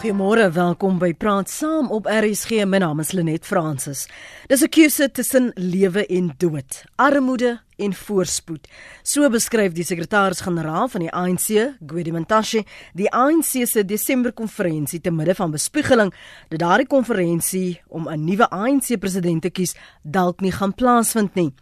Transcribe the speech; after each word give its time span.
Goeiemôre, 0.00 0.46
welkom 0.56 0.94
by 0.96 1.10
Praat 1.12 1.50
Saam 1.52 1.90
op 1.92 2.06
RSG. 2.08 2.64
My 2.64 2.78
naam 2.80 3.02
is 3.02 3.10
Lenet 3.12 3.44
Fransis. 3.44 4.06
Dis 4.48 4.62
'n 4.64 4.72
keuse 4.72 5.10
tussen 5.12 5.50
lewe 5.54 6.06
en 6.06 6.32
dood, 6.38 6.84
armoede 6.96 7.60
en 7.80 7.94
voorspoed. 7.96 8.68
So 9.02 9.28
beskryf 9.32 9.74
die 9.76 9.84
sekretaris-generaal 9.84 10.88
van 10.92 11.04
die 11.04 11.10
ANC, 11.10 11.48
Gwedi 11.86 12.12
Mantashe, 12.12 12.64
die 12.94 13.08
ANC 13.10 13.66
se 13.66 13.84
Desember 13.84 14.32
konferensie 14.32 15.00
te 15.00 15.10
midde 15.10 15.34
van 15.34 15.50
bespiegeling 15.50 16.12
dat 16.50 16.60
daardie 16.60 16.86
konferensie 16.86 17.80
om 17.88 18.08
'n 18.08 18.24
nuwe 18.24 18.50
ANC 18.50 18.98
president 18.98 19.42
te 19.42 19.50
kies 19.50 19.74
dalk 20.02 20.40
nie 20.40 20.52
gaan 20.52 20.74
plaasvind 20.74 21.34
nie. 21.34 21.52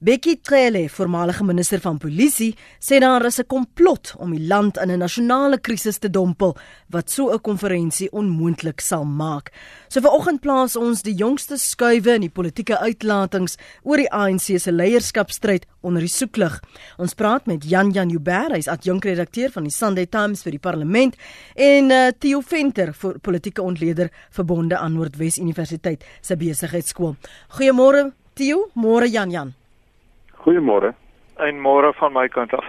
Bekkie 0.00 0.40
Cele, 0.42 0.88
voormalige 0.88 1.44
minister 1.44 1.80
van 1.80 1.98
polisie, 1.98 2.56
sê 2.80 3.00
daar 3.00 3.24
is 3.24 3.38
'n 3.38 3.46
komplot 3.46 4.14
om 4.18 4.30
die 4.30 4.46
land 4.46 4.76
in 4.76 4.90
'n 4.90 4.98
nasionale 4.98 5.58
krisis 5.58 5.98
te 5.98 6.10
dompel 6.10 6.56
wat 6.90 7.10
so 7.10 7.30
'n 7.32 7.40
konferensie 7.40 8.10
onmoontlik 8.12 8.80
sal 8.80 9.04
maak. 9.04 9.52
So 9.88 10.00
vanoggend 10.00 10.40
plaas 10.40 10.76
ons 10.76 11.02
die 11.02 11.14
jongste 11.14 11.56
skuwe 11.56 12.14
in 12.14 12.20
die 12.20 12.30
politieke 12.30 12.78
uitlatings 12.78 13.56
oor 13.82 13.96
die 13.96 14.10
ANC 14.12 14.58
se 14.58 14.72
leierskapstryd 14.72 15.61
tyd 15.62 15.70
onder 15.82 16.02
die 16.02 16.10
soeklig. 16.10 16.60
Ons 16.98 17.14
praat 17.14 17.46
met 17.46 17.64
Jan 17.64 17.90
Jan 17.92 18.10
Joubert, 18.10 18.52
hy's 18.54 18.68
adjunkredakteur 18.68 19.50
van 19.50 19.64
die 19.64 19.72
Sunday 19.72 20.06
Times 20.06 20.42
vir 20.44 20.52
die 20.52 20.62
Parlement 20.62 21.16
en 21.56 21.90
uh, 21.90 22.10
Theo 22.18 22.40
Venter 22.40 22.92
vir 22.92 23.18
politieke 23.20 23.62
ontleder 23.62 24.10
verbonde 24.30 24.78
aan 24.78 24.94
Noordwes 24.94 25.38
Universiteit 25.38 26.04
se 26.20 26.36
besigheidskool. 26.36 27.16
Goeiemôre 27.56 28.12
Theo, 28.34 28.70
môre 28.74 29.10
Jan 29.10 29.30
Jan. 29.30 29.52
Goeiemôre. 30.44 30.94
En 31.38 31.58
môre 31.60 31.92
van 31.98 32.12
my 32.12 32.28
kant 32.28 32.52
af. 32.54 32.64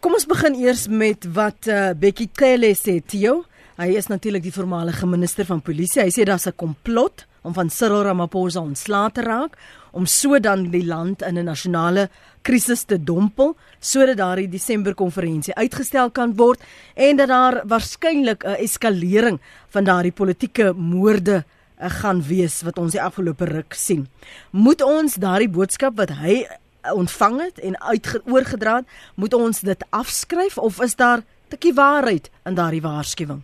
Kom 0.00 0.14
ons 0.16 0.26
begin 0.26 0.56
eers 0.58 0.88
met 0.88 1.26
wat 1.34 1.68
uh, 1.68 1.92
Bekkie 1.94 2.30
Cele 2.34 2.72
sê 2.74 3.00
Theo. 3.04 3.42
Hy 3.78 3.92
is 3.96 4.08
natuurlik 4.10 4.44
die 4.44 4.54
voormalige 4.54 5.06
minister 5.06 5.46
van 5.48 5.62
polisie. 5.62 6.02
Hy 6.02 6.10
sê 6.10 6.24
daar's 6.24 6.46
'n 6.46 6.56
komplot 6.56 7.26
om 7.42 7.54
van 7.54 7.70
Cyril 7.70 8.02
Ramaphosa 8.02 8.60
ontslae 8.60 9.10
te 9.10 9.22
raak 9.22 9.56
om 9.92 10.06
sodan 10.06 10.70
die 10.72 10.84
land 10.86 11.22
in 11.22 11.38
'n 11.38 11.44
nasionale 11.44 12.08
krisis 12.42 12.84
te 12.84 12.98
dompel 12.98 13.54
sodat 13.80 14.16
daardie 14.16 14.48
Desember 14.48 14.94
konferensie 14.94 15.54
uitgestel 15.54 16.10
kan 16.10 16.34
word 16.36 16.60
en 16.94 17.16
dat 17.16 17.28
daar 17.28 17.62
waarskynlik 17.66 18.44
'n 18.44 18.56
eskalering 18.58 19.40
van 19.68 19.84
daardie 19.84 20.12
politieke 20.12 20.72
moorde 20.72 21.44
eh, 21.78 21.90
gaan 21.90 22.22
wees 22.22 22.62
wat 22.62 22.78
ons 22.78 22.92
die 22.92 23.02
afgelope 23.02 23.44
ruk 23.44 23.74
sien. 23.74 24.08
Moet 24.50 24.82
ons 24.82 25.14
daardie 25.14 25.50
boodskap 25.50 25.96
wat 25.96 26.10
hy 26.10 26.42
eh, 26.42 26.94
ontvang 26.94 27.40
het 27.40 27.58
en 27.58 27.80
uitgeoorgedra 27.80 28.76
het, 28.76 28.86
moet 29.14 29.34
ons 29.34 29.60
dit 29.60 29.84
afskryf 29.90 30.58
of 30.58 30.80
is 30.80 30.96
daar 30.96 31.18
'n 31.18 31.24
tikkie 31.48 31.74
waarheid 31.74 32.30
in 32.44 32.54
daardie 32.54 32.82
waarskuwing? 32.82 33.42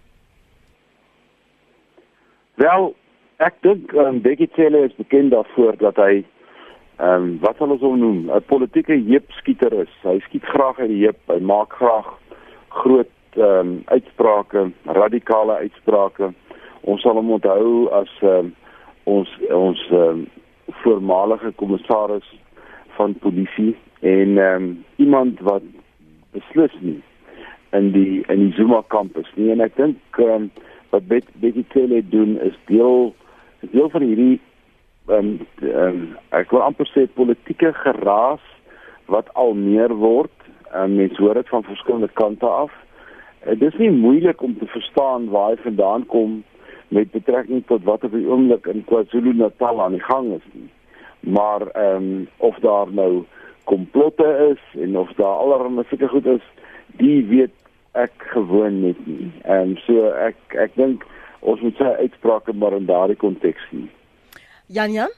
Wel, 2.54 2.94
ek 3.36 3.54
dink 3.62 3.92
um, 3.92 4.20
Bekkie 4.20 4.50
Cele 4.54 4.84
is 4.84 4.94
bekend 4.96 5.30
daarvoor 5.30 5.76
dat 5.78 5.96
hy 5.96 6.24
ehm 6.98 7.22
um, 7.22 7.38
wat 7.41 7.56
sal 7.58 7.70
ons 7.70 7.84
hom 7.86 7.98
noem? 7.98 8.30
'n 8.30 8.42
Politieke 8.46 8.96
heupskieter 9.06 9.72
is. 9.72 9.92
Hy 10.02 10.18
skiet 10.27 10.44
graag 10.44 10.78
uit 10.78 10.88
die 10.88 11.04
heup. 11.04 11.20
Hy 11.30 11.38
maak 11.41 11.72
graag 11.72 12.08
groot 12.68 13.14
ehm 13.36 13.68
um, 13.68 13.82
uitsprake, 13.84 14.70
radikale 14.84 15.60
uitsprake. 15.62 16.32
Ons 16.80 17.02
sal 17.02 17.14
hom 17.14 17.30
onthou 17.30 17.88
as 18.00 18.10
ehm 18.22 18.50
um, 18.50 18.54
ons 19.04 19.28
ons 19.50 19.84
ehm 19.91 20.08
um, 20.08 20.26
voormalige 20.82 21.52
kommissaris 21.56 22.26
van 22.96 23.14
polisie 23.14 23.76
en 24.00 24.38
ehm 24.38 24.62
um, 24.62 24.84
iemand 24.96 25.41
wat 25.41 25.62
beslis 26.32 26.74
nie 26.80 27.02
in 27.70 27.92
die 27.92 28.24
in 28.28 28.44
die 28.44 28.52
Zuma 28.56 28.82
kampus 28.86 29.30
nie 29.36 29.50
en 29.54 29.60
ek 29.60 29.76
dink 29.76 30.19
ehm 30.19 30.48
um, 30.48 30.50
wat 30.91 31.08
Betty 31.08 31.64
Cele 31.72 32.02
doen 32.10 32.38
is 32.41 32.56
deel 32.66 33.14
deel 33.60 33.91
van 33.92 34.02
hierdie 34.02 34.41
ehm 35.09 35.39
um, 35.62 35.69
um, 35.69 36.03
ek 36.37 36.51
wil 36.53 36.62
amper 36.62 36.89
sê 36.92 37.06
politieke 37.14 37.73
geraas 37.83 38.45
wat 39.09 39.31
al 39.34 39.55
meer 39.56 39.94
word. 39.97 40.32
Um, 40.75 40.99
mens 41.00 41.16
hoor 41.16 41.34
dit 41.34 41.49
van 41.49 41.65
verskillende 41.65 42.10
kante 42.12 42.47
af. 42.47 42.72
Uh, 43.47 43.56
dit 43.56 43.72
is 43.72 43.78
nie 43.81 43.91
moeilik 43.91 44.43
om 44.43 44.59
te 44.59 44.66
verstaan 44.66 45.31
waar 45.32 45.55
hy 45.55 45.62
vandaan 45.65 46.06
kom 46.06 46.43
met 46.88 47.10
betrekking 47.10 47.65
tot 47.66 47.84
wat 47.84 48.05
op 48.05 48.12
die 48.12 48.27
oomblik 48.28 48.66
in 48.66 48.84
KwaZulu-Natal 48.84 49.82
aan 49.82 49.97
die 49.97 50.05
gang 50.05 50.32
is 50.37 50.47
nie. 50.53 50.69
Maar 51.21 51.66
ehm 51.72 51.97
um, 51.97 52.28
of 52.37 52.59
daar 52.65 52.93
nou 52.93 53.25
komplotte 53.65 54.28
is 54.53 54.81
en 54.82 54.97
of 54.99 55.12
daar 55.16 55.37
allerlei 55.44 55.84
sulke 55.88 56.09
goed 56.09 56.27
is, 56.27 56.44
die 56.97 57.25
weet 57.28 57.53
ek 57.93 58.12
gewoon 58.32 58.81
net 58.81 59.06
nie. 59.06 59.32
Ehm 59.44 59.72
um, 59.72 59.77
so 59.87 60.12
ek 60.12 60.37
ek 60.66 60.77
dink 60.77 61.05
ons 61.41 61.61
moet 61.61 61.77
sy 61.77 61.94
uitsprake 62.05 62.53
maar 62.53 62.77
in 62.77 62.88
daardie 62.88 63.16
konteks 63.16 63.65
sien. 63.71 63.88
Jan 64.69 64.93
Jan? 64.93 65.12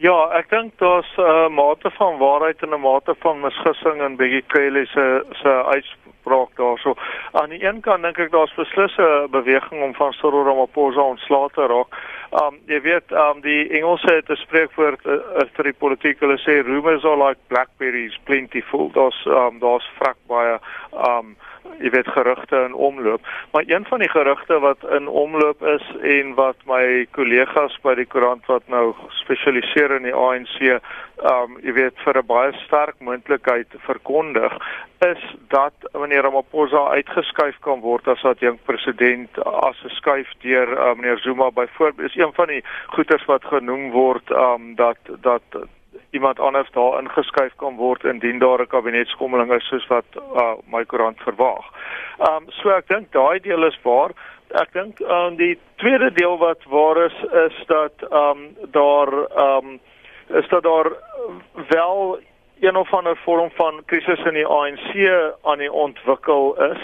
Ja, 0.00 0.16
ek 0.32 0.48
dink 0.48 0.78
daar's 0.80 1.12
'n 1.16 1.20
uh, 1.20 1.48
mate 1.48 1.90
van 1.90 2.16
waarheid 2.18 2.62
en 2.62 2.72
'n 2.72 2.80
mate 2.80 3.14
van 3.20 3.40
misgissing 3.40 4.00
in 4.02 4.16
Bekkie 4.16 4.44
Cele 4.48 4.86
se 4.86 5.24
se 5.42 5.48
uitspraak 5.48 6.56
daarso. 6.56 6.94
Aan 7.32 7.48
die 7.48 7.64
een 7.64 7.80
kant 7.80 8.02
dink 8.02 8.18
ek 8.18 8.30
daar's 8.30 8.54
beslis 8.54 8.96
'n 8.96 9.30
beweging 9.30 9.82
om 9.82 9.94
van 9.94 10.12
Cyril 10.12 10.44
Ramaphosa 10.44 11.00
ontslae 11.00 11.48
te 11.52 11.66
raak. 11.66 11.92
Um 12.32 12.58
jy 12.66 12.80
weet, 12.80 13.12
um 13.12 13.40
die 13.40 13.68
Engelse 13.68 14.14
het 14.14 14.30
'n 14.30 14.36
spreekwoord 14.36 15.06
uh, 15.06 15.44
vir 15.54 15.64
die 15.64 15.78
politiek. 15.78 16.20
Hulle 16.20 16.38
sê 16.38 16.64
rumors 16.64 17.04
are 17.04 17.26
like 17.26 17.40
blackberries 17.46 18.18
plentiful. 18.24 18.90
Daar's 18.92 19.26
um 19.26 19.58
daar's 19.58 19.90
vrek 19.98 20.16
baie 20.26 20.58
um 20.92 21.36
jy 21.80 21.90
weet 21.90 22.08
gerugte 22.08 22.56
in 22.66 22.74
omloop, 22.74 23.20
maar 23.52 23.64
een 23.66 23.84
van 23.84 23.98
die 23.98 24.08
gerugte 24.08 24.58
wat 24.58 24.84
in 24.96 25.08
omloop 25.08 25.62
is 25.62 25.84
en 26.02 26.34
wat 26.34 26.56
my 26.64 27.06
kollegas 27.16 27.78
by 27.82 27.94
die 27.94 28.06
koerant 28.06 28.46
wat 28.46 28.66
nou 28.68 28.94
spesialiseer 29.22 29.96
in 29.96 30.08
die 30.08 30.14
ANC, 30.14 30.58
um 31.30 31.56
jy 31.64 31.72
weet 31.76 31.96
vir 32.04 32.18
'n 32.18 32.26
baie 32.26 32.52
sterk 32.64 32.96
moontlikheid 32.98 33.68
verkondig, 33.86 34.52
is 35.00 35.22
dat 35.48 35.74
wanneer 35.92 36.22
Ramaphosa 36.22 36.88
uitgeskuif 36.96 37.56
kan 37.60 37.80
word 37.80 38.08
as 38.08 38.24
adjunkt 38.24 38.64
president 38.64 39.38
as 39.38 39.76
'n 39.84 39.96
skuif 39.96 40.28
deur 40.42 40.68
uh, 40.72 40.94
meneer 40.94 41.18
Zuma 41.18 41.50
byvoorbeeld. 41.50 42.10
Is 42.10 42.16
een 42.16 42.32
van 42.32 42.46
die 42.46 42.64
goeters 42.86 43.24
wat 43.24 43.44
genoem 43.44 43.90
word 43.90 44.30
um 44.30 44.74
dat 44.74 44.98
dat 45.20 45.42
iemand 46.10 46.40
anders 46.40 46.70
daar 46.70 46.98
ingeskuif 47.02 47.52
kan 47.56 47.76
word 47.76 48.04
indien 48.04 48.38
daar 48.38 48.60
'n 48.60 48.66
kabinetskommeling 48.66 49.52
is 49.52 49.66
soos 49.68 49.86
wat 49.86 50.04
uh, 50.16 50.54
my 50.66 50.84
koerant 50.84 51.20
verwag. 51.20 51.64
Ehm 52.18 52.36
um, 52.36 52.44
so 52.48 52.68
ek 52.70 52.88
dink 52.88 53.12
daai 53.12 53.40
deel 53.40 53.64
is 53.64 53.78
waar. 53.82 54.10
Ek 54.48 54.72
dink 54.72 55.02
aan 55.02 55.32
um, 55.32 55.36
die 55.36 55.58
tweede 55.76 56.12
deel 56.12 56.38
wat 56.38 56.64
waar 56.64 56.96
is 57.04 57.16
is 57.46 57.66
dat 57.66 57.94
ehm 58.10 58.30
um, 58.30 58.56
daar 58.70 59.12
ehm 59.36 59.66
um, 59.66 59.80
is 60.28 60.48
dat 60.48 60.62
daar 60.62 60.92
wel 61.68 62.18
een 62.60 62.76
of 62.76 62.94
ander 62.94 63.16
vorm 63.16 63.50
van 63.50 63.82
krisis 63.86 64.24
in 64.24 64.34
die 64.34 64.46
ANC 64.46 64.90
aan 65.42 65.58
die 65.58 65.72
ontwikkel 65.72 66.62
is. 66.62 66.82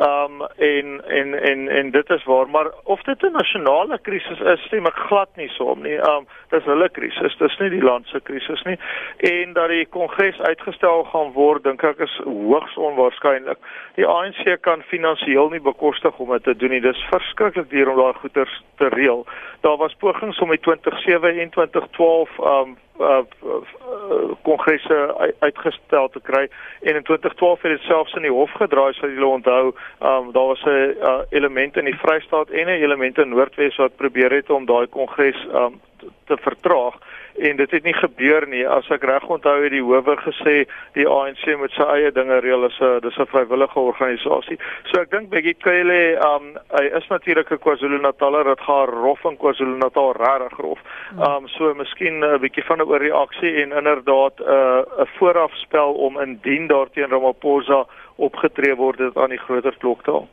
Um 0.00 0.42
en 0.56 1.02
en 1.06 1.42
en 1.42 1.68
en 1.68 1.90
dit 1.90 2.10
is 2.10 2.24
waar, 2.24 2.48
maar 2.48 2.70
of 2.84 3.02
dit 3.02 3.22
'n 3.22 3.32
nasionale 3.32 3.98
krisis 4.02 4.40
is, 4.40 4.60
stem 4.60 4.86
ek 4.86 4.96
glad 4.96 5.28
nie 5.36 5.48
saam 5.48 5.82
nie. 5.82 5.96
Um 5.96 6.26
dis 6.48 6.64
hulle 6.64 6.88
krisis, 6.88 7.36
dis 7.36 7.58
nie 7.58 7.70
die 7.70 7.82
land 7.82 8.06
se 8.06 8.20
krisis 8.20 8.62
nie. 8.62 8.78
En 9.16 9.52
dat 9.52 9.68
die 9.68 9.86
kongres 9.86 10.40
uitgestel 10.40 11.04
gaan 11.04 11.32
word, 11.32 11.62
dink 11.64 11.82
ek 11.82 11.98
is 11.98 12.20
hoogs 12.24 12.76
onwaarskynlik. 12.76 13.58
Die 13.94 14.06
ANC 14.06 14.60
kan 14.60 14.82
finansiëel 14.82 15.48
nie 15.48 15.60
bekostig 15.60 16.18
om 16.18 16.30
dit 16.30 16.42
te 16.42 16.56
doen 16.56 16.70
nie. 16.70 16.80
Dis 16.80 17.06
verskriklik 17.10 17.70
duur 17.70 17.88
om 17.88 17.96
daai 17.96 18.14
goederes 18.14 18.62
te 18.76 18.88
reël. 18.88 19.26
Daar 19.60 19.76
was 19.76 19.94
pogings 19.94 20.38
om 20.38 20.52
in 20.52 20.60
2007 20.60 21.38
en 21.38 21.50
2012 21.50 22.38
um 22.38 22.76
kongresse 22.76 22.89
uh, 23.00 23.24
uh, 23.44 25.28
uitgestel 25.38 26.08
te 26.08 26.20
kry. 26.22 26.48
En 26.80 26.94
in 26.94 27.02
2012 27.02 27.62
het 27.62 27.70
dit 27.70 27.80
selfs 27.80 28.14
in 28.14 28.22
die 28.22 28.30
hof 28.30 28.52
gedraai 28.52 28.92
soos 28.92 29.12
julle 29.12 29.26
onthou. 29.26 29.64
Um, 30.02 30.32
daar 30.32 30.46
was 30.46 30.62
'n 30.64 30.94
uh, 31.00 31.20
element 31.30 31.76
in 31.76 31.84
die 31.84 31.98
Vrystaat 31.98 32.50
en 32.50 32.66
'n 32.66 32.82
element 32.82 33.18
in 33.18 33.28
Noordwes 33.28 33.76
wat 33.76 33.96
probeer 33.96 34.32
het 34.32 34.50
om 34.50 34.66
daai 34.66 34.86
kongres 34.86 35.46
um, 35.54 35.80
te 36.26 36.36
vertraag 36.36 36.98
en 37.38 37.56
dit 37.56 37.70
het 37.70 37.84
nie 37.84 37.94
gebeur 37.94 38.46
nie. 38.48 38.62
As 38.68 38.88
ek 38.92 39.04
reg 39.08 39.24
onthou 39.32 39.54
het 39.62 39.72
die 39.72 39.82
howe 39.82 40.16
gesê 40.20 40.54
die 40.96 41.06
ANC 41.08 41.44
moet 41.60 41.72
sy 41.76 41.86
eie 41.94 42.10
dinge 42.12 42.40
reël 42.44 42.66
as 42.66 42.80
'n 42.80 43.00
dis 43.00 43.18
'n 43.18 43.26
vrywillige 43.32 43.80
organisasie. 43.80 44.58
So 44.90 45.00
ek 45.00 45.10
dink 45.10 45.30
Bekkie 45.30 45.56
Cele 45.62 46.18
um 46.20 46.58
hy 46.72 46.84
is 46.98 47.08
natuurlik 47.08 47.50
'n 47.50 47.58
KwaZulu-Nataler 47.58 48.44
dit 48.44 48.60
gaan 48.60 48.86
rof 48.86 49.24
in 49.24 49.36
KwaZulu-Natal 49.36 50.12
regtig 50.12 50.58
rof. 50.58 50.80
Um 51.16 51.48
so 51.48 51.74
miskien 51.74 52.24
'n 52.24 52.40
bietjie 52.40 52.64
van 52.64 52.78
'n 52.78 52.88
oorreaksie 52.88 53.62
en 53.62 53.72
inderdaad 53.72 54.40
'n 54.40 54.48
uh, 54.48 54.82
'n 55.00 55.08
voorafspel 55.18 55.92
om 55.92 56.20
indien 56.20 56.66
daarteen 56.66 57.10
Ramaphosa 57.10 57.86
opgetree 58.16 58.74
word 58.74 58.98
dit 58.98 59.16
aan 59.16 59.30
die 59.30 59.38
groter 59.38 59.74
kloktaal 59.78 60.28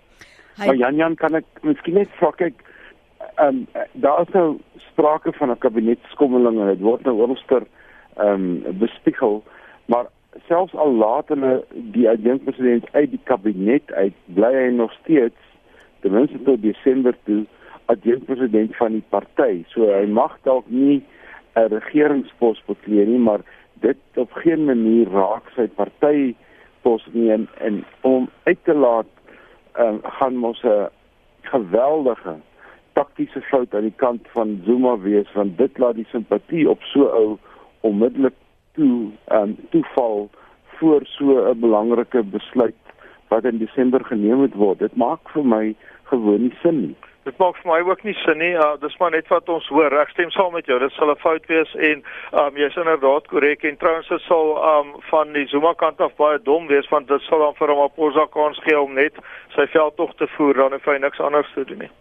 Maar 0.57 0.75
Jan 0.75 0.95
Jan 0.95 1.15
kan 1.15 1.37
ek 1.37 1.45
miskien 1.61 1.99
net 2.01 2.09
vra 2.17 2.31
kyk 2.37 2.63
ehm 3.37 3.47
um, 3.47 3.67
daar 3.91 4.21
is 4.21 4.33
nou 4.33 4.57
sprake 4.89 5.33
van 5.33 5.51
'n 5.51 5.57
kabinetskommeling 5.57 6.59
en 6.59 6.67
dit 6.67 6.79
word 6.79 7.03
nou 7.03 7.15
oorster 7.17 7.63
ehm 8.17 8.63
um, 8.65 8.77
bespiegel 8.79 9.43
maar 9.85 10.05
selfs 10.47 10.75
al 10.75 10.93
laat 10.93 11.27
hulle 11.27 11.65
die 11.71 12.09
adjunkpresident 12.09 12.85
uit 12.91 13.09
die 13.11 13.23
kabinet 13.23 13.91
uit 13.91 14.13
bly 14.25 14.53
hy 14.53 14.71
nog 14.73 14.91
steeds 15.01 15.39
ten 15.99 16.11
minste 16.11 16.41
tot 16.43 16.61
Desember 16.61 17.15
toe 17.23 17.45
adjunkpresident 17.85 18.75
van 18.75 18.97
die 18.97 19.05
party. 19.09 19.63
So 19.73 19.87
hy 19.91 20.05
mag 20.05 20.37
dalk 20.43 20.67
nie 20.67 21.03
'n 21.55 21.71
regeringspos 21.73 22.61
bekleë 22.67 23.05
nie, 23.05 23.19
maar 23.19 23.41
dit 23.81 23.97
op 24.15 24.31
geen 24.31 24.65
manier 24.65 25.09
raak 25.09 25.49
sy 25.55 25.67
party 25.67 26.35
pos 26.81 27.07
nie 27.13 27.31
en, 27.31 27.47
en 27.59 27.85
om 28.01 28.29
uit 28.43 28.59
te 28.63 28.73
laat 28.73 29.09
um, 29.79 29.99
gaan 30.03 30.35
mos 30.35 30.61
'n 30.63 30.89
geweldige 31.41 32.35
taktiese 32.97 33.41
fout 33.51 33.75
aan 33.75 33.87
die 33.89 33.99
kant 34.03 34.27
van 34.33 34.57
Zuma 34.65 34.97
wees 35.05 35.29
want 35.37 35.57
dit 35.61 35.77
laat 35.77 35.99
die 35.99 36.07
simpatie 36.11 36.65
op 36.69 36.83
so 36.93 37.05
ou 37.19 37.37
onmiddellik 37.85 38.35
toe 38.77 39.09
um, 39.37 39.55
toeval 39.73 40.29
voor 40.77 41.01
so 41.05 41.25
'n 41.51 41.59
belangrike 41.59 42.23
besluit 42.23 42.81
wat 43.27 43.43
in 43.43 43.57
Desember 43.57 44.05
geneem 44.05 44.37
moet 44.37 44.53
word. 44.53 44.79
Dit 44.79 44.95
maak 44.95 45.29
vir 45.29 45.45
my 45.45 45.75
gewoon 46.03 46.41
nie 46.41 46.57
sin 46.61 46.81
nie. 46.81 46.95
Dit 47.23 47.37
maak 47.37 47.57
vir 47.61 47.71
my 47.71 47.79
ook 47.89 48.03
nie 48.03 48.13
sin 48.13 48.37
nie. 48.37 48.53
Uh, 48.55 48.79
dis 48.79 48.97
maar 48.97 49.11
net 49.11 49.27
wat 49.27 49.49
ons 49.49 49.67
hoor. 49.67 49.91
Ek 49.99 50.09
stem 50.09 50.31
saam 50.31 50.53
met 50.53 50.65
jou. 50.65 50.79
Dit 50.79 50.91
sal 50.91 51.11
'n 51.11 51.19
fout 51.19 51.45
wees 51.45 51.75
en 51.75 52.03
um, 52.33 52.55
jy's 52.55 52.75
inderdaad 52.75 53.27
korrek 53.27 53.63
en 53.63 53.77
trouens 53.77 54.07
dit 54.07 54.21
sal 54.21 54.47
um, 54.71 54.95
van 55.11 55.33
die 55.33 55.47
Zuma 55.47 55.73
kant 55.73 56.01
af 56.01 56.15
baie 56.15 56.39
dom 56.43 56.67
wees 56.67 56.89
want 56.89 57.07
dit 57.07 57.21
sal 57.21 57.39
dan 57.39 57.55
vir 57.55 57.69
hom 57.75 57.83
'n 57.85 57.95
posa 57.95 58.25
kans 58.31 58.59
gee 58.63 58.79
om 58.79 58.93
net 58.93 59.13
sy 59.55 59.67
veldtog 59.67 60.15
te 60.15 60.27
voer 60.27 60.53
dan 60.53 60.79
hy 60.85 60.97
niks 60.97 61.19
anders 61.19 61.51
te 61.53 61.65
doen 61.65 61.77
nie. 61.77 61.91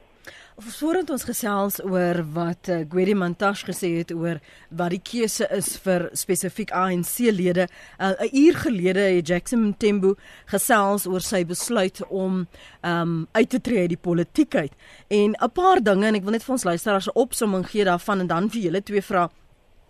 Voordat 0.56 1.10
ons 1.12 1.24
gesels 1.28 1.74
oor 1.84 2.22
wat 2.32 2.70
uh, 2.72 2.78
Gwedi 2.88 3.12
Mantashe 3.12 3.66
gesê 3.68 3.90
het 3.98 4.12
oor 4.16 4.38
wat 4.72 4.94
die 4.94 5.02
keuse 5.04 5.44
is 5.52 5.74
vir 5.84 6.06
spesifiek 6.16 6.72
ANC-lede, 6.72 7.66
uh, 8.00 8.14
'n 8.24 8.32
uur 8.32 8.56
gelede 8.64 9.04
het 9.04 9.28
Jackson 9.28 9.68
Mthembu 9.68 10.14
gesels 10.48 11.04
oor 11.06 11.20
sy 11.20 11.44
besluit 11.44 12.00
om 12.08 12.46
um 12.82 13.28
uit 13.32 13.50
te 13.50 13.60
tree 13.60 13.80
uit 13.84 13.92
die 13.92 14.00
politiek 14.00 14.54
uit. 14.54 14.72
En 15.08 15.36
'n 15.36 15.52
paar 15.52 15.82
dinge 15.82 16.06
en 16.06 16.14
ek 16.14 16.24
wil 16.24 16.32
net 16.32 16.44
vir 16.44 16.52
ons 16.52 16.64
luisteraars 16.64 17.08
'n 17.08 17.20
opsomming 17.20 17.68
gee 17.68 17.84
daarvan 17.84 18.20
en 18.20 18.26
dan 18.26 18.50
vir 18.50 18.60
julle 18.60 18.82
twee 18.82 19.02
vrae 19.02 19.28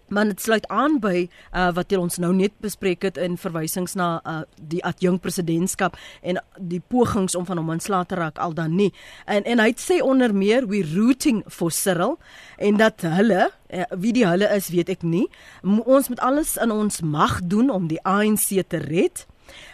Maar 0.08 0.31
dit 0.31 0.41
sluit 0.41 0.67
aan 0.69 0.99
by 1.00 1.26
uh, 1.26 1.73
wat 1.75 1.93
ons 1.97 2.19
nou 2.23 2.32
net 2.35 2.55
bespreek 2.62 3.03
het 3.03 3.19
in 3.19 3.37
verwysings 3.41 3.97
na 3.99 4.20
uh, 4.25 4.41
die 4.61 4.82
adjunk 4.85 5.23
presidentskap 5.25 5.97
en 6.23 6.41
die 6.58 6.81
pogings 6.81 7.35
om 7.35 7.47
van 7.47 7.58
hom 7.61 7.70
ontslae 7.75 8.06
te 8.06 8.19
raak 8.19 8.38
al 8.38 8.55
dan 8.55 8.76
nie. 8.76 8.93
En 9.26 9.44
en 9.44 9.62
hy 9.62 9.73
sê 9.81 10.00
onder 10.03 10.35
meer 10.35 10.67
we 10.70 10.85
rooting 10.94 11.43
for 11.49 11.70
Cyril 11.75 12.19
en 12.58 12.76
dat 12.76 13.03
hulle 13.06 13.49
uh, 13.50 13.87
wie 13.99 14.12
die 14.12 14.26
hulle 14.26 14.50
is 14.55 14.70
weet 14.75 14.93
ek 14.97 15.03
nie. 15.03 15.26
Mo 15.62 15.82
ons 15.87 16.09
moet 16.09 16.20
alles 16.20 16.56
in 16.56 16.75
ons 16.75 17.00
mag 17.02 17.41
doen 17.43 17.70
om 17.70 17.88
die 17.91 18.02
ANC 18.02 18.52
te 18.69 18.82
red. 18.82 19.26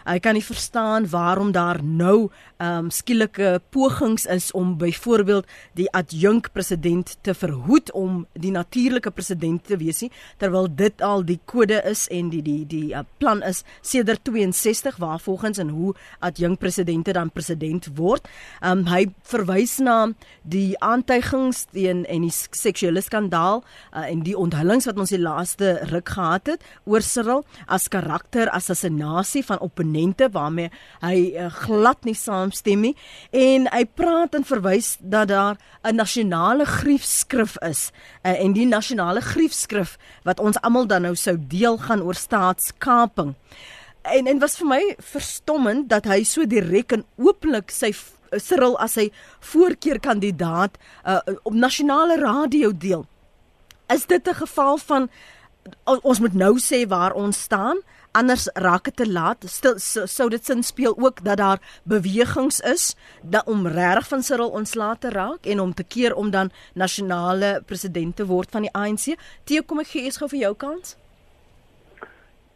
Hy 0.03 0.19
kan 0.19 0.35
nie 0.37 0.43
verstaan 0.43 1.07
waarom 1.09 1.51
daar 1.55 1.79
nou 1.83 2.29
um, 2.59 2.89
skielike 2.91 3.61
pogings 3.69 4.25
is 4.25 4.51
om 4.51 4.77
byvoorbeeld 4.77 5.47
die 5.73 5.89
adjunk 5.91 6.51
president 6.53 7.17
te 7.21 7.33
verhoed 7.33 7.91
om 7.91 8.25
die 8.33 8.51
natuurlike 8.51 9.11
president 9.11 9.63
te 9.67 9.77
wees 9.77 10.01
nie 10.03 10.11
terwyl 10.41 10.67
dit 10.67 11.01
al 11.01 11.23
die 11.27 11.39
kode 11.45 11.79
is 11.89 12.05
en 12.11 12.29
die 12.33 12.41
die 12.43 12.63
die 12.69 12.93
uh, 12.93 13.03
plan 13.17 13.43
is 13.43 13.63
sedert 13.81 14.23
62 14.27 14.97
waar 15.01 15.19
volgens 15.19 15.57
en 15.57 15.69
hoe 15.69 15.93
adjunk 16.19 16.59
presidente 16.59 17.13
dan 17.13 17.31
president 17.31 17.89
word. 17.95 18.27
Um, 18.61 18.85
hy 18.91 19.07
verwys 19.27 19.77
na 19.83 20.13
die 20.43 20.73
aantuigings 20.83 21.65
teen 21.71 22.03
en 22.11 22.25
die 22.27 22.33
seksuele 22.33 23.01
skandaal 23.01 23.63
uh, 23.63 24.05
en 24.05 24.23
die 24.25 24.35
onthullings 24.37 24.87
wat 24.89 24.99
ons 24.99 25.13
die 25.13 25.21
laaste 25.21 25.75
ruk 25.91 26.13
gehad 26.15 26.53
het 26.53 26.67
oor 26.89 27.03
Cyril 27.05 27.43
as 27.67 27.89
karakter 27.91 28.51
assassinasie 28.53 29.43
van 29.47 29.62
opponente 29.63 30.27
waarmee 30.31 30.69
hy 31.01 31.33
uh, 31.33 31.49
glad 31.63 32.03
nie 32.07 32.17
saamstem 32.17 32.83
nie 32.87 32.93
en 33.31 33.67
hy 33.71 33.83
praat 33.85 34.35
en 34.37 34.45
verwys 34.47 34.97
dat 34.99 35.31
daar 35.31 35.57
'n 35.83 35.95
nasionale 35.95 36.65
griefskrif 36.65 37.57
is 37.61 37.91
uh, 38.23 38.35
en 38.35 38.53
die 38.53 38.67
nasionale 38.67 39.21
griefskrif 39.21 39.97
wat 40.23 40.39
ons 40.39 40.59
almal 40.61 40.87
dan 40.87 41.01
nou 41.01 41.15
sou 41.15 41.37
deel 41.37 41.77
gaan 41.77 42.01
oor 42.01 42.15
staatskaping. 42.15 43.35
En 44.03 44.27
en 44.27 44.39
was 44.39 44.57
vir 44.57 44.67
my 44.67 44.83
verstommend 44.99 45.89
dat 45.89 46.05
hy 46.05 46.23
so 46.23 46.45
direk 46.45 46.91
en 46.91 47.05
ooplik 47.15 47.71
sy 47.71 47.93
Cyril 48.33 48.73
as 48.81 48.95
sy 48.97 49.11
voorkeurkandidaat 49.51 50.77
uh, 51.05 51.19
op 51.43 51.53
nasionale 51.53 52.17
radio 52.17 52.71
deel. 52.73 53.05
Is 53.93 54.05
dit 54.05 54.27
'n 54.27 54.33
geval 54.33 54.77
van 54.77 55.09
ons 55.83 56.19
moet 56.19 56.33
nou 56.33 56.59
sê 56.59 56.87
waar 56.87 57.13
ons 57.13 57.41
staan? 57.41 57.77
Anders 58.13 58.47
raak 58.53 58.83
dit 58.89 58.95
te 58.95 59.07
laat. 59.11 59.45
Stil 59.49 59.77
sou 59.81 60.05
so 60.07 60.29
dit 60.29 60.45
sin 60.45 60.63
speel 60.63 60.95
ook 60.97 61.23
dat 61.25 61.37
daar 61.37 61.59
bewegings 61.83 62.59
is 62.59 62.95
dat 63.21 63.47
om 63.47 63.67
reg 63.67 64.07
van 64.07 64.21
Cyril 64.21 64.49
ontslae 64.49 64.97
te 64.99 65.09
raak 65.09 65.45
en 65.45 65.59
om 65.59 65.73
te 65.73 65.83
keer 65.83 66.15
om 66.15 66.29
dan 66.31 66.51
nasionale 66.73 67.61
president 67.65 68.15
te 68.15 68.25
word 68.25 68.51
van 68.51 68.67
die 68.67 68.73
ANC. 68.73 69.15
Tee 69.43 69.61
kom 69.61 69.79
ek 69.79 69.93
gee 69.93 70.05
eens 70.05 70.17
gou 70.21 70.29
vir 70.29 70.39
jou 70.39 70.53
kans. 70.55 70.97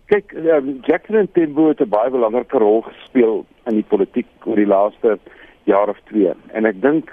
Kyk, 0.08 0.32
um, 0.40 0.78
Jacqueline 0.88 1.28
Timbo 1.32 1.68
het 1.68 1.82
'n 1.82 1.90
baie 1.90 2.10
belangrike 2.10 2.58
rol 2.58 2.82
gespeel 2.82 3.46
in 3.66 3.76
die 3.76 3.88
politiek 3.88 4.28
oor 4.46 4.56
die 4.56 4.66
laaste 4.68 5.20
jaar 5.64 5.90
of 5.90 6.00
twee. 6.08 6.34
En 6.54 6.66
ek 6.66 6.82
dink 6.82 7.12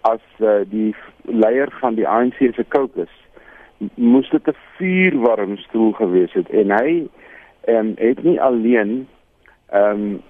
as 0.00 0.22
uh, 0.38 0.64
die 0.64 0.94
leier 1.24 1.68
van 1.80 1.94
die 1.94 2.08
ANC 2.08 2.38
se 2.38 2.64
caucus 2.68 3.12
moes 3.94 4.30
dit 4.30 4.48
'n 4.48 4.56
vuurwarm 4.76 5.56
stoel 5.56 5.92
gewees 5.92 6.32
het 6.32 6.48
en 6.50 6.70
hy 6.70 7.08
en 7.70 7.94
het 7.98 8.22
nie 8.26 8.40
alleen 8.40 9.08
ehm 9.70 10.02
um, 10.02 10.20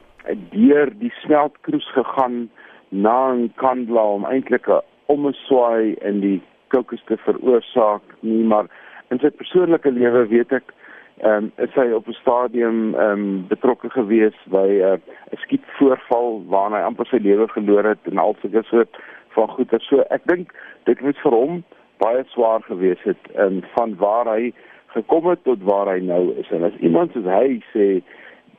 deur 0.53 0.91
die 1.01 1.13
smeltkroes 1.23 1.87
gegaan 1.97 2.51
na 2.89 3.37
kandla 3.63 4.03
om 4.17 4.27
eintlik 4.29 4.69
'n 4.69 4.83
omswaai 5.07 5.95
in 6.11 6.21
die 6.21 6.41
kokes 6.69 7.03
te 7.07 7.17
veroorsaak 7.17 8.03
nie 8.21 8.45
maar 8.45 8.67
in 9.11 9.19
sy 9.19 9.31
persoonlike 9.31 9.91
lewe 9.91 10.27
weet 10.35 10.53
ek 10.53 10.75
ehm 11.21 11.45
um, 11.45 11.53
is 11.57 11.75
hy 11.75 11.91
op 11.93 12.07
'n 12.09 12.21
stadium 12.21 12.95
ehm 12.95 13.13
um, 13.13 13.47
betrokke 13.49 13.91
gewees 13.91 14.37
by 14.47 14.69
'n 14.69 15.01
uh, 15.33 15.41
skietvoorval 15.43 16.43
waarna 16.49 16.77
hy 16.77 16.85
amper 16.89 17.07
sy 17.07 17.19
lewe 17.21 17.49
verloor 17.49 17.85
het 17.85 18.03
en 18.11 18.19
al 18.19 18.37
sulke 18.41 18.63
soort 18.63 18.97
van 19.35 19.49
goeie. 19.49 19.81
So 19.81 20.01
ek 20.11 20.23
dink 20.25 20.53
dit 20.85 21.01
moet 21.01 21.19
vir 21.25 21.33
hom 21.33 21.63
baie 21.99 22.25
swaar 22.33 22.63
gewees 22.63 23.03
het 23.03 23.33
en 23.35 23.61
um, 23.61 23.63
van 23.75 23.97
waar 23.97 24.27
hy 24.27 24.53
gekom 24.95 25.29
het 25.31 25.45
tot 25.45 25.63
waar 25.63 25.93
hy 25.93 26.01
nou 26.05 26.35
is. 26.41 26.51
En 26.51 26.67
as 26.67 26.77
iemand 26.81 27.13
soos 27.13 27.29
hy 27.29 27.61
sê 27.73 27.89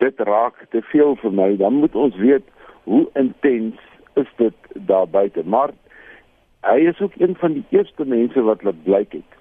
dit 0.02 0.24
raak 0.28 0.66
te 0.74 0.82
veel 0.92 1.16
vir 1.22 1.36
my, 1.38 1.50
dan 1.60 1.82
moet 1.84 1.96
ons 1.96 2.16
weet 2.18 2.48
hoe 2.90 3.06
intens 3.20 3.78
is 4.20 4.30
dit 4.38 4.74
daar 4.90 5.08
buite. 5.08 5.44
Maar 5.46 5.76
hy 6.68 6.80
is 6.90 7.00
ook 7.02 7.14
een 7.18 7.36
van 7.36 7.54
die 7.60 7.66
eerste 7.70 8.06
mense 8.06 8.42
wat 8.42 8.64
laat 8.64 8.84
blyk 8.84 9.20
het 9.20 9.38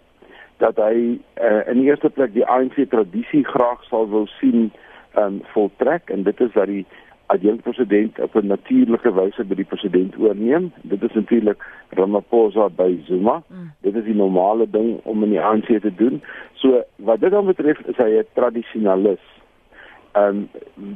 dat 0.60 0.76
hy 0.76 1.16
uh, 1.40 1.60
in 1.72 1.80
die 1.80 1.88
eerste 1.88 2.10
plek 2.12 2.34
die 2.34 2.44
ANC 2.44 2.76
tradisie 2.92 3.44
graag 3.48 3.80
sal 3.88 4.08
wil 4.12 4.26
sien 4.38 4.68
um, 5.16 5.40
voltrek 5.54 6.12
en 6.12 6.26
dit 6.26 6.40
is 6.40 6.52
dat 6.52 6.68
die 6.68 6.84
adjunkt 7.30 7.62
president 7.62 8.18
op 8.20 8.34
'n 8.34 8.46
natuurlike 8.46 9.12
wyse 9.14 9.44
by 9.44 9.54
die 9.54 9.70
president 9.72 10.16
oorneem. 10.18 10.72
Dit 10.82 11.02
is 11.02 11.12
natuurlik 11.12 11.62
Ramaphosa 11.88 12.68
by 12.68 12.98
Zuma. 13.04 13.42
Mm. 13.46 13.72
Dit 13.80 13.94
is 13.94 14.04
die 14.04 14.14
normale 14.14 14.70
ding 14.70 15.00
om 15.02 15.22
in 15.22 15.30
die 15.30 15.40
ANC 15.40 15.66
te 15.80 15.94
doen. 15.94 16.22
So 16.52 16.82
wat 16.96 17.20
dit 17.20 17.30
dan 17.30 17.46
betref 17.46 17.78
is 17.78 17.96
hy 17.96 18.10
'n 18.18 18.26
tradisionalis. 18.34 19.24
Ehm 20.12 20.26
um, 20.26 20.48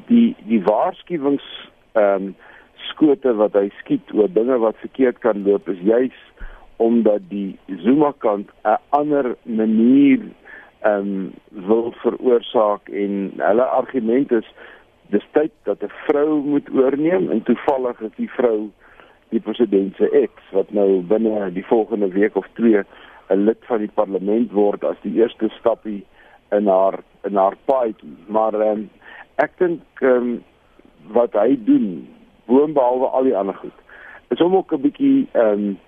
die 0.06 0.36
die 0.46 0.62
waarskuwings 0.62 1.70
ehm 1.92 2.22
um, 2.22 2.34
skote 2.74 3.34
wat 3.34 3.52
hy 3.52 3.70
skiet 3.78 4.12
oor 4.14 4.32
dinge 4.32 4.58
wat 4.58 4.76
verkeerd 4.76 5.18
kan 5.18 5.42
loop 5.42 5.68
is 5.68 5.78
juis 5.82 6.18
omdat 6.76 7.20
die 7.28 7.58
Zuma 7.66 8.12
kant 8.18 8.50
'n 8.64 8.78
ander 8.88 9.36
manier 9.42 10.20
ehm 10.80 11.00
um, 11.00 11.32
wil 11.66 11.92
veroorsaak 11.96 12.88
en 12.88 13.32
hulle 13.36 13.64
argument 13.64 14.32
is 14.32 14.48
dis 15.14 15.26
tyd 15.36 15.52
dat 15.68 15.82
'n 15.82 15.92
vrou 16.06 16.42
moet 16.42 16.68
oorneem 16.74 17.30
en 17.30 17.42
toevallig 17.42 18.00
is 18.00 18.16
die 18.16 18.30
vrou 18.30 18.70
die 19.28 19.40
president 19.40 19.96
se 19.96 20.10
ex 20.10 20.32
wat 20.52 20.70
nou 20.70 21.02
binne 21.02 21.52
die 21.52 21.66
volgende 21.66 22.08
week 22.08 22.36
of 22.36 22.46
twee 22.54 22.82
'n 23.28 23.44
lid 23.44 23.60
van 23.70 23.78
die 23.78 23.94
parlement 23.94 24.52
word 24.52 24.84
as 24.84 25.00
die 25.02 25.14
eerste 25.20 25.48
stappie 25.58 26.04
in 26.50 26.66
haar 26.66 26.98
in 27.22 27.36
haar 27.36 27.56
paadjie. 27.64 28.16
Maar 28.26 28.54
um, 28.54 28.90
ek 29.36 29.58
dink 29.58 29.80
um, 30.00 30.42
wat 31.12 31.32
hy 31.32 31.56
doen 31.64 32.08
boonbehalwe 32.46 33.06
al 33.06 33.22
die 33.22 33.36
ander 33.36 33.54
goed 33.54 33.78
is 34.28 34.40
om 34.40 34.56
ook 34.56 34.72
'n 34.72 34.80
bietjie 34.80 35.28
um, 35.32 35.78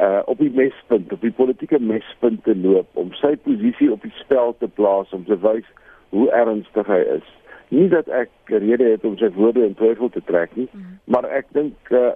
uh, 0.00 0.22
op 0.24 0.38
die 0.38 0.50
mespunt 0.50 1.12
op 1.12 1.20
die 1.20 1.32
politieke 1.32 1.80
mespunt 1.80 2.44
te 2.44 2.56
loop 2.56 2.86
om 2.92 3.12
sy 3.12 3.36
posisie 3.36 3.92
op 3.92 4.02
die 4.02 4.14
spel 4.14 4.54
te 4.58 4.68
plaas 4.68 5.12
om 5.12 5.24
te 5.24 5.38
wys 5.40 5.66
hoe 6.08 6.30
ernstig 6.30 6.86
hy 6.86 7.02
is 7.18 7.26
nie 7.68 7.88
dat 7.88 8.08
ek 8.08 8.30
rede 8.44 8.84
het 8.84 9.04
om 9.04 9.16
sy 9.18 9.30
woorde 9.34 9.64
in 9.66 9.74
twyfel 9.74 10.08
te 10.08 10.22
trek 10.24 10.54
nie, 10.56 10.68
mm 10.72 10.94
maar 11.06 11.24
ek 11.30 11.46
dink 11.54 11.90
uh, 11.94 12.10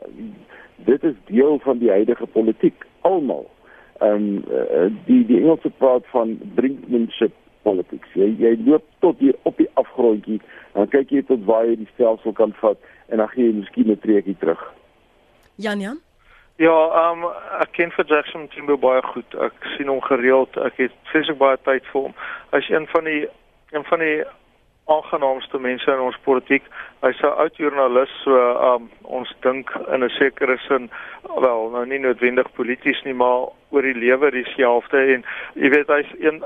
dit 0.84 1.04
is 1.06 1.14
deel 1.28 1.60
van 1.62 1.78
die 1.78 1.90
huidige 1.90 2.26
politiek 2.26 2.86
almal. 3.06 3.46
Ehm 4.00 4.14
um, 4.14 4.44
uh, 4.50 4.88
die 5.06 5.22
die 5.26 5.38
Engelse 5.38 5.70
praat 5.78 6.06
van 6.10 6.38
brinkmanship 6.54 7.34
politics. 7.62 8.08
Jy 8.18 8.34
jy 8.40 8.56
loop 8.66 8.84
tot 8.98 9.18
hier 9.18 9.38
op 9.42 9.56
die 9.62 9.68
afgrondjie 9.78 10.40
en 10.74 10.90
kyk 10.90 11.14
jy 11.14 11.22
tot 11.28 11.44
waar 11.46 11.66
jy 11.68 11.76
die 11.84 11.90
stelsel 11.94 12.34
kan 12.34 12.54
vat 12.60 12.78
en 13.08 13.22
dan 13.22 13.30
gee 13.34 13.46
jy 13.46 13.58
miskien 13.62 13.90
'n 13.90 13.98
treukie 14.02 14.36
terug. 14.42 14.62
Jan 15.54 15.80
Jan 15.80 16.00
Ja, 16.60 16.76
ehm 16.92 17.22
um, 17.24 17.30
ek 17.60 17.70
ken 17.72 17.92
vir 17.96 18.04
Jackson 18.06 18.48
Timbo 18.52 18.76
baie 18.76 19.02
goed. 19.02 19.34
Ek 19.34 19.54
sien 19.76 19.88
hom 19.88 20.00
gereeld. 20.04 20.56
Ek 20.60 20.76
het 20.76 20.92
vreeslik 21.08 21.38
baie 21.40 21.56
tyd 21.64 21.86
vir 21.92 22.00
hom. 22.02 22.14
Hy's 22.50 22.68
een 22.68 22.86
van 22.86 23.04
die 23.04 23.22
een 23.70 23.84
van 23.84 23.98
die 24.04 24.24
aangenaamste 24.90 25.58
mense 25.58 25.92
in 25.92 26.02
ons 26.08 26.18
politiek. 26.24 26.62
Hy's 27.04 27.20
'n 27.22 27.36
oud 27.42 27.56
joernalis, 27.56 28.12
so 28.24 28.34
um, 28.68 28.90
ons 29.02 29.30
dink 29.40 29.70
in 29.92 30.04
'n 30.04 30.08
sekere 30.18 30.58
sin 30.68 30.90
wel, 31.40 31.70
nou 31.70 31.86
nie 31.86 31.98
noodwendig 31.98 32.52
polities 32.52 33.02
nie, 33.04 33.14
maar 33.14 33.48
oor 33.70 33.82
die 33.82 33.94
lewe 33.94 34.30
dieselfde 34.30 34.98
en 35.14 35.24
jy 35.54 35.70
weet 35.70 35.90
hy's 35.92 36.10
een 36.18 36.42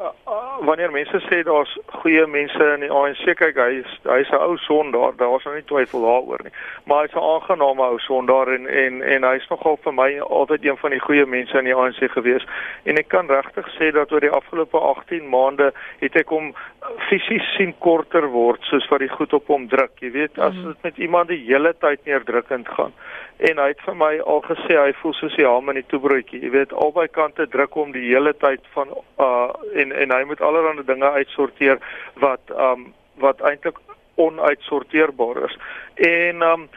wanneer 0.65 0.93
mense 0.93 1.21
sê 1.27 1.43
daar's 1.47 1.73
goeie 2.01 2.27
mense 2.27 2.69
in 2.75 2.85
die 2.85 2.91
ANC 2.93 3.25
kyk 3.41 3.59
hy's 3.59 3.97
hy's 4.05 4.31
'n 4.31 4.43
ou 4.43 4.57
sondaar, 4.67 5.17
daar's 5.17 5.45
nou 5.45 5.55
nie 5.55 5.67
twyfel 5.69 6.05
daaroor 6.05 6.45
nie. 6.45 6.53
Maar 6.87 7.07
hy's 7.07 7.17
'n 7.17 7.29
aangename 7.33 7.83
ou 7.83 7.99
sondaar 7.99 8.49
en 8.49 8.67
en 8.67 9.03
en 9.03 9.25
hy's 9.25 9.49
nogal 9.49 9.79
vir 9.85 9.95
my 9.95 10.11
altyd 10.21 10.65
een 10.65 10.77
van 10.77 10.91
die 10.91 11.01
goeie 11.01 11.27
mense 11.27 11.59
in 11.59 11.65
die 11.65 11.75
ANC 11.75 12.11
gewees. 12.11 12.45
En 12.85 12.97
ek 12.97 13.09
kan 13.09 13.29
regtig 13.29 13.67
sê 13.79 13.93
dat 13.93 14.13
oor 14.13 14.21
die 14.21 14.37
afgelope 14.41 14.79
18 14.79 15.29
maande 15.29 15.73
het 16.01 16.17
ek 16.17 16.29
hom 16.29 16.55
fisies 17.09 17.47
sien 17.57 17.75
korter 17.79 18.27
word 18.29 18.63
soos 18.69 18.87
wat 18.91 19.01
die 19.01 19.09
goed 19.09 19.33
op 19.33 19.47
hom 19.47 19.69
druk. 19.69 19.93
Jy 20.01 20.11
weet, 20.11 20.39
as 20.39 20.55
mhm. 20.55 20.67
dit 20.67 20.83
met 20.83 20.99
iemand 20.99 21.29
die 21.29 21.45
hele 21.47 21.75
tyd 21.81 22.05
neerdrukkend 22.05 22.69
gaan. 22.69 22.93
En 23.37 23.59
hy 23.59 23.69
het 23.73 23.81
vir 23.83 23.97
my 23.99 24.13
al 24.21 24.43
gesê 24.47 24.77
hy 24.79 24.93
voel 25.01 25.15
soos 25.19 25.35
die 25.37 25.47
haam 25.47 25.69
in 25.73 25.81
die 25.81 25.89
toebroodjie. 25.91 26.43
Jy 26.45 26.51
weet, 26.55 26.73
albei 26.73 27.09
kante 27.15 27.49
druk 27.49 27.73
hom 27.79 27.93
die 27.93 28.07
hele 28.11 28.35
tyd 28.43 28.61
van 28.77 28.93
uh 29.19 29.51
en 29.81 29.93
en 29.93 30.15
hy 30.17 30.23
moet 30.29 30.41
allerlei 30.41 30.85
dinge 30.87 31.11
uitsorteer 31.11 31.79
wat 32.27 32.55
um 32.69 32.93
wat 33.23 33.41
eintlik 33.41 33.79
onuitsorteerbaar 34.15 35.45
is. 35.45 35.59
En 35.95 36.43
um 36.43 36.69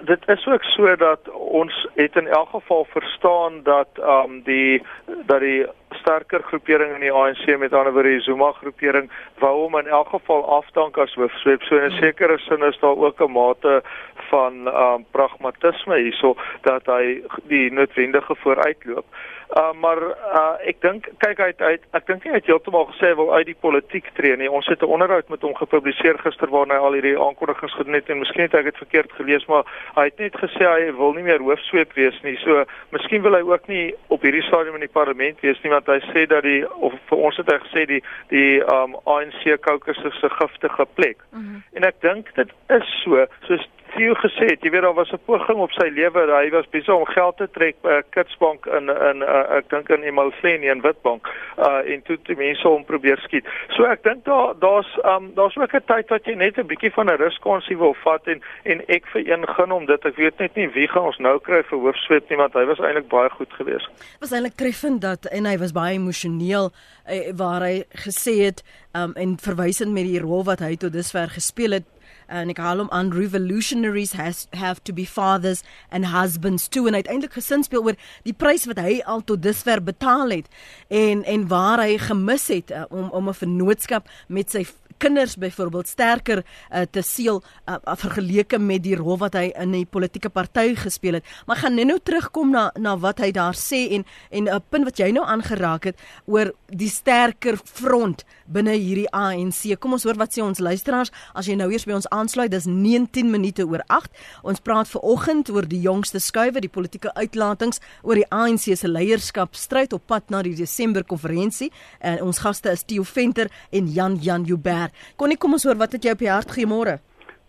dit 0.00 0.28
is 0.28 0.46
ook 0.46 0.64
so 0.64 0.96
dat 0.96 1.28
ons 1.30 1.88
het 1.94 2.16
in 2.16 2.26
elk 2.26 2.48
geval 2.48 2.86
verstaan 2.90 3.62
dat 3.62 3.88
um 3.98 4.42
die 4.42 4.82
dat 5.26 5.40
die 5.40 5.66
sterker 5.90 6.42
groepering 6.42 6.94
in 6.94 7.00
die 7.00 7.12
ANC 7.12 7.58
met 7.58 7.72
ander 7.72 7.92
woorde 7.92 8.08
die 8.08 8.20
Zuma 8.20 8.52
groepering 8.52 9.10
wou 9.38 9.54
hom 9.62 9.78
in 9.78 9.86
elk 9.86 10.08
geval 10.08 10.44
afdank 10.56 10.98
as 10.98 11.14
hoofsweep. 11.14 11.62
So 11.62 11.76
in 11.76 11.90
'n 11.90 12.00
sekere 12.00 12.38
sin 12.38 12.62
is 12.62 12.78
daar 12.78 12.96
ook 12.96 13.20
'n 13.20 13.32
mate 13.32 13.82
van 14.30 14.68
um 14.68 15.06
pragmatisme 15.10 15.96
hierso 15.96 16.36
dat 16.62 16.86
hy 16.86 17.22
die 17.42 17.72
noodwendige 17.72 18.34
vooruitloop. 18.34 19.06
Uh, 19.50 19.72
maar 19.80 19.98
uh, 20.02 20.68
ek 20.70 20.78
dink 20.84 21.08
kyk 21.18 21.40
uit 21.42 21.60
uit 21.60 21.86
ek 21.98 22.04
dink 22.06 22.22
nie 22.22 22.30
hy 22.30 22.38
het 22.38 22.46
heeltemal 22.46 22.84
gesê 22.92 23.08
hy 23.10 23.16
wil 23.18 23.32
uit 23.34 23.48
die 23.48 23.56
politiek 23.58 24.06
tree 24.14 24.36
nie. 24.38 24.50
Ons 24.50 24.68
het 24.70 24.82
'n 24.82 24.92
onderhoud 24.94 25.28
met 25.28 25.42
hom 25.42 25.56
gepubliseer 25.58 26.18
gister 26.22 26.46
waarin 26.54 26.70
hy 26.70 26.78
al 26.78 26.94
hierdie 26.94 27.18
aankondigings 27.18 27.74
gedoen 27.74 27.98
het 27.98 28.10
en 28.10 28.22
miskien 28.22 28.46
het 28.46 28.54
ek 28.54 28.70
dit 28.70 28.78
verkeerd 28.78 29.10
gelees 29.18 29.46
maar 29.50 29.66
hy 29.96 30.04
het 30.04 30.18
net 30.22 30.38
gesê 30.38 30.62
hy 30.62 30.92
wil 30.94 31.12
nie 31.18 31.26
meer 31.26 31.42
hoofsweep 31.42 31.92
wees 31.98 32.20
nie. 32.22 32.36
So 32.44 32.64
miskien 32.94 33.22
wil 33.22 33.34
hy 33.34 33.42
ook 33.42 33.66
nie 33.66 33.94
op 34.06 34.22
hierdie 34.22 34.46
stadium 34.46 34.78
in 34.78 34.86
die 34.86 34.96
parlement 34.98 35.40
wees 35.40 35.58
nie 35.62 35.74
want 35.74 35.86
hy 35.86 35.98
sê 36.12 36.26
dat 36.30 36.46
die 36.46 36.62
of 36.70 36.94
vir 37.10 37.18
ons 37.18 37.36
het 37.36 37.50
hy 37.50 37.58
gesê 37.58 37.86
die 37.86 38.02
die 38.28 38.62
um, 38.62 38.94
ANC 39.04 39.58
caucus 39.66 39.98
is 39.98 40.22
'n 40.22 40.30
giftige 40.38 40.86
plek. 40.94 41.18
Mm 41.30 41.38
-hmm. 41.40 41.62
En 41.72 41.82
ek 41.84 42.00
dink 42.00 42.34
dit 42.34 42.50
is 42.68 43.02
so 43.02 43.26
soos 43.48 43.66
Theo 43.94 44.14
gesê 44.14 44.46
het, 44.52 44.62
jy 44.62 44.70
weet 44.70 44.82
daar 44.82 44.94
was 44.94 45.12
'n 45.12 45.20
poging 45.26 45.58
op 45.58 45.72
sy 45.72 45.88
lewe, 45.88 46.20
hy 46.30 46.50
was 46.50 46.68
besig 46.70 46.94
om 46.94 47.06
geld 47.06 47.36
te 47.36 47.48
trek 47.50 47.76
by 47.82 47.98
'n 47.98 48.04
kitsbank 48.10 48.66
in 48.66 48.88
in 48.88 49.22
uh, 49.22 49.56
ek 49.58 49.68
dink 49.70 49.88
in 49.88 50.02
Emulsieni 50.02 50.68
in 50.68 50.80
Witbank 50.80 51.26
uh 51.58 51.82
en 51.92 52.02
toe 52.02 52.18
die 52.22 52.36
mense 52.36 52.68
hom 52.68 52.84
probeer 52.84 53.18
skiet. 53.18 53.46
So 53.76 53.84
ek 53.84 54.02
dink 54.02 54.24
daar 54.24 54.54
daar's 54.58 54.90
um 55.04 55.34
daar's 55.34 55.56
ook 55.56 55.74
'n 55.74 55.86
tyd 55.86 56.08
wat 56.08 56.24
jy 56.24 56.34
net 56.34 56.58
'n 56.58 56.66
bietjie 56.66 56.92
van 56.92 57.06
'n 57.06 57.16
ruskonsie 57.16 57.78
wil 57.78 57.94
vat 58.04 58.26
en 58.26 58.42
en 58.62 58.82
ek 58.88 59.06
vir 59.12 59.22
een 59.32 59.46
gun 59.48 59.72
om 59.72 59.86
dit 59.86 60.04
ek 60.04 60.16
weet 60.16 60.38
net 60.38 60.54
nie 60.54 60.68
wie 60.68 60.88
gaan 60.88 61.04
ons 61.10 61.18
nou 61.18 61.38
kry 61.38 61.62
vir 61.62 61.78
hoofsweep 61.78 62.30
nie 62.30 62.38
want 62.38 62.54
hy 62.54 62.64
was 62.64 62.78
eintlik 62.78 63.08
baie 63.08 63.30
goed 63.30 63.52
geweest. 63.52 63.88
Was 64.20 64.32
eintlik 64.32 64.56
treffend 64.56 65.00
dat 65.00 65.24
en 65.24 65.44
hy 65.44 65.58
was 65.58 65.72
baie 65.72 65.94
emosioneel 65.94 66.70
eh, 67.06 67.32
waar 67.36 67.60
hy 67.60 67.84
gesê 68.06 68.44
het 68.44 68.62
um 68.94 69.12
en 69.16 69.38
verwysend 69.38 69.92
met 69.92 70.04
die 70.04 70.20
rol 70.20 70.44
wat 70.44 70.60
hy 70.60 70.76
tot 70.76 70.92
dusver 70.92 71.28
gespeel 71.28 71.70
het 71.70 71.99
en 72.30 72.52
ek 72.52 72.62
haal 72.62 72.82
hom 72.84 72.90
aan 72.94 73.12
revolutionaries 73.12 74.14
has 74.18 74.46
have 74.56 74.82
to 74.82 74.92
be 74.96 75.06
fathers 75.06 75.62
and 75.90 76.12
husbands 76.14 76.68
too 76.68 76.86
en 76.86 76.94
uiteindelik 76.94 77.34
gesin 77.38 77.64
speel 77.66 77.84
oor 77.84 77.98
die 78.26 78.36
prys 78.36 78.66
wat 78.70 78.78
hy 78.78 79.00
al 79.04 79.24
tot 79.26 79.42
dusver 79.42 79.82
betaal 79.82 80.30
het 80.30 80.50
en 80.88 81.24
en 81.24 81.48
waar 81.48 81.82
hy 81.82 81.98
gemis 81.98 82.48
het 82.48 82.70
uh, 82.70 82.84
om 82.90 83.10
om 83.10 83.28
'n 83.28 83.40
vennootskap 83.42 84.08
met 84.28 84.50
sy 84.50 84.64
kinders 85.00 85.36
byvoorbeeld 85.36 85.88
sterker 85.88 86.42
uh, 86.44 86.82
te 86.90 87.02
seël 87.02 87.40
uh, 87.68 87.78
vergeleke 87.96 88.58
met 88.58 88.82
die 88.84 88.96
rol 88.98 89.18
wat 89.22 89.38
hy 89.38 89.48
in 89.56 89.72
die 89.74 89.86
politieke 89.88 90.28
party 90.32 90.74
gespeel 90.78 91.18
het. 91.18 91.28
Maar 91.48 91.62
gaan 91.62 91.78
nou 91.80 91.98
terugkom 92.02 92.52
na 92.52 92.68
na 92.76 92.96
wat 93.00 93.22
hy 93.24 93.30
daar 93.36 93.56
sê 93.56 93.86
en 93.96 94.04
en 94.30 94.48
'n 94.48 94.62
punt 94.68 94.84
wat 94.84 94.98
jy 94.98 95.10
nou 95.10 95.24
aangeraak 95.24 95.84
het 95.84 95.96
oor 96.26 96.52
die 96.68 96.88
sterker 96.88 97.56
front 97.64 98.24
binne 98.52 98.74
hierdie 98.76 99.08
ANC. 99.14 99.76
Kom 99.80 99.94
ons 99.96 100.04
hoor 100.06 100.18
wat 100.20 100.34
sê 100.34 100.42
ons 100.44 100.60
luisteraars 100.60 101.12
as 101.38 101.48
jy 101.48 101.56
nou 101.58 101.70
eers 101.72 101.86
by 101.88 101.96
ons 101.98 102.08
aansluit. 102.14 102.50
Dis 102.52 102.66
19 102.68 103.30
minute 103.30 103.66
oor 103.66 103.84
8. 103.88 104.10
Ons 104.42 104.62
praat 104.64 104.90
ver 104.90 105.04
oggend 105.06 105.50
oor 105.54 105.68
die 105.68 105.82
jongste 105.84 106.20
skuwe, 106.22 106.60
die 106.60 106.72
politieke 106.72 107.14
uitlatings 107.16 107.82
oor 108.02 108.20
die 108.20 108.28
ANC 108.34 108.70
se 108.74 108.90
leierskap 108.90 109.54
stryd 109.58 109.94
op 109.96 110.06
pad 110.10 110.30
na 110.30 110.42
die 110.46 110.56
Desember 110.58 111.06
konferensie. 111.06 111.70
En 112.00 112.20
ons 112.26 112.42
gaste 112.42 112.72
is 112.74 112.84
Theo 112.84 113.06
Venter 113.06 113.50
en 113.70 113.88
Jan 113.94 114.18
Jan 114.20 114.44
Joubert. 114.48 114.94
Connie, 115.16 115.38
kom 115.38 115.56
ons 115.56 115.64
hoor 115.68 115.78
wat 115.80 115.96
het 115.96 116.04
jy 116.04 116.16
op 116.16 116.24
die 116.24 116.32
hart 116.32 116.52
goeiemôre. 116.54 116.98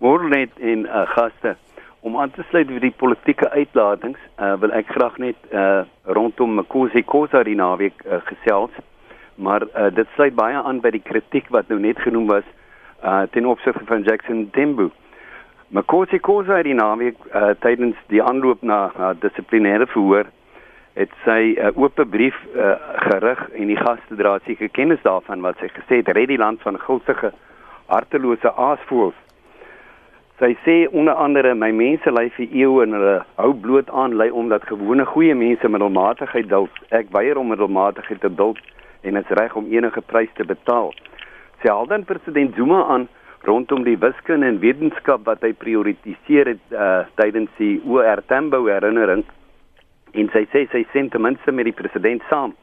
Môre 0.02 0.30
net 0.32 0.56
en 0.58 0.88
uh, 0.88 1.06
gaste. 1.16 1.56
Om 2.02 2.16
aan 2.18 2.32
te 2.34 2.44
sluit 2.50 2.70
vir 2.74 2.82
die 2.82 2.96
politieke 2.98 3.50
uitlatings, 3.54 4.22
uh, 4.42 4.56
wil 4.62 4.74
ek 4.74 4.90
graag 4.90 5.20
net 5.22 5.38
uh, 5.54 5.84
rondom 6.18 6.56
Mkosi 6.58 7.04
Khoza 7.06 7.44
die 7.46 7.58
naweek 7.60 8.02
uh, 8.08 8.18
gesels. 8.26 8.74
Maar 9.42 9.64
uh, 9.64 9.90
dit 9.94 10.08
sluit 10.14 10.36
baie 10.38 10.58
aan 10.58 10.82
by 10.84 10.92
die 10.94 11.02
kritiek 11.02 11.48
wat 11.50 11.70
nou 11.74 11.80
net 11.82 12.00
genoem 12.06 12.28
was 12.30 12.46
uh, 13.04 13.24
ten 13.34 13.46
opsigte 13.50 13.86
van 13.90 14.06
Jackson 14.06 14.50
Dembu. 14.54 14.92
Mkosi 15.74 16.20
Khoza 16.20 16.60
die 16.68 16.76
naweek 16.78 17.18
uh, 17.32 17.54
tydens 17.64 17.98
die 18.14 18.22
aanloop 18.22 18.62
na 18.62 18.84
uh, 18.92 19.14
dissiplinêre 19.24 19.88
verhoor 19.90 20.30
het 21.00 21.14
sy 21.24 21.56
'n 21.56 21.72
uh, 21.72 21.82
oop 21.82 22.02
brief 22.12 22.38
uh, 22.54 22.76
gerig 23.08 23.42
en 23.56 23.68
die 23.68 23.80
gaste 23.80 24.16
dra 24.16 24.38
seker 24.46 24.70
kennis 24.70 25.02
daarvan 25.02 25.42
wat 25.42 25.58
sy 25.58 25.72
gesê 25.72 26.04
het 26.04 26.12
red 26.12 26.28
die 26.28 26.38
land 26.38 26.62
van 26.62 26.78
gulsige 26.80 27.32
hartelose 27.88 28.52
aasvoëls. 28.52 29.16
Sy 30.40 30.58
sê 30.66 30.76
onder 30.92 31.14
andere 31.14 31.56
my 31.56 31.72
mense 31.72 32.12
ly 32.12 32.30
vir 32.36 32.48
eeue 32.52 32.84
en 32.84 32.94
hulle 32.98 33.18
hou 33.36 33.54
bloot 33.54 33.90
aan 33.90 34.16
lei 34.16 34.30
omdat 34.30 34.68
gewone 34.68 35.06
goeie 35.06 35.36
mense 35.36 35.68
middelmatigheid 35.70 36.50
duld. 36.50 36.72
Ek 36.90 37.08
weier 37.16 37.38
om 37.38 37.48
middelmatigheid 37.48 38.22
te 38.22 38.36
duld 38.36 38.60
en 39.02 39.18
is 39.18 39.34
reg 39.40 39.56
om 39.56 39.70
enige 39.72 40.02
prys 40.02 40.32
te 40.38 40.46
betaal. 40.46 40.94
Sy 41.62 41.70
haal 41.70 41.90
dan 41.90 42.06
president 42.06 42.56
Zuma 42.56 42.84
aan 42.94 43.08
rondom 43.48 43.84
die 43.84 43.98
wiskunde 43.98 44.48
en 44.48 44.60
wetenskap 44.62 45.26
wat 45.26 45.42
hy 45.46 45.54
prioritiseer 45.58 46.54
het 46.54 46.74
uh, 46.74 47.04
tydens 47.18 47.50
die 47.58 47.80
OR 47.90 48.22
Tambo 48.30 48.66
herinnering 48.70 49.24
en 50.18 50.30
sy 50.34 50.44
sê 50.52 50.66
sy 50.72 50.84
sien 50.92 51.10
ten 51.10 51.24
minste 51.24 51.54
met 51.56 51.70
die 51.70 51.76
president 51.76 52.24
saam. 52.30 52.54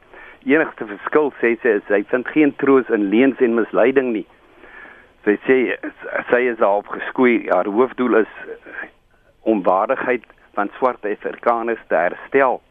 Enigste 0.47 0.87
verskil 0.87 1.33
sê 1.41 1.55
sy 1.63 1.75
is 1.81 1.91
hy 1.91 2.03
vind 2.11 2.27
geen 2.31 2.53
troos 2.61 2.87
in 2.95 3.09
leuns 3.11 3.41
en 3.43 3.57
misleiding 3.57 4.13
nie. 4.15 4.25
Sy 5.27 5.35
sê 5.47 5.57
sy 6.29 6.41
is 6.47 6.61
al 6.63 6.85
geskoei, 6.87 7.49
haar 7.51 7.67
hoofdoel 7.67 8.21
is 8.21 8.35
om 9.49 9.63
waardigheid 9.65 10.23
van 10.55 10.71
swart 10.77 11.05
Afrikaners 11.05 11.81
te 11.89 11.97
herstel. 11.97 12.61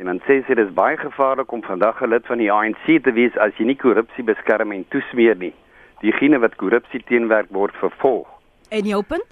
En 0.00 0.06
dan 0.06 0.20
sê 0.24 0.38
sy 0.46 0.54
dit 0.56 0.64
is 0.64 0.72
baie 0.72 0.96
gevaarlik 0.96 1.52
om 1.52 1.62
vandag 1.62 2.00
'n 2.00 2.08
lid 2.08 2.26
van 2.26 2.38
die 2.38 2.52
ANC 2.52 2.86
te 3.04 3.12
wees 3.12 3.36
as 3.36 3.52
jy 3.58 3.64
nie 3.64 3.76
korrupsie 3.76 4.24
beskerm 4.24 4.72
en 4.72 4.88
toesmeer 4.88 5.36
nie. 5.36 5.52
Diegene 6.00 6.38
wat 6.38 6.56
korrupsie 6.56 7.02
teenwerk 7.04 7.50
word 7.50 7.74
vervolg. 7.76 8.28
En 8.70 8.84
jou 8.84 9.02
punt? 9.02 9.26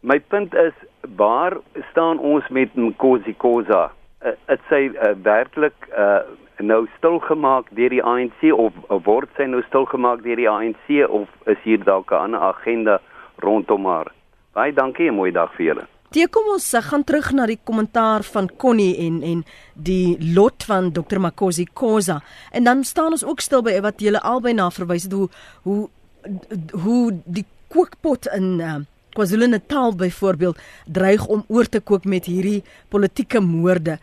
My 0.00 0.20
punt 0.20 0.54
is 0.54 0.72
waar 1.16 1.56
staan 1.90 2.18
ons 2.18 2.48
met 2.48 2.74
Nkosi 2.74 3.34
Khoza? 3.36 3.92
dit 4.24 4.60
uh, 4.60 4.66
sy 4.68 4.88
uh, 4.88 5.12
werklik 5.22 5.88
uh, 5.98 6.24
nou 6.64 6.86
stilgemaak 6.96 7.68
deur 7.76 7.92
die 7.92 8.02
ANC 8.02 8.46
of 8.52 8.72
uh, 8.88 8.96
word 9.04 9.28
sy 9.36 9.44
nou 9.50 9.60
stilgemaak 9.68 10.22
deur 10.24 10.40
die 10.40 10.48
ANC 10.48 10.88
of 11.08 11.28
is 11.50 11.60
hier 11.64 11.84
dalk 11.84 12.12
'n 12.12 12.22
ander 12.28 12.40
agenda 12.40 13.00
rondom 13.44 13.84
haar? 13.86 14.12
Baie 14.54 14.72
dankie 14.72 15.08
en 15.08 15.14
mooi 15.14 15.32
dag 15.32 15.52
vir 15.56 15.66
julle. 15.66 15.86
Die 16.14 16.26
kom 16.30 16.46
ons 16.52 16.68
uh, 16.76 16.82
gaan 16.84 17.02
terug 17.02 17.32
na 17.34 17.46
die 17.50 17.58
kommentaar 17.58 18.22
van 18.28 18.46
Connie 18.60 18.94
en 19.02 19.18
en 19.26 19.42
die 19.74 20.14
lot 20.36 20.62
van 20.68 20.92
Dr 20.94 21.18
Makosi 21.18 21.66
Khoza 21.66 22.20
en 22.54 22.68
dan 22.68 22.84
staan 22.86 23.16
ons 23.16 23.24
ook 23.26 23.42
stil 23.42 23.64
by 23.66 23.80
wat 23.82 24.02
julle 24.04 24.22
albei 24.22 24.54
na 24.54 24.68
verwys 24.70 25.08
het 25.08 25.16
hoe 25.18 25.28
hoe 25.66 25.88
hoe 26.84 27.00
die 27.24 27.44
kookpot 27.74 28.28
in 28.36 28.60
uh, 28.62 28.76
KwaZulu-Natal 29.14 29.96
byvoorbeeld 29.98 30.62
dreig 30.86 31.26
om 31.26 31.44
oor 31.48 31.68
te 31.68 31.80
kook 31.80 32.04
met 32.04 32.26
hierdie 32.30 32.62
politieke 32.88 33.42
moorde. 33.42 33.98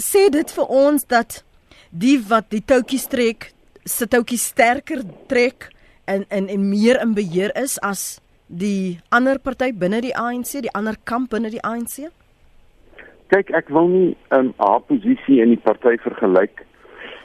Sê 0.00 0.26
dit 0.32 0.50
vir 0.56 0.72
ons 0.72 1.04
dat 1.08 1.42
die 1.90 2.16
wat 2.28 2.48
die 2.52 2.64
toutjies 2.64 3.06
trek, 3.12 3.52
se 3.84 4.08
toutjies 4.08 4.48
sterker 4.52 5.04
trek 5.28 5.70
en 6.08 6.24
en 6.28 6.48
en 6.48 6.68
meer 6.68 7.00
in 7.04 7.14
beheer 7.16 7.52
is 7.60 7.76
as 7.84 8.18
die 8.58 8.98
ander 9.10 9.38
party 9.38 9.72
binne 9.72 10.00
die 10.00 10.14
ANC, 10.16 10.60
die 10.62 10.74
ander 10.74 10.96
kamp 11.04 11.30
binne 11.30 11.50
die 11.50 11.62
ANC? 11.62 12.06
kyk 13.34 13.50
ek 13.56 13.70
wil 13.74 13.88
nie 13.88 14.16
'n 14.30 14.38
um, 14.38 14.48
haar 14.58 14.80
posisie 14.86 15.40
in 15.42 15.50
die 15.54 15.64
party 15.66 15.96
vergelyk 16.06 16.62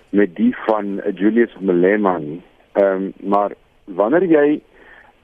met 0.09 0.35
die 0.35 0.53
van 0.65 0.97
uh, 0.99 1.11
Julius 1.13 1.53
Malema 1.59 2.17
nie. 2.17 2.41
Ehm 2.73 2.95
um, 2.95 3.13
maar 3.33 3.51
wanneer 3.85 4.23
jy 4.23 4.47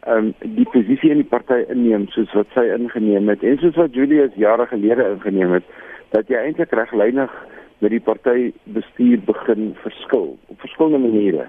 ehm 0.06 0.18
um, 0.18 0.34
die 0.60 0.68
posisie 0.76 1.10
in 1.12 1.24
die 1.24 1.32
party 1.36 1.64
inneem 1.74 2.08
soos 2.14 2.34
wat 2.34 2.48
sy 2.54 2.66
ingeneem 2.76 3.30
het 3.30 3.44
en 3.44 3.58
soos 3.58 3.76
wat 3.82 3.96
Julius 3.96 4.36
jare 4.36 4.68
gelede 4.68 5.10
ingeneem 5.16 5.58
het, 5.58 5.64
dat 6.12 6.30
jy 6.30 6.38
eintlik 6.38 6.72
reglynig 6.72 7.32
met 7.80 7.92
die 7.92 8.04
party 8.12 8.54
bestuur 8.64 9.20
begin 9.26 9.74
verskil 9.82 10.38
op 10.48 10.60
verskillende 10.60 11.08
maniere. 11.08 11.48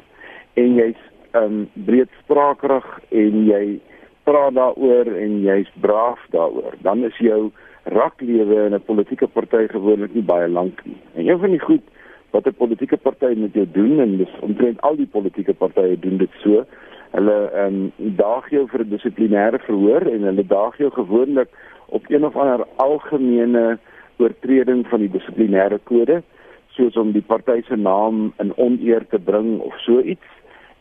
En 0.54 0.80
jy's 0.80 1.02
ehm 1.32 1.44
um, 1.44 1.68
breedsprakerig 1.74 2.88
en 3.10 3.44
jy 3.50 3.80
praat 4.26 4.54
daaroor 4.54 5.06
en 5.06 5.40
jy's 5.44 5.70
braaf 5.80 6.22
daaroor. 6.34 6.74
Dan 6.82 7.04
is 7.06 7.18
jou 7.22 7.50
raklewe 7.84 8.64
in 8.66 8.74
'n 8.74 8.84
politieke 8.84 9.26
party 9.26 9.66
gewoonlik 9.70 10.14
nie 10.14 10.26
baie 10.32 10.48
lank 10.48 10.84
nie. 10.84 10.98
En 11.14 11.28
een 11.28 11.38
van 11.38 11.50
die 11.50 11.60
goed 11.68 11.84
wat 12.30 12.46
'n 12.46 12.60
politieke 12.62 12.96
party 12.96 13.32
met 13.36 13.52
jou 13.54 13.66
doen 13.72 14.00
en 14.00 14.16
dis 14.16 14.34
omtrent 14.40 14.80
al 14.80 14.96
die 14.96 15.06
politieke 15.06 15.54
partye 15.54 15.98
doen 15.98 16.16
dit 16.16 16.30
so. 16.42 16.64
Hulle 17.10 17.50
ehm 17.54 17.74
um, 17.74 17.92
daag 18.16 18.50
jou 18.50 18.66
vir 18.68 18.80
'n 18.80 18.88
dissiplinêre 18.88 19.58
verhoor 19.58 20.02
en 20.02 20.22
hulle 20.22 20.46
daag 20.46 20.76
jou 20.78 20.90
gewoonlik 20.90 21.48
op 21.86 22.04
een 22.08 22.24
of 22.24 22.36
ander 22.36 22.66
algemene 22.76 23.78
oortreding 24.16 24.86
van 24.86 25.00
die 25.00 25.10
dissiplinêre 25.10 25.78
kode 25.84 26.22
soos 26.68 26.96
om 26.96 27.12
die 27.12 27.22
party 27.22 27.62
se 27.62 27.76
naam 27.76 28.32
in 28.38 28.52
oneer 28.56 29.06
te 29.06 29.18
bring 29.18 29.60
of 29.60 29.78
so 29.78 30.00
iets. 30.00 30.28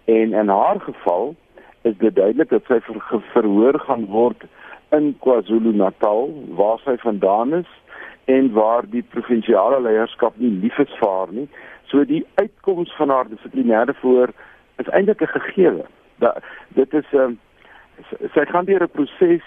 En 0.06 0.34
in 0.34 0.48
haar 0.48 0.80
geval 0.80 1.36
is 1.86 1.98
dit 1.98 2.16
duidelik 2.16 2.50
dat 2.50 2.66
sy 2.68 2.80
ver 2.82 3.22
verhoor 3.34 3.80
gaan 3.86 4.06
word 4.10 4.46
in 4.96 5.12
KwaZulu-Natal 5.22 6.32
waar 6.58 6.80
sy 6.84 6.96
vandaan 7.04 7.54
is 7.62 7.72
en 8.32 8.52
waar 8.54 8.88
die 8.90 9.04
provinsiale 9.14 9.82
leierskap 9.86 10.38
nie 10.42 10.50
lief 10.64 10.78
is 10.82 10.94
vir 11.00 11.10
haar 11.10 11.34
nie. 11.34 11.46
So 11.92 12.06
die 12.10 12.24
uitkoms 12.42 12.94
van 12.98 13.14
haar 13.14 13.30
dissiplinêre 13.30 13.94
voor 14.02 14.34
is 14.82 14.90
eintlik 14.90 15.22
'n 15.22 15.36
gegewe. 15.38 15.86
Dat 16.20 16.42
dit 16.74 16.94
is 16.94 17.06
'n 17.12 17.18
um, 17.18 17.40
ehm, 17.98 18.30
sy 18.34 18.46
gaan 18.46 18.66
deur 18.66 18.84
'n 18.84 18.96
proses 18.98 19.46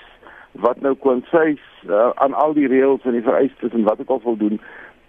wat 0.53 0.81
nou 0.81 0.95
kon 0.95 1.25
sy 1.31 1.59
uh, 1.89 2.11
aan 2.15 2.35
al 2.35 2.53
die 2.55 2.69
reëls 2.69 3.05
en 3.05 3.13
die 3.13 3.23
vereistes 3.23 3.73
en 3.73 3.85
wat 3.85 4.01
ek 4.01 4.11
al 4.11 4.21
voldoen, 4.21 4.61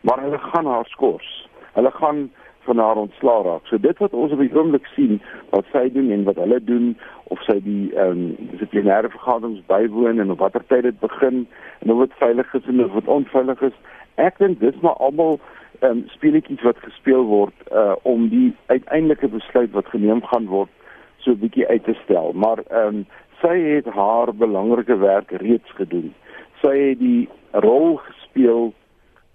maar 0.02 0.20
hulle 0.22 0.38
gaan 0.38 0.66
haar 0.66 0.86
skors. 0.86 1.48
Hulle 1.74 1.92
gaan 1.92 2.32
van 2.68 2.78
haar 2.78 2.96
ontslaa 2.96 3.42
raak. 3.42 3.66
So 3.66 3.80
dit 3.80 3.98
wat 3.98 4.14
ons 4.14 4.32
op 4.32 4.40
die 4.40 4.54
oomblik 4.56 4.86
sien 4.96 5.22
wat 5.50 5.66
sy 5.72 5.90
doen 5.94 6.12
en 6.12 6.24
wat 6.24 6.36
hulle 6.42 6.60
doen 6.64 6.98
of 7.34 7.42
sy 7.48 7.60
die 7.66 7.92
ehm 7.96 8.24
um, 8.24 8.50
dissiplinêre 8.52 9.12
vergaderings 9.14 9.64
bywoon 9.72 10.20
en 10.20 10.32
op 10.32 10.44
watter 10.44 10.66
tyd 10.68 10.84
dit 10.88 11.00
begin 11.00 11.46
en 11.80 11.94
of 11.94 12.04
dit 12.06 12.18
veilig 12.24 12.54
is 12.54 12.68
en 12.68 12.84
of 12.86 12.98
dit 12.98 13.08
onveilig 13.08 13.62
is. 13.70 13.78
Ek 14.16 14.38
dink 14.38 14.60
dis 14.60 14.82
maar 14.82 14.98
almal 15.08 15.40
ehm 15.80 15.92
um, 15.92 16.04
speletjies 16.16 16.66
wat 16.68 16.84
gespeel 16.88 17.24
word 17.30 17.72
uh 17.72 17.96
om 18.04 18.28
die 18.34 18.52
uiteindelike 18.68 19.32
besluit 19.38 19.72
wat 19.72 19.94
geneem 19.94 20.22
gaan 20.34 20.50
word 20.52 20.70
so 21.18 21.32
'n 21.32 21.40
bietjie 21.46 21.68
uit 21.68 21.84
te 21.84 21.96
stel. 22.04 22.32
Maar 22.34 22.64
ehm 22.68 22.88
um, 22.88 23.06
sy 23.42 23.56
het 23.60 23.86
haar 23.86 24.36
belangrike 24.36 24.98
werk 24.98 25.32
reeds 25.32 25.72
gedoen. 25.80 26.14
Sy 26.62 26.76
het 26.78 27.00
die 27.00 27.30
rol 27.52 27.96
gespeel 27.96 28.74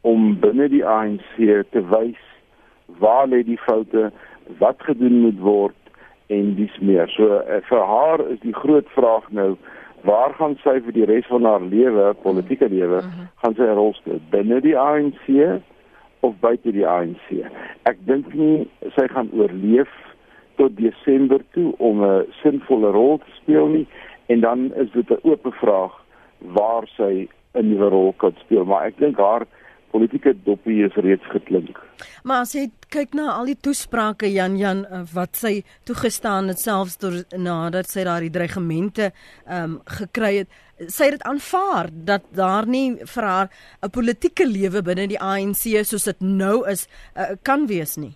om 0.01 0.41
binne 0.41 0.69
die 0.69 0.85
ANC 0.85 1.37
te 1.73 1.81
wys 1.89 2.21
waar 2.87 3.29
lê 3.29 3.43
die 3.43 3.59
foute, 3.59 4.13
wat 4.59 4.83
gedoen 4.83 5.21
moet 5.21 5.41
word 5.41 5.77
en 6.27 6.55
dis 6.55 6.79
meer. 6.81 7.09
So 7.09 7.41
uh, 7.41 7.61
vir 7.69 7.85
haar 7.89 8.25
is 8.29 8.41
die 8.41 8.55
groot 8.55 8.89
vraag 8.97 9.29
nou 9.31 9.55
waar 10.05 10.35
gaan 10.37 10.57
sy 10.61 10.77
vir 10.85 10.93
die 10.93 11.07
res 11.09 11.27
van 11.33 11.47
haar 11.49 11.63
lewe, 11.65 12.13
politieke 12.23 12.69
lewe, 12.69 13.01
mhm. 13.01 13.09
-huh. 13.09 13.29
gaan 13.43 13.55
sy 13.55 13.63
'n 13.63 13.77
rol 13.77 13.95
speel 13.95 14.21
binne 14.31 14.61
die 14.61 14.79
ANC 14.79 15.61
of 16.21 16.35
buite 16.41 16.73
die 16.73 16.87
ANC? 16.87 17.45
Ek 17.83 17.97
dink 18.07 18.35
nie 18.35 18.69
sy 18.97 19.09
gaan 19.09 19.31
oorleef 19.33 19.93
tot 20.57 20.77
Desember 20.77 21.41
toe 21.53 21.73
om 21.79 22.05
'n 22.05 22.27
sinvolle 22.43 22.91
rol 22.91 23.19
te 23.19 23.31
speel 23.41 23.67
nie 23.67 23.87
en 24.27 24.41
dan 24.41 24.75
is 24.75 24.91
dit 24.93 25.11
'n 25.11 25.21
oop 25.23 25.47
vraag 25.61 25.93
waar 26.39 26.87
sy 26.97 27.29
'n 27.55 27.69
nuwe 27.69 27.89
rol 27.89 28.13
kan 28.17 28.35
speel, 28.45 28.65
maar 28.65 28.87
ek 28.87 28.99
dink 28.99 29.17
haar 29.17 29.47
politieke 29.95 30.35
doppie 30.47 30.83
is 30.87 30.97
reeds 31.07 31.27
geklink. 31.31 31.79
Maar 32.27 32.45
as 32.45 32.55
jy 32.57 32.67
kyk 32.93 33.15
na 33.15 33.31
al 33.37 33.51
die 33.53 33.59
toesprake 33.67 34.31
Jan 34.33 34.59
Jan 34.59 34.83
eh, 34.85 35.05
wat 35.15 35.39
sy 35.39 35.55
toegestaan 35.89 36.51
het 36.51 36.63
selfs 36.63 36.99
deur 37.03 37.23
nadat 37.39 37.91
sy 37.93 38.07
daai 38.09 38.31
dreigemente 38.35 39.13
ehm 39.13 39.77
um, 39.77 39.79
gekry 39.99 40.33
het, 40.43 40.51
sy 40.91 41.09
het 41.09 41.19
dit 41.19 41.27
aanvaar 41.31 41.93
dat 42.11 42.27
daar 42.35 42.67
nie 42.67 42.99
vir 43.15 43.25
haar 43.31 43.49
'n 43.83 43.91
politieke 43.91 44.47
lewe 44.47 44.83
binne 44.83 45.07
die 45.07 45.21
ANC 45.21 45.65
soos 45.85 46.11
dit 46.11 46.21
nou 46.21 46.67
is 46.69 46.89
uh, 47.17 47.37
kan 47.43 47.67
wees 47.67 47.97
nie. 47.97 48.15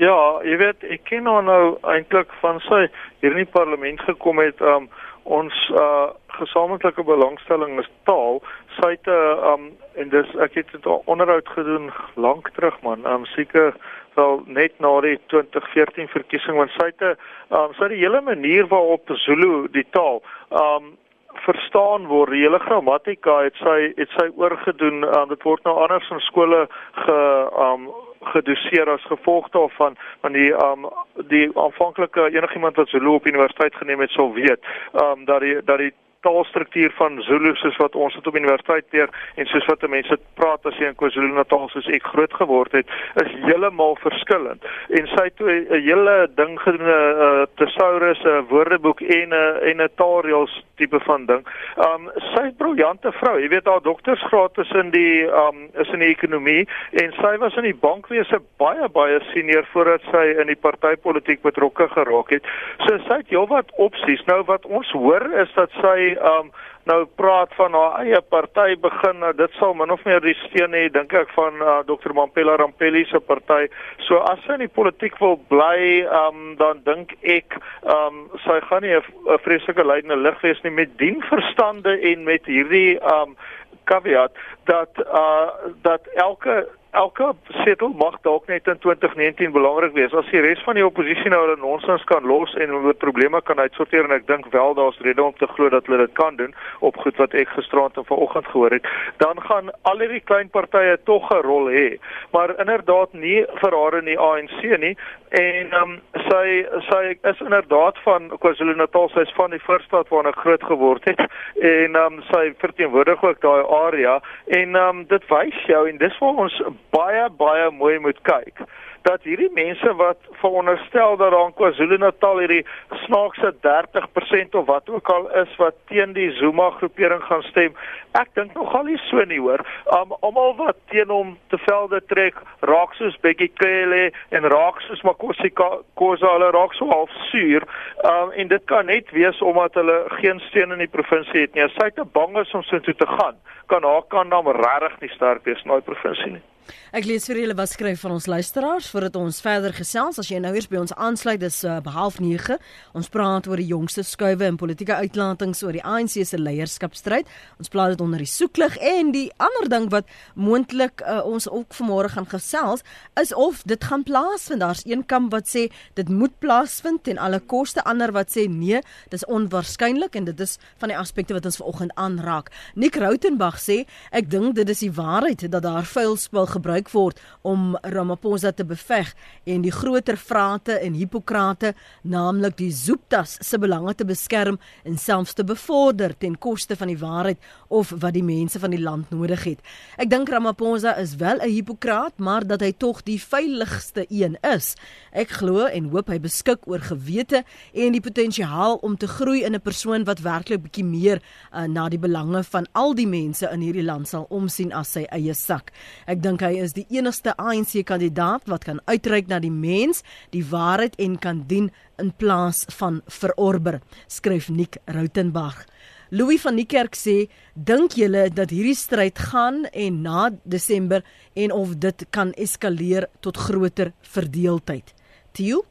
Ja, 0.00 0.40
jy 0.44 0.56
weet, 0.56 0.84
ek 0.84 1.02
ken 1.04 1.26
haar 1.26 1.42
nou 1.44 1.78
eintlik 1.84 2.30
van 2.40 2.60
sy 2.60 2.86
hier 3.20 3.32
in 3.32 3.44
die 3.44 3.52
parlement 3.52 4.00
gekom 4.00 4.38
het 4.38 4.60
ehm 4.60 4.84
um, 4.84 4.90
ons 5.22 5.70
uh 5.70 6.10
gesamentlike 6.40 7.02
belangstelling 7.04 7.78
is 7.80 7.88
taal. 8.08 8.40
Sy 8.78 8.90
het 8.90 9.06
'n 9.06 9.10
uh, 9.10 9.52
um 9.52 9.72
en 9.94 10.08
dis 10.08 10.28
ek 10.36 10.54
het 10.54 10.72
dit 10.72 10.86
onderhoud 10.86 11.48
gedoen 11.48 11.90
lank 12.14 12.50
terug 12.50 12.80
man. 12.82 13.06
Um 13.06 13.26
seker 13.26 13.74
wel 14.14 14.42
net 14.46 14.72
na 14.78 15.00
die 15.00 15.18
2014 15.26 16.08
verkiesing 16.08 16.56
want 16.56 16.70
sy 16.70 16.86
het 16.86 17.02
'n 17.02 17.16
um 17.56 17.74
sy 17.74 17.82
het 17.82 17.92
die 17.96 18.04
hele 18.04 18.20
manier 18.20 18.66
waarop 18.66 19.10
Zulu 19.14 19.68
die 19.70 19.86
taal 19.90 20.22
um 20.50 20.96
verstaan 21.34 22.06
word. 22.06 22.30
Die 22.30 22.42
hele 22.42 22.58
grammatika 22.58 23.42
het 23.42 23.56
sy 23.56 23.92
het 23.96 24.10
sy 24.18 24.28
oorgedoen. 24.36 25.04
Um 25.04 25.28
dit 25.28 25.42
word 25.42 25.64
nou 25.64 25.76
anders 25.76 26.10
in 26.10 26.20
skole 26.20 26.68
ge 26.92 27.48
um 27.68 27.90
gedoseer 28.20 28.90
as 28.90 29.04
gevolg 29.06 29.48
daarvan 29.48 29.96
van 30.20 30.32
die 30.32 30.52
um 30.52 30.88
die 31.28 31.50
aanvanklike 31.58 32.30
enigiemand 32.30 32.76
wat 32.76 32.88
Zulu 32.88 33.08
op 33.08 33.26
universiteit 33.26 33.74
geneem 33.74 34.00
het 34.00 34.10
sou 34.10 34.32
weet 34.32 34.60
um 34.92 35.24
dat 35.24 35.40
die 35.40 35.62
dat 35.64 35.78
die 35.78 35.92
taalstruktuur 36.20 36.92
van 36.98 37.22
Zulu 37.22 37.54
soos 37.54 37.76
wat 37.76 37.94
ons 37.94 38.14
dit 38.14 38.26
op 38.26 38.36
universiteit 38.36 38.86
leer 38.90 39.10
en 39.34 39.46
soos 39.46 39.66
wat 39.70 39.86
mense 39.88 40.18
praat 40.38 40.66
as 40.68 40.78
jy 40.80 40.90
in 40.90 40.96
KwaZulu-Natal 41.00 41.68
soos 41.72 41.88
ek 41.94 42.06
groot 42.12 42.34
geword 42.40 42.76
het, 42.76 42.88
is 43.22 43.30
heeltemal 43.46 43.96
verskillend. 44.04 44.64
En 44.98 45.06
sy 45.14 45.24
het 45.28 45.40
'n 45.40 45.82
hele 45.86 46.16
ding 46.36 46.58
gedoen 46.60 46.86
'n 46.86 46.90
uh, 46.90 47.46
thesaurus, 47.56 48.22
'n 48.24 48.46
woordeboek 48.48 49.00
en 49.00 49.28
'n 49.28 49.32
uh, 49.32 49.70
en 49.70 49.82
'n 49.82 49.88
taalreëls 49.96 50.64
tipe 50.80 51.00
van 51.00 51.26
ding. 51.26 51.42
Um 51.76 52.10
sy 52.34 52.44
'n 52.48 52.56
briljante 52.56 53.12
vrou. 53.12 53.40
Jy 53.40 53.48
weet 53.48 53.66
haar 53.66 53.82
doktorsgraad 53.82 54.58
is 54.58 54.70
in 54.70 54.90
die 54.90 55.28
um 55.44 55.68
is 55.82 55.88
in 55.92 55.98
die 55.98 56.08
ekonomie 56.08 56.68
en 57.02 57.12
sy 57.12 57.36
was 57.38 57.56
in 57.56 57.68
die 57.68 57.80
bankwese 57.86 58.40
baie 58.56 58.88
baie 58.88 59.20
senior 59.32 59.66
voordat 59.72 60.02
sy 60.10 60.24
in 60.40 60.46
die 60.46 60.60
partytetiek 60.66 61.42
betrokke 61.42 61.88
geraak 61.88 62.30
het. 62.30 62.44
So 62.86 62.98
sy 62.98 63.20
het 63.22 63.28
heelwat 63.28 63.70
opsies. 63.76 64.24
Nou 64.26 64.42
wat 64.44 64.66
ons 64.66 64.90
hoor 64.90 65.24
is 65.42 65.52
dat 65.54 65.70
sy 65.80 66.09
um 66.16 66.50
nou 66.88 67.04
praat 67.20 67.52
van 67.58 67.74
haar 67.76 68.00
eie 68.04 68.20
party 68.32 68.74
begin 68.80 69.20
nou 69.20 69.32
dit 69.36 69.52
sal 69.58 69.74
min 69.76 69.92
of 69.94 70.02
meer 70.08 70.22
die 70.24 70.36
steun 70.46 70.74
hê 70.74 70.86
dink 70.92 71.12
ek 71.14 71.30
van 71.36 71.60
uh, 71.60 71.76
Dr 71.86 72.14
Mampela 72.16 72.56
Rampelli 72.56 73.04
se 73.10 73.20
party 73.20 73.68
so 74.06 74.18
as 74.30 74.40
sy 74.46 74.56
in 74.56 74.64
die 74.64 74.74
politiek 74.80 75.18
wil 75.20 75.36
bly 75.52 76.02
um 76.22 76.56
dan 76.60 76.82
dink 76.88 77.14
ek 77.22 77.58
um 77.96 78.24
sy 78.46 78.58
gaan 78.68 78.86
nie 78.86 78.96
'n 78.96 79.38
vreeslike 79.44 79.84
leidende 79.84 80.16
lig 80.16 80.40
wees 80.42 80.62
nie 80.64 80.74
met 80.80 80.96
dien 80.98 81.20
verstande 81.32 81.98
en 82.12 82.24
met 82.24 82.46
hierdie 82.46 82.98
um 83.14 83.36
caveat 83.84 84.32
dat 84.64 85.02
uh 85.04 85.48
dat 85.82 86.06
elke 86.14 86.66
elke 86.90 87.32
setel 87.64 87.92
mag 87.96 88.16
dalk 88.22 88.46
net 88.46 88.66
in 88.66 88.78
2019 88.78 89.52
belangrik 89.52 89.92
wees. 89.92 90.14
As 90.16 90.28
die 90.32 90.42
res 90.42 90.62
van 90.66 90.74
die 90.78 90.84
oppositie 90.86 91.30
nou 91.30 91.40
hulle 91.44 91.56
nonsens 91.60 92.04
kan 92.10 92.26
los 92.26 92.54
en 92.58 92.72
hulle 92.74 92.94
probleme 92.98 93.40
kan 93.46 93.62
uitsorteer 93.62 94.08
en 94.08 94.16
ek 94.16 94.26
dink 94.26 94.48
wel 94.54 94.74
daar's 94.74 94.98
rede 95.06 95.22
om 95.22 95.36
te 95.38 95.48
glo 95.54 95.70
dat 95.70 95.86
hulle 95.86 96.06
dit 96.06 96.14
kan 96.18 96.36
doen 96.40 96.54
op 96.80 96.98
goed 97.04 97.16
wat 97.22 97.34
ek 97.38 97.52
gisteraand 97.54 97.96
en 98.00 98.08
vanoggend 98.08 98.50
gehoor 98.50 98.74
het, 98.74 98.88
dan 99.22 99.40
gaan 99.46 99.70
al 99.90 100.02
hierdie 100.02 100.24
klein 100.24 100.50
partye 100.50 100.98
tog 101.04 101.30
'n 101.30 101.42
rol 101.46 101.70
hê. 101.70 101.98
Maar 102.32 102.58
inderdaad 102.58 103.12
nie 103.12 103.46
vir 103.62 103.76
haar 103.78 103.98
in 103.98 104.04
die 104.04 104.18
ANC 104.18 104.60
nie 104.78 104.96
en 105.30 105.74
um, 105.82 106.00
sy 106.28 106.66
sy 106.90 107.02
is 107.22 107.40
inderdaad 107.40 107.98
van 108.02 108.30
KwaZulu-Natal, 108.42 109.08
sy's 109.14 109.32
van 109.38 109.50
die 109.50 109.62
voorstad 109.62 110.08
waar 110.08 110.26
sy 110.26 110.40
groot 110.40 110.64
geword 110.64 111.04
het 111.04 111.20
en 111.62 111.96
um, 111.96 112.22
sy 112.32 112.52
verteenwoordig 112.58 113.22
ook 113.22 113.40
daai 113.40 113.62
area 113.86 114.20
en 114.46 114.74
um, 114.74 115.04
dit 115.06 115.28
wys 115.30 115.66
jou 115.66 115.88
en 115.88 115.98
dis 115.98 116.18
waar 116.18 116.46
ons 116.46 116.62
baie 116.90 117.28
baie 117.38 117.70
mooi 117.70 117.98
moet 117.98 118.22
kyk 118.22 118.64
dat 119.02 119.22
hierdie 119.24 119.50
mense 119.56 119.94
wat 119.96 120.18
veronderstel 120.40 121.16
dat 121.16 121.32
daar 121.32 121.46
in 121.46 121.54
KwaZulu-Natal 121.56 122.38
hierdie 122.38 122.64
snaakse 123.06 123.54
30% 123.66 124.58
of 124.60 124.66
wat 124.66 124.90
ook 124.90 125.08
al 125.08 125.30
is 125.42 125.56
wat 125.56 125.74
teen 125.88 126.12
die 126.12 126.30
Zuma 126.36 126.70
groepering 126.70 127.22
gaan 127.22 127.42
stem, 127.48 127.76
ek 128.20 128.28
dink 128.36 128.52
nogal 128.54 128.84
nie 128.88 128.98
so 129.06 129.24
nie 129.24 129.40
hoor. 129.40 129.64
Um 129.96 130.12
almal 130.20 130.54
wat 130.58 130.78
teen 130.92 131.08
hom 131.12 131.36
te 131.52 131.58
velde 131.64 132.02
trek, 132.12 132.36
raak 132.68 132.94
soos 132.98 133.16
Bekkie 133.24 133.50
Cele 133.62 134.10
en 134.36 134.48
raak 134.52 134.82
soos 134.86 135.02
Makosi 135.06 135.52
Khoza, 135.54 136.34
hulle 136.34 136.52
raak 136.56 136.76
so 136.76 136.90
half 136.92 137.16
suur. 137.30 137.64
Um 138.04 138.36
en 138.36 138.52
dit 138.52 138.68
kan 138.68 138.90
net 138.90 139.10
wees 139.16 139.40
omdat 139.40 139.80
hulle 139.80 140.02
geen 140.20 140.42
steun 140.50 140.76
in 140.76 140.84
die 140.84 140.92
provinsie 140.92 141.46
het 141.46 141.56
nie. 141.56 141.64
As 141.64 141.80
hy 141.80 141.90
te 141.96 142.04
bang 142.04 142.36
is 142.44 142.54
om 142.54 142.66
so 142.68 142.84
toe 142.84 142.94
te 142.94 143.08
gaan, 143.16 143.40
kan 143.72 143.86
haar 143.86 144.06
kan 144.12 144.28
dan 144.28 144.48
regtig 144.60 145.00
nie 145.00 145.14
sterk 145.16 145.46
wees 145.48 145.62
in 145.64 145.72
daai 145.72 145.86
provinsie 145.86 146.36
nie. 146.36 146.49
Ek 146.90 147.06
lees 147.06 147.28
vir 147.30 147.38
julle 147.38 147.54
wat 147.54 147.70
skryf 147.70 148.00
van 148.02 148.16
ons 148.16 148.26
luisteraars 148.26 148.88
voordat 148.90 149.14
ons 149.18 149.36
verder 149.44 149.70
gesels. 149.74 150.18
As 150.18 150.26
jy 150.30 150.40
nou 150.42 150.50
eers 150.56 150.66
by 150.66 150.80
ons 150.80 150.92
aansluit, 150.98 151.38
dis 151.38 151.60
uh, 151.62 151.76
behalf 151.84 152.18
9. 152.18 152.56
Ons 152.98 153.10
praat 153.14 153.46
oor 153.46 153.60
die 153.62 153.68
jongste 153.70 154.02
skuwe 154.06 154.48
in 154.50 154.58
politieke 154.58 154.96
uitlatings 154.98 155.62
oor 155.62 155.76
die 155.78 155.84
ANC 155.86 156.18
se 156.26 156.40
leierskapstryd. 156.40 157.30
Ons 157.62 157.70
plaas 157.70 157.94
dit 157.94 158.02
onder 158.02 158.22
die 158.22 158.30
soeklig 158.30 158.74
en 158.82 159.12
die 159.14 159.28
ander 159.38 159.70
ding 159.70 159.86
wat 159.94 160.10
moontlik 160.34 161.04
uh, 161.06 161.20
ons 161.22 161.46
ook 161.46 161.78
vanmôre 161.78 162.10
gaan 162.10 162.26
gesels 162.30 162.82
is 163.22 163.30
of 163.38 163.62
dit 163.70 163.86
gaan 163.86 164.02
plaasvind. 164.06 164.64
Daar's 164.64 164.82
een 164.82 165.06
kamp 165.06 165.30
wat 165.34 165.46
sê 165.46 165.68
dit 165.94 166.10
moet 166.10 166.34
plaasvind 166.42 167.04
ten 167.06 167.22
alle 167.22 167.38
koste, 167.38 167.86
ander 167.86 168.10
wat 168.16 168.34
sê 168.34 168.48
nee, 168.50 168.82
dis 169.14 169.26
onwaarskynlik 169.30 170.18
en 170.18 170.26
dit 170.26 170.42
is 170.42 170.58
van 170.82 170.90
die 170.90 170.98
aspekte 170.98 171.38
wat 171.38 171.46
ons 171.46 171.62
vanoggend 171.62 171.94
aanraak. 171.94 172.50
Nick 172.74 172.98
Rautenbach 172.98 173.62
sê 173.62 173.84
ek 174.10 174.26
dink 174.32 174.58
dit 174.58 174.74
is 174.74 174.82
die 174.82 174.92
waarheid 174.98 175.46
dat 175.46 175.62
daar 175.62 175.86
vuil 175.86 176.18
spul 176.18 176.49
gebruik 176.50 176.90
word 176.92 177.20
om 177.42 177.76
Ramaphosa 177.82 178.52
te 178.52 178.64
beveg 178.64 179.14
en 179.44 179.62
die 179.62 179.72
groter 179.74 180.18
vrate 180.20 180.78
en 180.80 180.96
hipokrate, 180.98 181.74
naamlik 182.02 182.56
die 182.58 182.70
Zooptas 182.74 183.36
se 183.40 183.58
belange 183.58 183.94
te 183.94 184.04
beskerm 184.04 184.58
en 184.84 184.98
selfs 184.98 185.34
te 185.34 185.44
bevorder 185.44 186.16
ten 186.18 186.36
koste 186.38 186.76
van 186.76 186.90
die 186.92 186.98
waarheid 186.98 187.38
of 187.68 187.92
wat 188.02 188.14
die 188.14 188.24
mense 188.26 188.58
van 188.58 188.74
die 188.74 188.82
land 188.82 189.10
nodig 189.14 189.44
het. 189.44 189.60
Ek 190.00 190.10
dink 190.10 190.28
Ramaphosa 190.28 190.96
is 190.98 191.16
wel 191.16 191.40
'n 191.40 191.48
hipokraat, 191.48 192.18
maar 192.18 192.46
dat 192.46 192.60
hy 192.60 192.72
tog 192.72 193.02
die 193.02 193.20
veiligste 193.20 194.06
een 194.08 194.36
is. 194.42 194.74
Ek 195.12 195.30
glo 195.30 195.66
en 195.66 195.90
hoop 195.90 196.08
hy 196.08 196.18
beskik 196.18 196.66
oor 196.66 196.80
gewete 196.80 197.44
en 197.74 197.92
die 197.92 198.00
potensiaal 198.00 198.78
om 198.82 198.96
te 198.96 199.06
groei 199.06 199.44
in 199.44 199.54
'n 199.54 199.60
persoon 199.60 200.04
wat 200.04 200.20
werklik 200.20 200.62
bietjie 200.62 200.84
meer 200.84 201.22
uh, 201.52 201.66
na 201.66 201.88
die 201.88 201.98
belange 201.98 202.42
van 202.44 202.66
al 202.72 202.94
die 202.94 203.06
mense 203.06 203.48
in 203.52 203.60
hierdie 203.60 203.84
land 203.84 204.08
sal 204.08 204.26
omsien 204.30 204.72
as 204.72 204.92
sy 204.92 205.04
eie 205.10 205.34
sak. 205.34 205.72
Ek 206.06 206.22
dink 206.22 206.39
hy 206.40 206.60
is 206.64 206.72
die 206.76 206.86
enigste 206.90 207.34
ANC 207.38 207.80
kandidaat 207.86 208.48
wat 208.50 208.64
kan 208.64 208.80
uitreik 208.86 209.28
na 209.28 209.38
die 209.40 209.52
mens, 209.52 210.02
die 210.34 210.44
waarheid 210.44 210.96
en 210.98 211.18
kan 211.18 211.44
dien 211.46 211.70
in 212.00 212.12
plaas 212.16 212.64
van 212.78 213.00
verorber, 213.06 213.80
skryf 214.08 214.48
Nick 214.50 214.80
Rautenbach. 214.86 215.66
Louis 216.10 216.42
van 216.42 216.56
die 216.58 216.66
kerk 216.66 216.96
sê, 216.98 217.28
dink 217.54 217.94
julle 217.94 218.24
dat 218.34 218.50
hierdie 218.50 218.74
stryd 218.74 219.18
gaan 219.30 219.62
en 219.70 220.00
na 220.02 220.30
Desember 220.42 221.04
en 221.38 221.52
of 221.54 221.76
dit 221.78 222.06
kan 222.10 222.32
eskaleer 222.34 223.06
tot 223.22 223.38
groter 223.38 223.92
verdeeldheid? 224.02 224.90
Tio? 225.32 225.62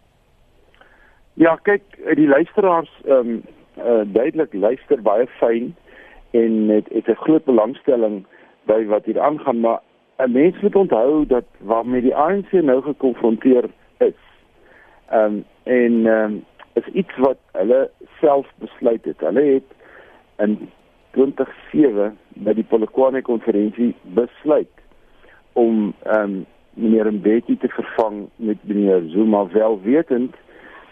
Ja, 1.39 1.57
kyk, 1.63 1.83
die 2.15 2.27
luisteraars 2.27 2.91
ehm 3.05 3.39
um, 3.39 3.41
uh, 3.79 4.03
duidelik 4.03 4.53
luister 4.53 4.99
baie 5.03 5.27
fyn 5.39 5.73
en 6.35 6.69
het 6.69 6.87
het 6.91 7.07
'n 7.07 7.21
groot 7.23 7.45
belangstelling 7.45 8.25
by 8.67 8.85
wat 8.85 9.05
hier 9.05 9.19
aangaan, 9.19 9.59
maar 9.59 9.79
'n 10.19 10.31
mens 10.31 10.59
moet 10.59 10.75
onthou 10.75 11.25
dat 11.25 11.45
waarmee 11.57 12.01
die 12.01 12.15
ANC 12.15 12.51
nou 12.51 12.81
gekonfronteer 12.81 13.65
is. 13.97 14.21
Ehm 15.09 15.23
um, 15.23 15.45
en 15.63 16.05
ehm 16.05 16.31
um, 16.31 16.45
is 16.73 16.87
iets 16.93 17.17
wat 17.17 17.37
hulle 17.51 17.89
self 18.19 18.47
besluit 18.55 19.05
het. 19.05 19.19
Hulle 19.19 19.41
het 19.41 19.69
in 20.37 20.69
2007 21.11 22.17
by 22.27 22.53
die 22.53 22.63
Polokwane 22.63 23.21
konferensie 23.21 23.95
besluit 24.01 24.75
om 25.53 25.93
ehm 26.03 26.21
um, 26.21 26.45
meneer 26.73 27.13
Mbeki 27.13 27.57
te 27.57 27.67
vervang 27.67 28.27
met 28.35 28.57
meneer 28.61 29.01
Zuma 29.07 29.47
wel 29.47 29.81
wetend 29.81 30.35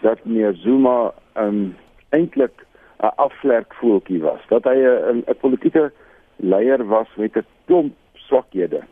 dat 0.00 0.24
meneer 0.24 0.54
Zuma 0.54 1.12
ehm 1.32 1.46
um, 1.46 1.76
eintlik 2.08 2.66
'n 3.00 3.12
afvlekvoeltjie 3.16 4.20
was. 4.20 4.40
Dat 4.48 4.64
hy 4.64 4.76
'n 4.76 5.24
'n 5.26 5.40
politieke 5.40 5.92
leier 6.36 6.86
was 6.86 7.08
met 7.16 7.36
'n 7.36 7.46
klomp 7.64 7.94
swakhede 8.12 8.82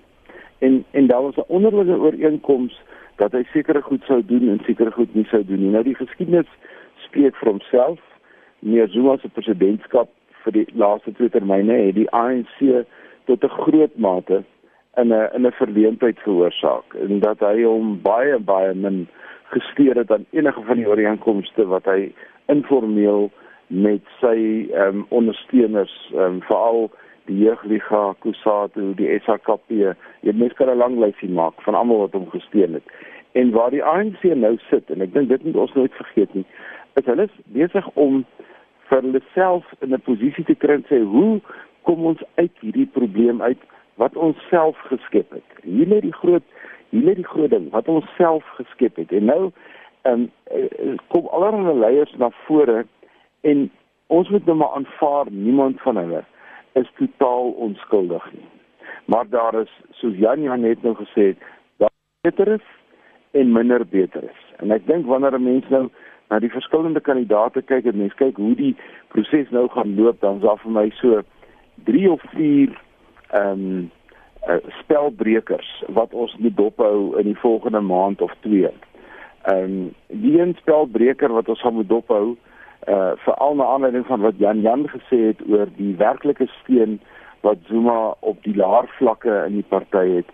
en 0.58 0.84
en 0.90 1.06
daar 1.06 1.22
was 1.22 1.36
'n 1.36 1.48
onderlinge 1.48 1.98
ooreenkoms 1.98 2.80
dat 3.16 3.32
hy 3.32 3.42
sekere 3.52 3.82
goed 3.82 4.02
sou 4.04 4.22
doen 4.24 4.48
en 4.48 4.60
sekere 4.64 4.90
goed 4.90 5.14
nie 5.14 5.24
sou 5.24 5.44
doen 5.44 5.60
nie. 5.60 5.70
Nou 5.70 5.82
die 5.82 5.94
geskiedenis 5.94 6.50
spreek 6.96 7.36
vir 7.36 7.48
homself. 7.48 8.00
Meneer 8.58 8.88
Zuma 8.88 9.16
se 9.16 9.28
presidentskap 9.28 10.08
vir 10.44 10.52
die 10.52 10.66
laaste 10.74 11.12
twee 11.12 11.28
termyne 11.28 11.72
het 11.72 11.94
die 11.94 12.10
ANC 12.10 12.84
tot 13.24 13.44
'n 13.44 13.48
groot 13.48 13.96
mate 13.96 14.42
in 14.96 15.12
'n 15.12 15.28
in 15.34 15.46
'n 15.46 15.52
verleentheid 15.52 16.18
veroorsaak 16.18 16.94
en 16.94 17.20
dat 17.20 17.40
hy 17.40 17.62
hom 17.62 18.00
baie 18.02 18.38
baie 18.38 18.74
min 18.74 19.08
gesteer 19.50 19.96
het 19.96 20.10
aan 20.10 20.26
enige 20.30 20.62
van 20.62 20.76
die 20.76 20.88
ooreenkomste 20.88 21.66
wat 21.66 21.84
hy 21.84 22.12
informeel 22.46 23.30
met 23.66 24.02
sy 24.20 24.68
ehm 24.72 24.96
um, 24.96 25.06
ondersteuners 25.08 26.10
ehm 26.12 26.22
um, 26.22 26.40
veral 26.42 26.90
die 27.26 27.38
jeugliga 27.44 28.14
Kusatu 28.20 28.94
die 28.94 29.10
SAKP 29.24 29.70
jy 29.70 30.32
mens 30.32 30.54
kan 30.54 30.70
'n 30.70 30.78
lang 30.78 30.98
lysie 30.98 31.28
maak 31.28 31.62
van 31.62 31.74
almal 31.74 31.98
wat 32.06 32.12
hom 32.12 32.30
gesteun 32.30 32.74
het. 32.74 32.86
En 33.32 33.50
waar 33.50 33.70
die 33.70 33.84
ANC 33.84 34.22
nou 34.22 34.56
sit 34.70 34.90
en 34.90 35.00
ek 35.00 35.12
dink 35.12 35.28
dit 35.28 35.44
moet 35.44 35.56
ons 35.56 35.74
nooit 35.74 35.92
vergeet 35.94 36.34
nie 36.34 36.46
is 36.96 37.04
hulle 37.04 37.28
besig 37.52 37.88
om 37.94 38.24
vir 38.88 39.02
hulle 39.02 39.20
self 39.34 39.64
in 39.84 39.94
'n 39.94 40.00
posisie 40.08 40.44
te 40.44 40.54
kry 40.54 40.74
en 40.74 40.86
sê 40.88 41.00
hoe 41.02 41.40
kom 41.82 42.06
ons 42.06 42.22
uit 42.34 42.52
hierdie 42.60 42.90
probleem 42.98 43.42
uit 43.42 43.58
wat 43.94 44.16
ons 44.16 44.36
self 44.48 44.76
geskep 44.88 45.30
het? 45.32 45.48
Hier 45.62 45.86
lê 45.86 46.00
die 46.00 46.12
groot 46.12 46.42
hier 46.90 47.02
lê 47.02 47.14
die 47.14 47.30
groot 47.32 47.50
ding 47.50 47.70
wat 47.70 47.88
ons 47.88 48.06
self 48.16 48.44
geskep 48.56 48.96
het. 48.96 49.12
En 49.12 49.24
nou 49.24 49.50
um, 50.02 50.30
kom 51.08 51.26
allerlei 51.26 51.78
leiers 51.78 52.14
na 52.16 52.30
vore 52.46 52.86
en 53.40 53.70
ons 54.06 54.28
moet 54.28 54.46
nou 54.46 54.56
maar 54.56 54.74
aanvaar 54.78 55.26
niemand 55.30 55.80
van 55.80 55.96
hulle 55.96 56.24
is 56.76 56.90
totaal 56.98 57.50
onskuldig 57.66 58.32
nie. 58.32 58.48
Maar 59.06 59.28
daar 59.28 59.54
is 59.60 59.72
soos 60.00 60.16
Jan 60.16 60.42
Jan 60.42 60.60
net 60.60 60.82
nou 60.82 60.94
gesê 60.98 61.30
het, 61.32 61.46
daar 61.76 61.92
beter 62.20 62.48
is 62.58 62.66
en 63.30 63.52
minder 63.52 63.86
beter 63.86 64.22
is. 64.22 64.42
En 64.56 64.70
ek 64.70 64.86
dink 64.86 65.06
wanneer 65.06 65.38
'n 65.38 65.44
mens 65.44 65.68
nou 65.68 65.88
na 66.28 66.38
die 66.38 66.50
verskillende 66.50 67.00
kandidaate 67.00 67.62
kyk 67.62 67.84
en 67.86 67.98
mens 67.98 68.14
kyk 68.14 68.36
hoe 68.36 68.54
die 68.54 68.76
proses 69.08 69.50
nou 69.50 69.68
gaan 69.68 69.94
loop, 69.94 70.20
dan 70.20 70.36
is 70.36 70.42
daar 70.42 70.58
vir 70.58 70.70
my 70.70 70.90
so 71.00 71.22
3 71.84 72.10
of 72.10 72.22
4 72.34 72.80
ehm 73.30 73.50
um, 73.52 73.90
uh, 74.48 74.56
spelbrekers 74.80 75.84
wat 75.88 76.12
ons 76.14 76.36
moet 76.36 76.56
dophou 76.56 77.18
in 77.18 77.24
die 77.24 77.38
volgende 77.38 77.80
maand 77.80 78.20
of 78.20 78.32
2. 78.40 78.70
Ehm 79.42 79.62
um, 79.62 79.94
die 80.06 80.40
een 80.40 80.56
spelbreker 80.60 81.32
wat 81.32 81.48
ons 81.48 81.60
gaan 81.60 81.74
moet 81.74 81.88
dophou 81.88 82.36
uh 82.86 83.12
veral 83.24 83.54
na 83.56 83.64
aanleiding 83.64 84.06
van 84.06 84.20
wat 84.20 84.38
Jan 84.38 84.60
Jan 84.60 84.88
gesê 84.88 85.18
het 85.30 85.40
oor 85.48 85.66
die 85.76 85.94
werklike 85.96 86.46
steun 86.62 87.00
wat 87.40 87.58
Zuma 87.68 88.14
op 88.20 88.42
die 88.42 88.56
laer 88.56 88.86
vlakke 88.98 89.44
in 89.46 89.58
die 89.60 89.68
party 89.68 90.06
het 90.18 90.30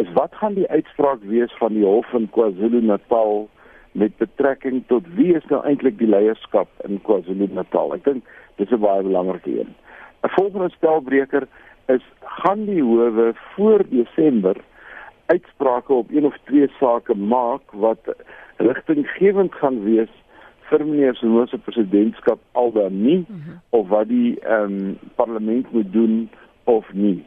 is 0.00 0.12
wat 0.16 0.34
gaan 0.40 0.54
die 0.54 0.68
uitspraak 0.68 1.20
wees 1.28 1.52
van 1.60 1.74
die 1.76 1.84
hof 1.84 2.12
in 2.16 2.30
KwaZulu-Natal 2.32 3.48
met 3.92 4.16
betrekking 4.16 4.82
tot 4.88 5.08
wie 5.16 5.34
is 5.36 5.44
nou 5.50 5.60
eintlik 5.68 5.98
die 5.98 6.08
leierskap 6.08 6.68
in 6.88 7.00
KwaZulu-Natal? 7.04 7.92
Ek 7.98 8.04
dink 8.04 8.24
dis 8.56 8.72
'n 8.72 8.80
baie 8.80 9.02
belangrike 9.02 9.60
een. 9.60 9.74
'n 10.24 10.32
volgende 10.38 10.70
spelbreker 10.70 11.46
is 11.88 12.04
gaan 12.20 12.64
die 12.64 12.82
howe 12.82 13.34
voor 13.54 13.84
Desember 13.88 14.56
uitsprake 15.26 15.92
op 15.92 16.10
een 16.10 16.26
of 16.26 16.36
twee 16.44 16.68
sake 16.80 17.14
maak 17.14 17.62
wat 17.72 18.14
rigtinggewend 18.56 19.54
gaan 19.54 19.84
wees 19.84 20.12
vir 20.72 20.86
meneer 20.88 21.16
Zuma 21.20 21.46
se 21.46 21.58
presidentskap 21.58 22.40
al 22.52 22.72
dan 22.72 23.02
nie 23.02 23.24
mhm. 23.28 23.40
-huh. 23.46 23.58
of 23.80 23.88
wat 23.88 24.08
die 24.08 24.40
ehm 24.40 24.78
um, 24.78 24.98
parlement 25.14 25.72
moet 25.72 25.92
doen 25.92 26.30
of 26.64 26.92
nie. 26.92 27.24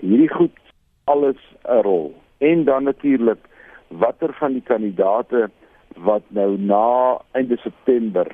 Hierdie 0.00 0.32
goed 0.32 0.58
alles 1.04 1.40
'n 1.64 1.82
rol. 1.82 2.14
En 2.38 2.64
dan 2.64 2.82
natuurlik 2.82 3.38
watter 3.88 4.34
van 4.34 4.52
die 4.52 4.62
kandidate 4.62 5.50
wat 5.96 6.22
nou 6.28 6.58
na 6.58 7.18
einde 7.32 7.56
September 7.56 8.26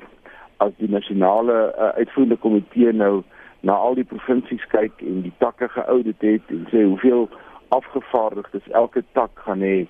as 0.57 0.71
die 0.77 0.89
nasionale 0.89 1.73
uh, 1.77 1.87
uitvoerende 1.99 2.35
komitee 2.35 2.91
nou 2.91 3.23
na 3.59 3.73
al 3.73 3.95
die 3.95 4.03
provinsies 4.03 4.65
kyk 4.67 5.01
en 5.01 5.21
die 5.21 5.33
takke 5.37 5.67
geaudit 5.67 6.21
het 6.21 6.53
en 6.53 6.67
sê 6.71 6.83
hoeveel 6.83 7.29
afgevaardigdes 7.67 8.67
elke 8.71 9.03
tak 9.11 9.31
gaan 9.47 9.63
hê 9.65 9.87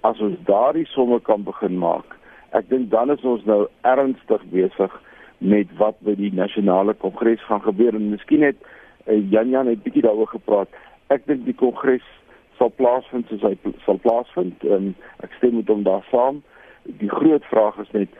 as 0.00 0.20
ons 0.20 0.36
daardie 0.44 0.86
somme 0.86 1.20
kan 1.20 1.42
begin 1.42 1.78
maak 1.78 2.16
ek 2.56 2.68
dink 2.72 2.90
dan 2.90 3.12
is 3.12 3.24
ons 3.24 3.44
nou 3.44 3.66
ernstig 3.84 4.44
besig 4.52 4.92
met 5.38 5.72
wat 5.80 5.98
by 6.06 6.14
die 6.16 6.32
nasionale 6.32 6.94
kongres 7.02 7.42
gaan 7.44 7.62
gebeur 7.64 7.96
en 7.96 8.10
miskien 8.14 8.44
het 8.46 8.56
uh, 9.06 9.18
Jan 9.30 9.52
Jan 9.52 9.68
het 9.68 9.82
bietjie 9.84 10.04
daaroor 10.06 10.30
gepraat. 10.32 10.72
Ek 11.12 11.26
dink 11.28 11.44
die 11.44 11.56
kongres 11.56 12.04
sal 12.56 12.72
plaasvind 12.80 13.28
soos 13.28 13.44
hy 13.44 13.54
sal 13.84 14.00
plaasvind 14.04 14.64
en 14.64 14.94
ek 15.24 15.36
stem 15.36 15.58
met 15.60 15.68
hom 15.72 15.84
daar 15.86 16.06
saam. 16.10 16.40
Die 17.02 17.10
groot 17.12 17.44
vraag 17.50 17.76
is 17.84 17.92
net 17.96 18.16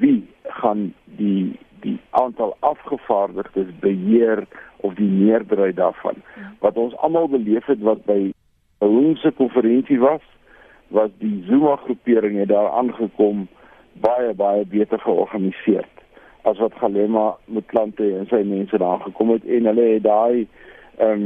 wie 0.00 0.22
gaan 0.60 0.92
die 1.18 1.56
die 1.84 1.98
aantal 2.18 2.54
afgevaardigdes 2.66 3.68
beheer 3.82 4.46
of 4.86 4.94
die 4.98 5.10
meerderheid 5.10 5.76
daarvan. 5.76 6.22
Wat 6.62 6.78
ons 6.80 6.96
almal 7.04 7.28
beleef 7.28 7.66
het 7.70 7.82
wat 7.84 8.04
by 8.06 8.32
'n 8.80 8.88
Woensdag 8.94 9.34
konferensie 9.34 9.98
was, 10.00 10.22
was 10.88 11.10
die 11.18 11.44
Zuma 11.48 11.76
groepering 11.76 12.38
het 12.38 12.48
daar 12.48 12.70
aangekom 12.70 13.48
baie 14.00 14.34
baie 14.34 14.64
beter 14.66 14.98
georganiseer 14.98 15.86
as 16.46 16.58
wat 16.58 16.74
Galema 16.80 17.36
met 17.44 17.66
klante 17.66 18.06
en 18.18 18.26
sy 18.30 18.42
mense 18.46 18.78
daar 18.78 19.00
gekom 19.04 19.34
het 19.34 19.44
en 19.44 19.70
hulle 19.70 19.86
het 19.94 20.02
daai 20.06 20.46
ehm 20.96 21.12
um, 21.12 21.24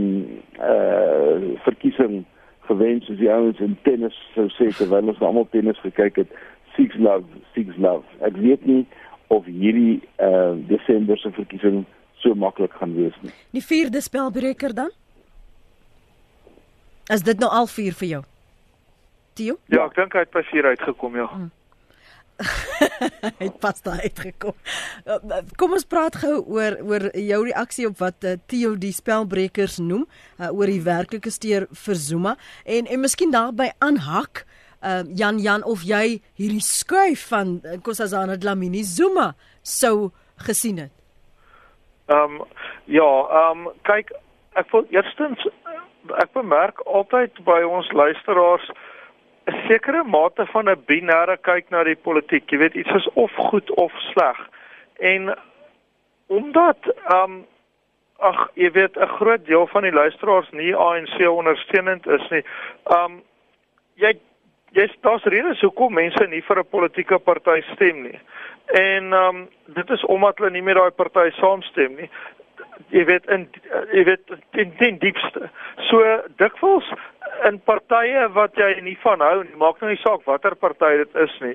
eh 0.59 0.70
uh, 0.70 1.59
verkiesing 1.66 2.24
gewens 2.68 3.06
soos 3.06 3.18
die 3.18 3.30
ouens 3.33 3.61
in 3.61 3.76
tennis 3.83 4.16
sou 4.35 4.48
sê 4.56 4.70
terwyl 4.76 5.12
ons 5.12 5.20
almal 5.20 5.46
tennis 5.50 5.78
gekyk 5.85 6.16
het 6.24 6.33
six 6.76 6.96
love 6.98 7.26
six 7.54 7.76
love 7.76 8.04
ek 8.26 8.37
weet 8.37 8.66
nie 8.66 8.87
of 9.28 9.44
hierdie 9.44 10.00
eh 10.16 10.26
uh, 10.26 10.56
Desember 10.72 11.18
se 11.18 11.30
verkiesing 11.30 11.85
so 12.22 12.35
maklik 12.35 12.72
gaan 12.72 12.96
wees 12.96 13.14
nie 13.22 13.33
die 13.50 13.66
vierde 13.72 14.00
spelbreker 14.00 14.74
dan 14.74 14.90
Is 17.11 17.22
dit 17.26 17.38
nou 17.42 17.48
al 17.50 17.66
4 17.66 17.94
vir 17.98 18.09
jou? 18.09 18.20
Tio? 19.35 19.56
Ja, 19.74 19.87
ek 19.88 19.96
dink 19.96 20.12
hy 20.14 20.20
het 20.22 20.30
by 20.30 20.42
4 20.46 20.68
uitgekom, 20.74 21.16
ja. 21.18 21.26
Hmm. 21.26 21.48
het 23.44 23.59
pas 23.61 23.83
daar 23.83 24.00
uitgekom. 24.00 24.55
Uh, 25.05 25.40
kom 25.57 25.74
ons 25.76 25.87
praat 25.88 26.16
gou 26.22 26.38
oor 26.40 26.79
oor 26.87 27.09
jou 27.16 27.40
reaksie 27.44 27.87
op 27.88 27.98
wat 28.00 28.24
uh, 28.24 28.37
Theo 28.50 28.76
die 28.81 28.92
spelbrekers 28.96 29.79
noem 29.83 30.07
uh, 30.38 30.48
oor 30.48 30.70
die 30.70 30.83
werklike 30.85 31.33
steur 31.33 31.68
vir 31.85 32.00
Zuma 32.00 32.37
en 32.64 32.88
en 32.88 33.05
miskien 33.05 33.35
daarbey 33.35 33.70
aanhak 33.79 34.44
uh, 34.83 35.03
Jan 35.16 35.38
Jan 35.38 35.64
of 35.64 35.85
jy 35.85 36.20
hierdie 36.40 36.64
skuif 36.64 37.29
van 37.33 37.59
uh, 37.64 37.76
Nkosazana 37.81 38.38
Dlamini 38.40 38.83
Zuma 38.85 39.33
sou 39.62 40.11
gesien 40.46 40.87
het. 40.87 40.94
Ehm 42.11 42.40
um, 42.40 42.46
ja, 42.85 43.11
ehm 43.40 43.66
um, 43.66 43.72
kyk 43.87 44.12
ek 44.59 44.72
wil 44.72 44.87
eerstens 44.90 45.44
ek 46.18 46.33
bemerk 46.35 46.81
altyd 46.87 47.37
by 47.46 47.61
ons 47.68 47.90
luisteraars 47.92 48.66
'n 49.50 49.66
sekere 49.68 50.02
mate 50.04 50.46
van 50.46 50.68
'n 50.68 50.84
binêre 50.86 51.36
kyk 51.40 51.70
na 51.70 51.84
die 51.84 51.96
politiek. 51.96 52.50
Jy 52.50 52.58
weet 52.58 52.74
iets 52.74 52.94
is 52.94 53.08
of 53.14 53.32
goed 53.34 53.70
of 53.70 53.92
sleg. 54.12 54.38
En 54.98 55.38
omdat 56.26 56.78
ehm 56.86 57.22
um, 57.22 57.46
ag 58.18 58.50
jy 58.54 58.70
weet 58.70 58.96
'n 58.96 59.14
groot 59.18 59.46
deel 59.46 59.66
van 59.66 59.82
die 59.82 59.92
luisteraars 59.92 60.50
nie 60.50 60.76
ANC 60.76 61.28
ondersteunend 61.28 62.06
is 62.06 62.28
nie. 62.30 62.44
Ehm 62.84 63.04
um, 63.04 63.22
jy 63.94 64.12
jy's 64.72 64.94
daar's 65.00 65.24
redes 65.24 65.60
hoekom 65.60 65.94
mense 65.94 66.26
nie 66.26 66.42
vir 66.42 66.58
'n 66.58 66.68
politieke 66.70 67.18
party 67.18 67.60
stem 67.72 68.02
nie. 68.02 68.20
En 68.66 69.12
ehm 69.12 69.36
um, 69.36 69.48
dit 69.66 69.90
is 69.90 70.04
omdat 70.04 70.38
hulle 70.38 70.50
nie 70.50 70.62
met 70.62 70.76
daai 70.76 70.90
party 70.90 71.30
saamstem 71.30 71.94
nie 71.94 72.10
jy 72.88 73.04
weet 73.04 73.26
in 73.30 73.46
jy 73.92 74.04
weet 74.08 74.32
in 74.58 74.72
die 74.80 74.92
diepste. 75.02 75.48
So 75.88 76.04
dikwels 76.40 76.88
in 77.48 77.61
partye 77.66 78.26
wat 78.35 78.59
jy 78.59 78.72
nie 78.85 78.96
van 79.05 79.22
hou 79.24 79.42
nie, 79.44 79.57
maak 79.61 79.81
nou 79.81 79.90
nie 79.90 80.00
saak 80.03 80.26
watter 80.29 80.57
party 80.61 80.96
dit 81.05 81.16
is 81.24 81.38
nie 81.44 81.55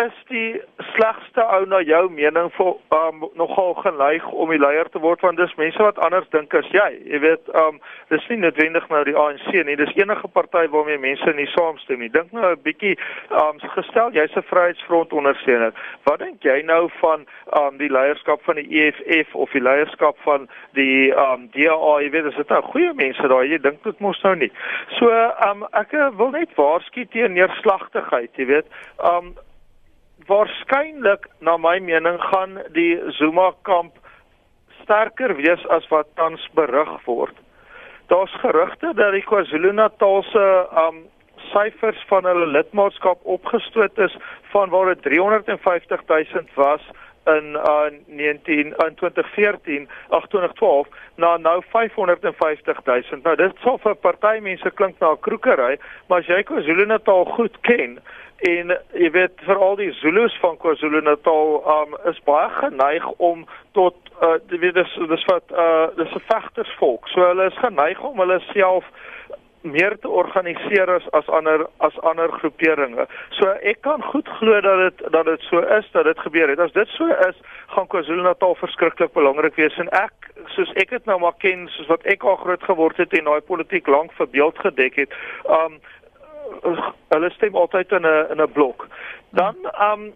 is 0.00 0.12
die 0.28 0.60
slegste 0.94 1.42
ou 1.44 1.66
na 1.68 1.80
jou 1.84 2.06
mening 2.12 2.48
vir 2.56 2.70
um, 2.96 3.24
nogal 3.36 3.74
geneig 3.82 4.24
om 4.32 4.50
die 4.52 4.60
leier 4.60 4.88
te 4.92 5.00
word 5.02 5.20
want 5.24 5.40
dis 5.40 5.52
mense 5.60 5.82
wat 5.82 5.98
anders 6.04 6.28
dink 6.32 6.54
as 6.56 6.68
jy. 6.72 6.88
Jy 7.12 7.20
weet, 7.24 7.50
um 7.64 7.80
dis 8.12 8.24
nie 8.30 8.38
noodwendig 8.40 8.86
nou 8.92 9.02
die 9.08 9.16
ANC 9.18 9.50
nie. 9.66 9.76
Dis 9.76 9.92
enige 9.98 10.28
party 10.32 10.64
waarmee 10.72 11.00
mense 11.02 11.34
nie 11.36 11.48
saamstem 11.52 12.00
nie. 12.00 12.10
Dink 12.12 12.32
nou 12.32 12.52
'n 12.52 12.62
bietjie 12.64 12.96
um 13.42 13.60
gestel 13.76 14.12
jy's 14.16 14.36
'n 14.36 14.48
Vryheidsfront 14.48 15.12
ondersteuner. 15.12 15.72
Wat 16.04 16.18
dink 16.18 16.42
jy 16.42 16.62
nou 16.62 16.88
van 17.00 17.26
um 17.60 17.78
die 17.78 17.92
leierskap 17.92 18.42
van 18.44 18.56
die 18.56 18.68
EFF 18.80 19.34
of 19.34 19.50
die 19.52 19.62
leierskap 19.62 20.16
van 20.24 20.48
die 20.72 21.12
um 21.12 21.48
DA? 21.52 22.00
Jy 22.00 22.10
weet, 22.10 22.24
dis 22.24 22.36
dit 22.36 22.48
nou 22.48 22.62
goeie 22.62 22.92
mense 22.94 23.28
daai. 23.28 23.48
Jy 23.48 23.58
dink 23.58 23.82
dit 23.84 24.00
mos 24.00 24.22
nou 24.22 24.34
nie. 24.36 24.52
So 24.98 25.08
um 25.48 25.66
ek 25.72 25.92
wil 26.16 26.30
net 26.30 26.54
waarsku 26.56 27.04
teen 27.10 27.32
neerslagtigheid, 27.34 28.30
jy 28.36 28.46
weet. 28.46 28.66
Um 28.98 29.34
waarskynlik 30.26 31.26
na 31.40 31.56
my 31.56 31.78
mening 31.80 32.20
gaan 32.20 32.58
die 32.76 33.00
Zuma 33.18 33.52
kamp 33.62 33.98
sterker 34.82 35.34
wees 35.36 35.66
as 35.66 35.86
wat 35.90 36.08
tans 36.14 36.48
berig 36.54 36.92
word. 37.06 37.36
Daar's 38.12 38.34
gerugte 38.42 38.92
dat 38.94 39.12
die 39.12 39.24
KwaZulu-Natal 39.24 40.22
se 40.32 40.46
um 40.86 41.04
syfers 41.52 42.04
van 42.08 42.26
hulle 42.28 42.46
lidmaatskap 42.46 43.22
opgestoot 43.22 43.98
is 43.98 44.16
van 44.52 44.70
waar 44.70 44.92
dit 44.94 45.02
350 45.02 46.04
000 46.06 46.44
was 46.54 46.84
in 47.26 47.54
uh 47.54 47.90
19 48.06 48.74
in 48.86 48.94
2014 48.94 49.88
2012 50.08 50.88
na 51.16 51.36
nou 51.36 51.62
550 51.68 52.80
000. 52.84 53.20
Nou 53.22 53.36
dit 53.36 53.52
sou 53.62 53.78
vir 53.82 53.94
party 53.94 54.38
mense 54.40 54.70
klink 54.70 54.98
na 54.98 55.12
'n 55.12 55.20
kroekery, 55.20 55.78
maar 56.08 56.18
as 56.18 56.26
jy 56.26 56.42
KwaZulu-Natal 56.42 57.24
goed 57.24 57.60
ken, 57.60 57.98
en 58.42 58.72
jy 58.98 59.10
weet 59.14 59.42
veral 59.46 59.76
die 59.78 59.92
Zulus 60.00 60.34
van 60.42 60.56
KwaZulu-Natal 60.58 61.60
um 61.76 61.96
is 62.10 62.18
baie 62.26 62.48
geneig 62.58 63.06
om 63.22 63.44
tot 63.78 63.94
uh 64.18 64.34
jy 64.50 64.58
weet 64.64 64.78
dis 64.80 64.94
dis 65.12 65.26
wat 65.30 65.54
uh 65.54 65.86
dis 65.96 66.14
'n 66.18 66.26
vegtersvolk. 66.26 67.08
So 67.08 67.22
hulle 67.26 67.46
is 67.46 67.62
geneig 67.62 68.02
om 68.02 68.18
hulle 68.18 68.40
self 68.52 68.84
meer 69.62 69.94
te 69.98 70.08
organiseer 70.08 70.90
as 70.90 71.06
as 71.10 71.28
ander 71.28 71.66
as 71.76 71.98
ander 72.00 72.32
groeperinge. 72.40 73.06
So 73.38 73.46
ek 73.62 73.80
kan 73.86 74.02
goed 74.02 74.28
glo 74.28 74.60
dat 74.60 74.78
dit 74.78 75.12
dat 75.12 75.24
dit 75.24 75.40
so 75.50 75.58
is 75.78 75.86
dat 75.92 76.04
dit 76.04 76.18
gebeur 76.18 76.48
het. 76.48 76.58
As 76.58 76.72
dit 76.72 76.88
so 76.88 77.06
is, 77.06 77.38
gaan 77.66 77.86
KwaZulu-Natal 77.86 78.54
verskriklik 78.54 79.12
belangrik 79.12 79.54
wees 79.54 79.78
en 79.78 79.88
ek 79.88 80.30
soos 80.46 80.72
ek 80.74 80.90
dit 80.90 81.04
nou 81.06 81.18
maar 81.20 81.38
ken, 81.38 81.68
soos 81.68 81.86
wat 81.86 82.06
ek 82.10 82.24
al 82.24 82.36
groot 82.36 82.62
geword 82.62 82.96
het 82.96 83.12
en 83.18 83.24
daai 83.24 83.40
politiek 83.40 83.86
lank 83.86 84.12
verbeeld 84.12 84.58
gedek 84.58 84.96
het, 84.96 85.14
um 85.46 85.78
hulle 86.62 87.30
stem 87.30 87.56
altyd 87.56 87.92
in 87.92 88.06
'n 88.06 88.30
in 88.30 88.40
'n 88.40 88.52
blok. 88.52 88.88
Dan 89.30 89.56
um 89.80 90.12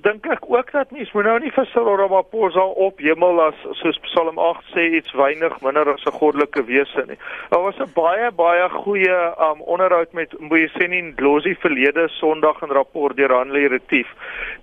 dink 0.00 0.26
ek 0.26 0.44
ook 0.48 0.70
dat 0.72 0.90
mens 0.90 1.12
moet 1.12 1.26
nou 1.28 1.38
nie 1.42 1.50
vir 1.52 1.66
Cyril 1.68 1.98
Ramaphosa 2.00 2.62
op 2.84 3.00
hemel 3.04 3.40
as 3.44 3.58
soos 3.80 3.98
Psalm 4.06 4.38
8 4.40 4.70
sê 4.72 4.86
iets 4.96 5.12
weinig 5.18 5.58
minder 5.60 5.92
as 5.92 6.04
'n 6.06 6.16
goddelike 6.16 6.64
wese 6.64 7.04
nie. 7.06 7.18
Daar 7.50 7.62
was 7.62 7.78
'n 7.78 7.92
baie 7.94 8.30
baie 8.30 8.68
goeie 8.68 9.18
um 9.48 9.60
onderhoud 9.60 10.12
met 10.12 10.32
Mboyeseni 10.40 11.00
Ndlozi 11.02 11.54
verlede 11.54 12.08
Sondag 12.08 12.62
in 12.62 12.70
rapport 12.70 13.16
deur 13.16 13.32
Hanley 13.32 13.66
Retief. 13.66 14.08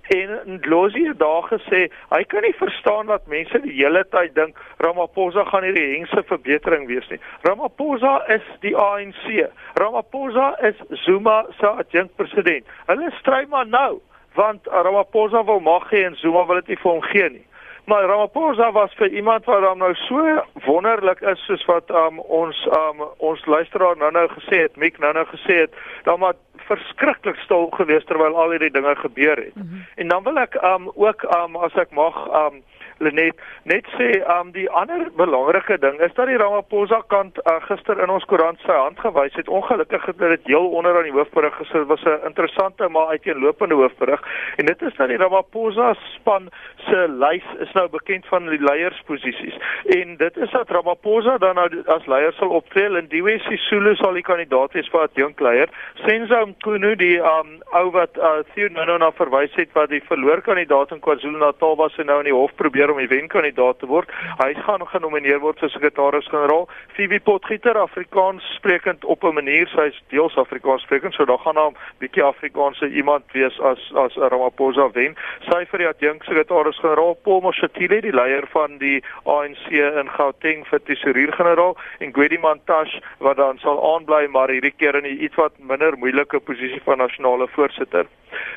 En 0.08 0.40
Ndlozi 0.44 1.06
het 1.06 1.18
daar 1.18 1.42
gesê 1.42 1.90
hy 2.10 2.24
kan 2.24 2.42
nie 2.42 2.54
verstaan 2.54 3.06
dat 3.06 3.26
mense 3.26 3.60
die 3.60 3.84
hele 3.84 4.04
tyd 4.10 4.34
dink 4.34 4.56
Ramaphosa 4.78 5.44
gaan 5.44 5.62
hierdie 5.62 5.94
hengse 5.94 6.22
verbetering 6.26 6.86
wees 6.86 7.08
nie. 7.08 7.20
Ramaphosa 7.42 8.26
is 8.26 8.42
die 8.60 8.76
ANC. 8.76 9.50
Ramaphosa 9.74 10.56
is 10.60 10.76
Zuma 10.90 11.46
se 11.58 11.66
adjunkt 11.66 12.16
president. 12.16 12.66
Hulle 12.86 13.10
stry 13.10 13.46
maar 13.48 13.66
nou 13.66 14.00
want 14.34 14.66
Ramaphosa 14.66 15.44
wil 15.44 15.60
mag 15.60 15.90
hê 15.90 16.04
en 16.06 16.16
Zuma 16.16 16.46
wil 16.46 16.60
dit 16.60 16.74
nie 16.74 16.82
vir 16.82 16.90
hom 16.90 17.02
gee 17.02 17.30
nie. 17.30 17.46
Maar 17.90 18.04
Ramaphosa 18.06 18.70
was 18.72 18.94
vir 18.94 19.08
iemand 19.08 19.44
wat 19.44 19.62
dan 19.62 19.78
nou 19.78 19.94
so 19.94 20.44
wonderlik 20.66 21.20
is 21.20 21.44
soos 21.46 21.64
wat 21.66 21.90
um, 21.90 22.20
ons 22.20 22.66
um, 22.76 23.02
ons 23.18 23.46
luisteraar 23.46 23.96
nou-nou 23.96 24.28
gesê 24.36 24.62
het, 24.66 24.76
Mick 24.76 24.98
nou-nou 24.98 25.26
gesê 25.32 25.64
het, 25.64 25.74
dan 26.04 26.20
maar 26.20 26.38
verskriklik 26.68 27.36
stil 27.44 27.66
gewees 27.74 28.04
terwyl 28.06 28.36
al 28.36 28.54
hierdie 28.54 28.70
dinge 28.70 28.94
gebeur 28.96 29.36
het. 29.36 29.54
Mm 29.54 29.62
-hmm. 29.62 29.86
En 29.94 30.08
dan 30.08 30.22
wil 30.22 30.36
ek 30.38 30.54
um, 30.62 30.90
ook 30.94 31.22
um, 31.22 31.56
as 31.56 31.74
ek 31.74 31.90
mag 31.90 32.16
um, 32.42 32.62
Lenet 33.00 33.36
net 33.64 33.86
sê 33.96 34.10
um 34.36 34.50
die 34.52 34.66
ander 34.76 35.06
belangrike 35.16 35.78
ding 35.80 36.00
is 36.04 36.12
dat 36.18 36.28
die 36.28 36.36
Ramaphosa 36.40 37.00
kant 37.12 37.38
uh, 37.44 37.56
gister 37.64 38.00
in 38.02 38.12
ons 38.12 38.26
koerant 38.28 38.60
sy 38.66 38.76
hand 38.76 39.00
gewys 39.00 39.36
het. 39.38 39.48
Ongelukkig 39.48 40.04
het 40.06 40.18
dit 40.18 40.50
heel 40.52 40.68
onder 40.68 40.96
aan 40.98 41.08
die 41.08 41.16
hoofberig 41.16 41.56
gesit. 41.56 41.86
was 41.88 42.04
'n 42.04 42.26
interessante 42.26 42.88
maar 42.88 43.06
uiteenlopende 43.16 43.74
hoofberig 43.74 44.20
en 44.56 44.66
dit 44.66 44.82
is 44.82 44.96
dat 44.96 45.08
die 45.08 45.16
Ramaphosa 45.16 45.94
span 46.14 46.50
se 46.88 47.08
lys 47.08 47.46
is 47.58 47.72
nou 47.72 47.88
bekend 47.88 48.26
van 48.26 48.46
die 48.46 48.62
leiersposisies. 48.62 49.56
En 49.84 50.16
dit 50.16 50.36
is 50.36 50.50
dat 50.50 50.70
Ramaphosa 50.70 51.38
dan 51.38 51.54
nou 51.54 51.68
as 51.86 52.06
leier 52.06 52.32
sal 52.32 52.48
optree 52.48 52.96
en 52.96 53.08
Diwe 53.08 53.38
Sisulu 53.38 53.94
sal 53.96 54.12
die 54.12 54.22
kandidaat 54.22 54.72
wees 54.72 54.88
vir 54.88 55.00
adjunkleier. 55.00 55.68
Senzo 56.04 56.46
Mkhunu 56.46 56.96
die 56.96 57.18
um 57.18 57.62
ou 57.72 57.90
wat 57.90 58.16
uh, 58.18 58.44
Theo 58.54 58.68
nou 58.68 58.86
nou 58.86 58.98
na 58.98 59.10
verwys 59.12 59.54
het 59.54 59.72
wat 59.72 59.88
die 59.88 60.02
verloor 60.04 60.42
kandidaat 60.42 60.92
in 60.92 61.00
KwaZulu-Natal 61.00 61.76
was 61.76 61.96
en 61.98 62.06
nou 62.06 62.18
in 62.18 62.30
die 62.30 62.36
hof 62.36 62.54
probeer 62.60 62.89
om 62.90 62.98
die 62.98 63.08
wenkandidaat 63.08 63.78
te 63.78 63.86
word. 63.86 64.10
Hy 64.38 64.54
gaan 64.54 64.86
genomineer 64.86 65.40
word 65.40 65.58
vir 65.58 65.70
sekretaris-generaal. 65.70 66.68
Phoebe 66.96 67.20
Potgieter, 67.20 67.78
Afrikaans 67.78 68.44
sprekend 68.56 69.04
op 69.04 69.24
'n 69.24 69.34
manier, 69.34 69.68
sy's 69.68 70.02
deels 70.08 70.36
Afrikaans 70.36 70.82
sprekend, 70.82 71.14
so 71.14 71.24
daar 71.24 71.38
gaan 71.38 71.58
'n 71.58 71.76
bietjie 71.98 72.24
Afrikaanse 72.24 72.88
iemand 72.88 73.24
wees 73.32 73.60
as 73.60 73.92
as 73.94 74.14
Ramaphosa 74.14 74.90
wen. 74.92 75.16
Sy 75.48 75.64
vir 75.66 75.78
die 75.78 75.88
adjunk 75.88 76.24
sekretaris-generaal 76.24 77.14
Paul 77.22 77.40
Moshatile, 77.40 78.00
die 78.00 78.12
leier 78.12 78.46
van 78.52 78.78
die 78.78 79.02
ANC 79.24 79.70
in 79.70 80.08
Gauteng 80.08 80.66
vir 80.66 80.80
tesourier-generaal 80.84 81.76
en 81.98 82.12
Gwedi 82.12 82.38
Mantashe 82.38 83.00
wat 83.18 83.36
dan 83.36 83.58
sal 83.58 83.94
aanbly 83.94 84.26
maar 84.26 84.48
hierdie 84.48 84.74
keer 84.76 84.94
in 84.94 85.06
'n 85.06 85.22
iets 85.24 85.34
wat 85.34 85.52
minder 85.58 85.98
moeilike 85.98 86.40
posisie 86.40 86.80
van 86.84 86.98
nasionale 86.98 87.48
voorsitter. 87.48 88.06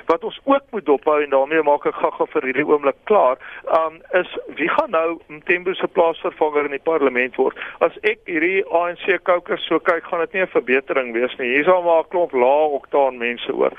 Wat 0.06 0.24
ons 0.24 0.40
ook 0.44 0.64
moet 0.72 0.86
dophou 0.86 1.24
en 1.24 1.30
daarmee 1.30 1.64
maak 1.64 1.86
ek 1.86 1.96
gaga 1.96 2.26
vir 2.26 2.44
hierdie 2.50 2.66
oomblik 2.68 2.96
klaar, 3.10 3.38
um, 3.80 4.02
is 4.24 4.32
wie 4.58 4.70
gaan 4.70 4.92
nou 4.94 5.20
Mthembu 5.28 5.74
se 5.76 5.88
plaasvervanger 5.88 6.70
in 6.70 6.76
die 6.78 6.84
parlement 6.84 7.36
word? 7.40 7.60
As 7.86 7.96
ek 8.08 8.24
hierdie 8.30 8.64
ANC 8.80 9.06
kokers 9.28 9.66
so 9.70 9.80
kyk, 9.80 10.08
gaan 10.10 10.24
dit 10.26 10.34
nie 10.34 10.44
'n 10.44 10.56
verbetering 10.56 11.14
wees 11.14 11.36
nie. 11.40 11.52
Hier 11.54 11.66
is 11.66 11.72
al 11.74 11.84
maar 11.84 12.04
'n 12.04 12.12
klomp 12.14 12.34
lae 12.34 12.68
oktaan 12.80 13.18
mense 13.18 13.52
oor. 13.54 13.74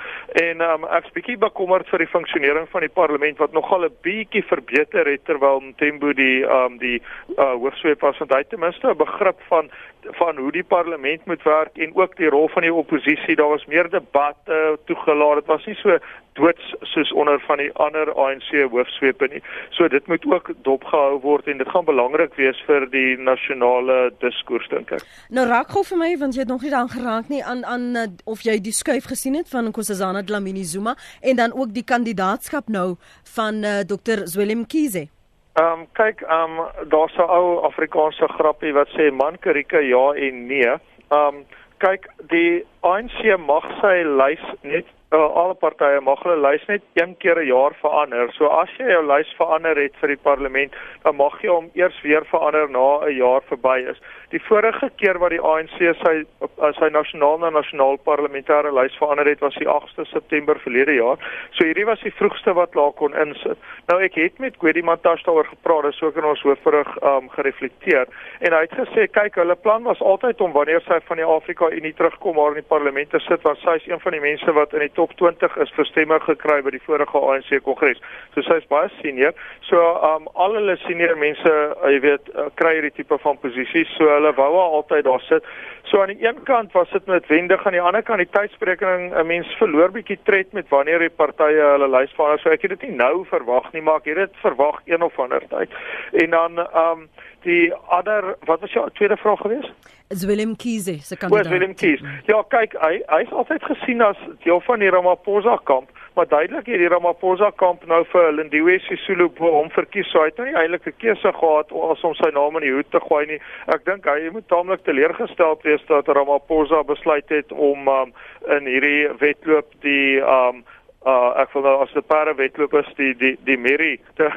En 0.44 0.60
um, 0.60 0.84
ek's 0.98 1.14
bietjie 1.16 1.38
bekommerd 1.38 1.88
vir 1.88 1.98
die 1.98 2.12
funksionering 2.16 2.68
van 2.68 2.80
die 2.80 2.94
parlement 3.00 3.38
wat 3.38 3.52
nogal 3.52 3.84
'n 3.84 3.96
bietjie 4.02 4.44
verbeter 4.44 5.06
het 5.06 5.24
terwyl 5.24 5.60
Mthembu 5.60 6.14
die 6.14 6.44
um, 6.44 6.78
die 6.78 7.02
uh, 7.38 7.54
hoofsweep 7.60 8.00
was 8.00 8.18
want 8.18 8.34
hy 8.34 8.42
ten 8.42 8.60
minste 8.60 8.88
'n 8.88 8.96
begrip 8.96 9.40
van 9.48 9.70
van 10.12 10.36
hoe 10.36 10.52
die 10.52 10.64
parlement 10.64 11.24
moet 11.24 11.42
werk 11.42 11.76
en 11.76 11.96
ook 11.96 12.16
die 12.16 12.28
rol 12.28 12.48
van 12.48 12.62
die 12.62 12.74
oppositie. 12.74 13.36
Daar 13.36 13.48
was 13.48 13.64
meer 13.66 13.90
debatte 13.90 14.78
toegelaat. 14.84 15.34
Dit 15.34 15.46
was 15.46 15.66
nie 15.66 15.74
so 15.74 15.98
doods 16.32 16.74
soos 16.80 17.12
onder 17.12 17.40
van 17.40 17.56
die 17.56 17.72
ander 17.72 18.12
ANC 18.12 18.50
hoofsweepe 18.70 19.28
nie. 19.30 19.42
So 19.70 19.88
dit 19.88 20.06
moet 20.06 20.24
ook 20.34 20.50
dopgehou 20.66 21.20
word 21.22 21.48
en 21.48 21.58
dit 21.62 21.70
gaan 21.72 21.86
belangrik 21.86 22.34
wees 22.40 22.60
vir 22.66 22.86
die 22.92 23.16
nasionale 23.16 24.10
diskurs 24.24 24.68
dink 24.72 24.92
ek. 24.98 25.06
Nou 25.30 25.46
raak 25.48 25.72
gou 25.74 25.84
vir 25.86 26.00
my 26.00 26.10
want 26.20 26.36
jy 26.36 26.44
het 26.44 26.52
nog 26.52 26.62
nie 26.66 26.74
daan 26.74 26.92
geraak 26.92 27.32
nie 27.32 27.42
aan 27.44 27.64
aan 27.64 27.88
uh, 27.96 28.06
of 28.30 28.44
jy 28.46 28.58
die 28.60 28.74
skuif 28.74 29.08
gesien 29.10 29.38
het 29.38 29.48
van 29.48 29.70
Nkosazana 29.70 30.22
Dlamini 30.22 30.64
Zuma 30.64 30.96
en 31.22 31.36
dan 31.40 31.54
ook 31.54 31.74
die 31.74 31.86
kandidaatskap 31.86 32.68
nou 32.68 32.96
van 33.36 33.64
uh, 33.64 33.80
Dr 33.88 34.26
Zwelin 34.26 34.64
Mkhize. 34.66 35.08
Ehm 35.54 35.80
um, 35.80 35.86
kyk, 35.92 36.20
ehm 36.20 36.58
um, 36.58 36.88
daar's 36.90 37.16
'n 37.16 37.30
ou 37.30 37.64
Afrikaanse 37.70 38.28
grappie 38.28 38.72
wat 38.72 38.88
sê 38.88 39.12
man 39.12 39.38
karika 39.38 39.78
ja 39.78 40.12
en 40.14 40.46
nee. 40.46 40.72
Ehm 41.08 41.34
um, 41.34 41.44
kyk, 41.78 42.08
die 42.30 42.64
ANC 42.80 43.38
mag 43.38 43.64
sy 43.80 44.02
lys 44.02 44.44
net 44.62 44.86
uh, 45.14 45.34
alle 45.40 45.54
partye 45.54 46.00
mag 46.02 46.22
hulle 46.26 46.40
lys 46.42 46.64
net 46.68 46.82
een 46.98 47.14
keer 47.22 47.38
'n 47.42 47.46
jaar 47.46 47.74
verander. 47.80 48.32
So 48.32 48.46
as 48.46 48.70
jy 48.78 48.88
jou 48.90 49.04
lys 49.06 49.30
verander 49.38 49.76
het 49.76 49.94
vir 50.00 50.08
die 50.08 50.22
parlement, 50.22 50.72
dan 51.04 51.16
mag 51.16 51.40
jy 51.42 51.48
hom 51.48 51.70
eers 51.74 52.00
weer 52.02 52.24
verander 52.24 52.70
na 52.70 53.06
'n 53.06 53.16
jaar 53.16 53.42
verby 53.48 53.78
is. 53.90 54.00
Die 54.30 54.42
vorige 54.48 54.90
keer 54.96 55.18
wat 55.18 55.30
die 55.30 55.40
ANC 55.40 55.78
sy 55.78 56.24
uh, 56.42 56.72
sy 56.78 56.88
nasionaal 56.90 57.38
na 57.38 57.50
nasionaal 57.50 57.98
parlementêre 57.98 58.72
lys 58.72 58.96
verander 58.98 59.26
het, 59.26 59.40
was 59.40 59.54
die 59.54 59.68
8de 59.68 60.04
September 60.04 60.58
verlede 60.58 60.94
jaar. 60.94 61.18
So 61.50 61.64
hierdie 61.64 61.86
was 61.86 62.00
die 62.00 62.14
vroegste 62.14 62.52
wat 62.54 62.74
laat 62.74 62.96
kon 62.96 63.14
insit. 63.14 63.58
Nou 63.86 64.02
ek 64.02 64.14
het 64.14 64.38
met 64.38 64.56
Gwedi 64.58 64.82
Mantashe 64.82 65.24
daaroor 65.24 65.46
gepraat, 65.46 65.94
so 65.94 66.08
ek 66.08 66.16
in 66.16 66.24
ons 66.24 66.42
hoofvrug 66.42 66.90
um 67.02 67.28
gereflekteer 67.30 68.06
en 68.40 68.52
hy 68.52 68.60
het 68.60 68.74
gesê 68.74 69.06
kyk, 69.10 69.34
hulle 69.34 69.56
plan 69.56 69.82
was 69.82 70.00
altyd 70.00 70.40
om 70.40 70.52
wanneer 70.52 70.82
sy 70.86 70.98
van 71.08 71.16
die 71.16 71.26
Afrika 71.26 71.70
Unie 71.70 71.94
terugkom 71.94 72.34
maar 72.34 72.54
in 72.54 72.62
die 72.62 72.68
parlement 72.68 73.10
te 73.10 73.20
sit, 73.28 73.42
want 73.42 73.58
sy 73.62 73.76
is 73.78 73.86
een 73.88 74.00
van 74.00 74.12
die 74.16 74.22
mense 74.22 74.52
wat 74.56 74.74
in 74.74 74.84
die 74.84 74.92
top 75.04 75.16
20 75.20 75.56
is 75.62 75.72
vir 75.76 75.88
stemme 75.90 76.18
gekry 76.24 76.62
by 76.64 76.72
die 76.72 76.82
vorige 76.86 77.20
ANC 77.20 77.50
kongres. 77.66 78.00
So 78.34 78.44
sy 78.46 78.58
is 78.62 78.68
baie 78.70 78.88
senior. 79.02 79.34
So 79.68 79.80
um 80.08 80.28
al 80.40 80.56
hulle 80.56 80.76
senior 80.86 81.16
mense, 81.20 81.50
uh, 81.50 81.90
jy 81.92 82.00
weet, 82.04 82.30
uh, 82.32 82.48
kry 82.60 82.76
hierdie 82.78 82.94
tipe 82.96 83.18
van 83.20 83.38
posisies. 83.42 83.90
So 83.98 84.08
hulle 84.08 84.32
wou 84.38 84.50
haar 84.56 84.78
altyd 84.80 85.04
daar 85.08 85.24
sit. 85.28 85.48
So 85.90 86.00
aan 86.00 86.14
die 86.14 86.24
een 86.24 86.40
kant 86.48 86.72
was 86.72 86.88
dit 86.94 87.06
noodwendig, 87.10 87.66
aan 87.66 87.76
die 87.76 87.82
ander 87.84 88.04
kant 88.06 88.22
die 88.22 88.30
tydspreking, 88.32 89.12
'n 89.12 89.26
mens 89.26 89.50
verloor 89.60 89.92
bietjie 89.92 90.18
tred 90.24 90.52
met 90.52 90.68
wanneer 90.72 91.04
die 91.04 91.12
partye 91.12 91.60
hulle 91.74 91.88
lys 91.88 92.14
verander. 92.16 92.40
So 92.40 92.50
ek 92.50 92.62
het 92.62 92.78
dit 92.78 92.88
nie 92.88 92.96
nou 92.96 93.24
verwag 93.28 93.72
nie, 93.72 93.82
maar 93.82 94.00
ek 94.00 94.08
het 94.14 94.22
dit 94.24 94.42
verwag 94.42 94.80
een 94.86 95.02
of 95.02 95.18
ander 95.18 95.44
tyd. 95.50 95.70
En 96.12 96.30
dan 96.30 96.58
um 96.58 97.08
die 97.44 97.72
ander 97.92 98.36
wat 98.48 98.60
was 98.60 98.72
jou 98.72 98.88
tweede 98.92 99.16
vraag 99.16 99.40
geweest? 99.40 99.72
is 100.08 100.24
Willem 100.24 100.56
Kiese 100.56 100.98
se 101.00 101.16
kandidaat. 101.16 101.48
Willem 101.48 101.74
Kiese. 101.74 102.04
Ja, 102.26 102.42
kyk, 102.48 102.76
hy 102.82 102.98
hy's 103.08 103.32
altyd 103.32 103.64
gesien 103.64 104.02
as 104.04 104.18
deel 104.44 104.60
van 104.66 104.82
die 104.84 104.90
Ramaphosa 104.92 105.56
kamp, 105.70 105.88
maar 106.14 106.28
duidelik 106.30 106.68
het 106.70 106.82
die 106.82 106.90
Ramaphosa 106.92 107.50
kamp 107.60 107.86
nou 107.90 108.02
vir 108.12 108.28
Lindiwe 108.36 108.76
Sisulu 108.84 109.30
hom 109.40 109.72
verkies. 109.74 110.10
So 110.12 110.22
hy 110.22 110.30
het 110.30 110.38
nou 110.38 110.46
nie 110.50 110.58
eintlik 110.60 110.86
'n 110.92 111.00
keuse 111.02 111.32
gehad 111.40 111.72
as 111.90 112.04
om 112.04 112.14
sy 112.20 112.30
naam 112.36 112.60
in 112.60 112.66
die 112.68 112.74
hoed 112.76 112.90
te 112.90 113.00
gooi 113.00 113.24
nie. 113.26 113.40
Ek 113.74 113.84
dink 113.84 114.04
hy 114.04 114.30
moet 114.30 114.48
taamlik 114.48 114.84
teleurgestel 114.84 115.58
wees 115.64 115.82
dat 115.88 116.08
Ramaphosa 116.08 116.84
besluit 116.84 117.28
het 117.28 117.52
om 117.52 117.88
um, 117.88 118.12
in 118.48 118.66
hierdie 118.66 119.08
wedloop 119.18 119.72
die 119.80 120.20
um 120.20 120.64
uh 121.04 121.30
ek 121.42 121.52
wil 121.52 121.62
nou 121.62 121.76
as 121.82 121.94
'n 121.94 122.02
paar 122.06 122.34
wedlopers 122.36 122.88
die 122.96 123.14
die 123.14 123.36
die 123.44 123.56
Merrie 123.56 124.00
te 124.18 124.30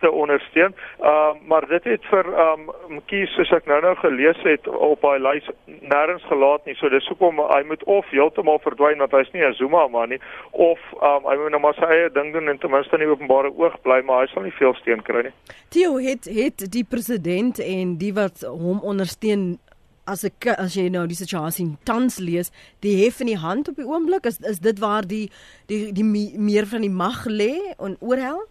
te 0.00 0.10
ondersteun. 0.10 0.74
Uh 1.00 1.34
maar 1.46 1.66
dit 1.68 1.84
het 1.84 2.04
vir 2.10 2.26
um 2.26 2.70
Mkies 2.88 3.34
soos 3.34 3.52
ek 3.52 3.66
nou-nou 3.66 3.94
gelees 3.96 4.38
het 4.42 4.68
op 4.68 5.02
hy 5.02 5.18
lys 5.18 5.48
nêrens 5.66 6.24
gelaat 6.30 6.66
nie. 6.66 6.74
So 6.74 6.88
dis 6.88 7.08
hoekom 7.08 7.40
hy 7.40 7.62
moet 7.66 7.84
of 7.84 8.06
heeltemal 8.10 8.58
verdwyn 8.58 8.98
want 8.98 9.12
hy's 9.12 9.32
nie 9.32 9.44
'n 9.44 9.54
Zuma 9.54 9.88
man 9.88 10.08
nie 10.08 10.20
of 10.50 10.78
um 11.02 11.26
hy 11.30 11.36
moet 11.36 11.50
nou 11.50 11.60
maar 11.60 11.74
sy 11.74 11.88
eie 11.90 12.10
ding 12.10 12.32
doen 12.32 12.48
en 12.48 12.58
ten 12.58 12.70
minste 12.70 12.94
in 12.94 13.00
die 13.06 13.10
openbare 13.10 13.50
oog 13.56 13.80
bly, 13.82 14.00
maar 14.02 14.20
hy 14.20 14.26
sal 14.32 14.42
nie 14.42 14.58
veel 14.58 14.74
steun 14.74 15.02
kry 15.02 15.22
nie. 15.22 15.34
Theo 15.70 15.98
het 15.98 16.24
het 16.24 16.72
die 16.72 16.84
president 16.84 17.58
en 17.58 17.96
die 17.98 18.12
wat 18.14 18.46
hom 18.46 18.80
ondersteun 18.80 19.58
as 20.04 20.24
ek 20.24 20.46
as 20.58 20.74
jy 20.76 20.88
nou 20.90 21.06
die 21.06 21.18
situasie 21.18 21.66
tans 21.84 22.18
lees, 22.18 22.50
die 22.82 22.96
hef 23.04 23.20
in 23.20 23.30
die 23.30 23.38
hand 23.38 23.68
op 23.68 23.76
die 23.76 23.86
oomblik 23.86 24.26
is 24.26 24.40
is 24.40 24.58
dit 24.58 24.78
waar 24.82 25.06
die 25.06 25.28
die 25.70 25.92
die 25.92 26.04
meer 26.04 26.66
van 26.66 26.82
die 26.82 26.90
mag 26.90 27.24
lê 27.26 27.54
en 27.78 27.96
oorhel? 28.00 28.42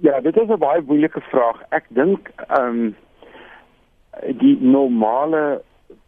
Ja, 0.00 0.20
dit 0.20 0.36
is 0.36 0.48
'n 0.48 0.58
baie 0.58 0.82
moeilike 0.82 1.20
vraag. 1.20 1.62
Ek 1.70 1.84
dink 1.88 2.30
ehm 2.48 2.68
um, 2.68 2.96
die 4.38 4.56
normale 4.60 5.62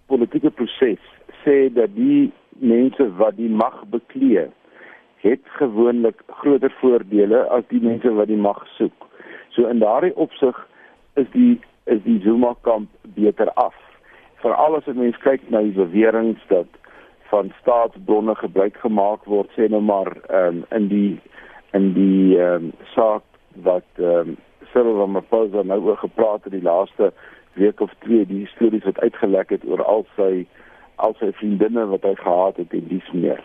politieke 0.07 0.51
proses 0.51 1.01
sê 1.45 1.73
dat 1.73 1.95
die 1.95 2.33
mense 2.59 3.15
wat 3.17 3.37
die 3.37 3.49
mag 3.49 3.85
beklee 3.91 4.49
het 5.25 5.41
gewoonlik 5.45 6.21
groter 6.27 6.73
voordele 6.81 7.49
as 7.49 7.65
die 7.69 7.81
mense 7.81 8.13
wat 8.13 8.29
die 8.29 8.37
mag 8.37 8.67
soek. 8.77 9.09
So 9.49 9.67
in 9.67 9.79
daardie 9.79 10.17
opsig 10.17 10.67
is 11.15 11.27
die 11.33 11.61
is 11.85 12.01
die 12.05 12.20
Zuma 12.25 12.55
kamp 12.62 12.88
beter 13.03 13.51
af. 13.55 13.75
Veral 14.42 14.77
as 14.77 14.87
'n 14.87 14.99
mens 14.99 15.18
kyk 15.18 15.40
na 15.49 15.61
die 15.61 15.77
beweringe 15.77 16.37
dat 16.49 16.66
van 17.31 17.53
staatsbronne 17.61 18.35
gebruik 18.35 18.77
gemaak 18.77 19.25
word, 19.25 19.51
sê 19.57 19.68
nou 19.68 19.81
maar 19.81 20.11
um, 20.31 20.64
in 20.70 20.88
die 20.88 21.20
in 21.73 21.92
die 21.94 22.38
um, 22.38 22.73
saak 22.94 23.23
wat 23.66 23.88
um, 23.99 24.37
Cyril 24.73 24.99
Ramaphosa 24.99 25.62
nou 25.62 25.81
oor 25.81 25.97
gepraat 25.97 26.44
het 26.44 26.53
die 26.53 26.62
laaste 26.62 27.12
week 27.55 27.81
of 27.81 27.92
twee, 27.99 28.27
die 28.27 28.47
stories 28.47 28.85
wat 28.85 29.01
uitgelek 29.01 29.51
het 29.51 29.64
oor 29.66 29.83
al 29.83 30.07
sy 30.16 30.47
al 31.03 31.16
sy 31.18 31.33
vriendinne 31.40 31.87
wat 31.90 32.07
hy 32.07 32.14
gehad 32.14 32.57
het 32.62 32.73
en 32.73 32.88
dis 32.88 33.11
meer. 33.12 33.42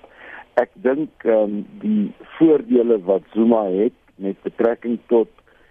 Ek 0.62 0.70
dink 0.86 1.26
um, 1.26 1.64
die 1.82 2.12
voordele 2.38 3.00
wat 3.10 3.26
Zuma 3.34 3.64
het 3.72 3.96
met 4.22 4.38
betrekking 4.46 5.00
tot 5.08 5.30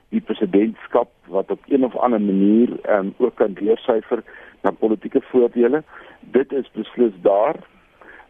die 0.09 0.21
presidentskap 0.21 1.11
wat 1.29 1.51
op 1.51 1.61
een 1.69 1.85
of 1.85 1.97
ander 1.97 2.21
manier 2.21 2.81
ehm 2.83 3.07
um, 3.07 3.15
ook 3.17 3.35
kan 3.35 3.53
deursyfer 3.53 4.23
na 4.63 4.71
politieke 4.71 5.21
voordele. 5.21 5.83
Dit 6.21 6.53
is 6.53 6.71
beslis 6.73 7.13
daar. 7.23 7.57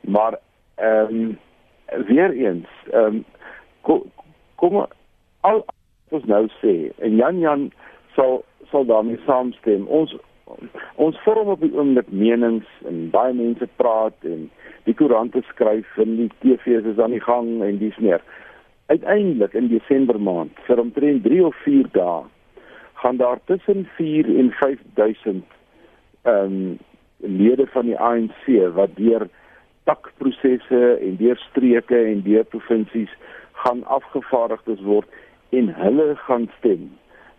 Maar 0.01 0.39
ehm 0.75 1.15
um, 1.15 1.39
weer 2.07 2.31
eens 2.31 2.69
ehm 2.91 3.05
um, 3.05 3.25
kom 3.81 4.03
kom 4.55 4.87
al 5.41 5.65
ons 6.09 6.25
nou 6.25 6.49
sê 6.61 6.91
en 6.99 7.17
Jan 7.17 7.39
Jan 7.39 7.71
sal 8.15 8.45
sal 8.71 8.85
daarmee 8.85 9.21
saamstem. 9.27 9.87
Ons 9.87 10.17
ons 10.95 11.19
vorm 11.25 11.49
op 11.49 11.61
die 11.61 11.75
oomblik 11.75 12.11
menings 12.11 12.67
en 12.89 13.11
baie 13.11 13.33
mense 13.33 13.69
praat 13.77 14.15
en 14.25 14.51
die 14.85 14.95
koerante 14.95 15.43
skryf 15.49 15.97
en 15.97 16.17
die 16.17 16.31
TV's 16.39 16.87
is 16.93 16.99
aan 16.99 17.17
die 17.17 17.25
gang 17.25 17.63
en 17.63 17.79
dis 17.79 17.97
meer 17.97 18.23
uiteindelik 18.89 19.55
in 19.55 19.69
Desember 19.69 20.21
maand 20.21 20.61
vir 20.67 20.81
omtrent 20.81 21.25
3 21.25 21.45
of 21.45 21.57
4 21.65 21.89
dae 21.93 22.25
gaan 23.03 23.17
daar 23.21 23.41
tussen 23.45 23.87
4 23.97 24.29
en 24.43 24.51
5000 24.61 25.45
ehm 26.23 26.45
um, 26.45 26.79
lede 27.19 27.67
van 27.67 27.87
die 27.87 27.99
ANC 27.99 28.45
wat 28.75 28.91
deur 28.97 29.29
takprosesse 29.85 30.99
en 31.03 31.17
deur 31.17 31.37
streke 31.37 31.99
en 31.99 32.23
deur 32.23 32.45
provinsies 32.45 33.11
gaan 33.53 33.85
afgevaardigdes 33.85 34.81
word 34.87 35.09
en 35.51 35.73
hulle 35.75 36.15
gaan 36.27 36.47
stem. 36.59 36.85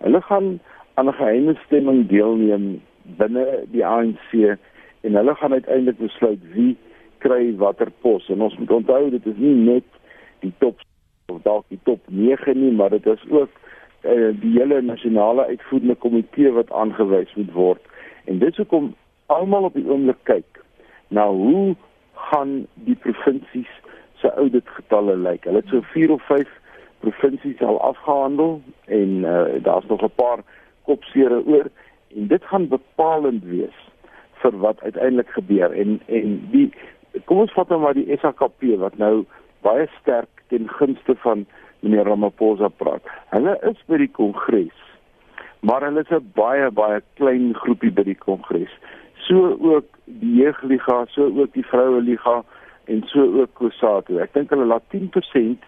Hulle 0.03 0.21
gaan 0.21 0.59
aan 0.93 1.07
'n 1.07 1.19
geheime 1.21 1.55
stemming 1.65 2.07
deelneem 2.07 2.81
binne 3.03 3.45
die 3.71 3.85
ANC 3.85 4.57
en 5.01 5.15
hulle 5.15 5.35
gaan 5.35 5.53
uiteindelik 5.53 5.97
besluit 5.97 6.43
wie 6.53 6.77
kry 7.17 7.55
watter 7.55 7.91
pos 8.01 8.29
en 8.29 8.41
ons 8.41 8.57
moet 8.57 8.71
onthou 8.71 9.09
dit 9.09 9.25
is 9.25 9.37
nie 9.37 9.55
net 9.55 9.87
die 10.39 10.53
top 10.57 10.79
of 11.29 11.41
dalk 11.41 11.65
die 11.67 11.79
top 11.83 11.99
9 12.07 12.57
nie, 12.59 12.71
maar 12.71 12.89
dit 12.89 13.05
is 13.05 13.25
ook 13.29 13.49
uh, 14.01 14.29
die 14.41 14.53
hele 14.57 14.81
nasionale 14.81 15.45
uitvoerende 15.45 15.95
komitee 15.95 16.51
wat 16.51 16.71
aangewys 16.71 17.33
moet 17.35 17.51
word. 17.51 17.81
En 18.25 18.39
dis 18.39 18.57
hoekom 18.57 18.93
almal 19.25 19.69
op 19.69 19.73
die 19.73 19.87
oomblik 19.87 20.23
kyk 20.23 20.63
na 21.07 21.27
hoe 21.27 21.75
gaan 22.29 22.67
die 22.73 22.95
provinsies 22.95 23.71
se 24.21 24.31
auditgetalle 24.33 25.15
lyk. 25.17 25.43
Hulle 25.47 25.63
het 25.63 25.71
so 25.71 25.81
4 25.93 26.11
of 26.11 26.25
5 26.27 26.47
provinsies 26.99 27.61
al 27.61 27.81
afgehandel 27.81 28.61
en 28.85 29.09
uh, 29.23 29.43
daar's 29.63 29.85
nog 29.87 30.01
'n 30.03 30.15
paar 30.15 30.43
kopsere 30.83 31.45
oor 31.45 31.69
en 32.15 32.27
dit 32.27 32.43
gaan 32.43 32.67
bepalend 32.67 33.43
wees 33.43 33.77
vir 34.41 34.57
wat 34.59 34.81
uiteindelik 34.81 35.29
gebeur 35.29 35.71
en 35.71 36.01
en 36.05 36.47
die 36.51 36.73
kom 37.25 37.37
ons 37.43 37.53
vat 37.53 37.69
nou 37.69 37.79
maar 37.79 37.93
die 37.93 38.17
SAKP 38.21 38.63
wat 38.83 38.97
nou 38.97 39.25
baie 39.61 39.87
sterk 39.99 40.38
ten 40.49 40.69
gunste 40.79 41.15
van 41.23 41.45
meneer 41.79 42.05
Ramaphosa 42.05 42.69
praat. 42.81 43.05
Hulle 43.33 43.55
is 43.69 43.79
by 43.87 43.97
die 44.01 44.11
kongres. 44.11 44.85
Maar 45.65 45.87
hulle 45.87 46.03
is 46.05 46.11
'n 46.15 46.31
baie 46.35 46.71
baie 46.71 47.01
klein 47.15 47.53
groepie 47.53 47.91
by 47.91 48.03
die 48.03 48.19
kongres. 48.27 48.73
So 49.27 49.57
ook 49.61 49.85
die 50.05 50.35
jeugliga, 50.43 51.05
so 51.05 51.25
ook 51.25 51.53
die 51.53 51.65
vroue 51.65 52.01
liga 52.01 52.43
en 52.85 53.03
so 53.05 53.21
ook 53.41 53.53
Kusatu. 53.53 54.19
Ek 54.19 54.33
dink 54.33 54.49
hulle 54.49 54.65
laat 54.65 54.83
10% 54.89 55.63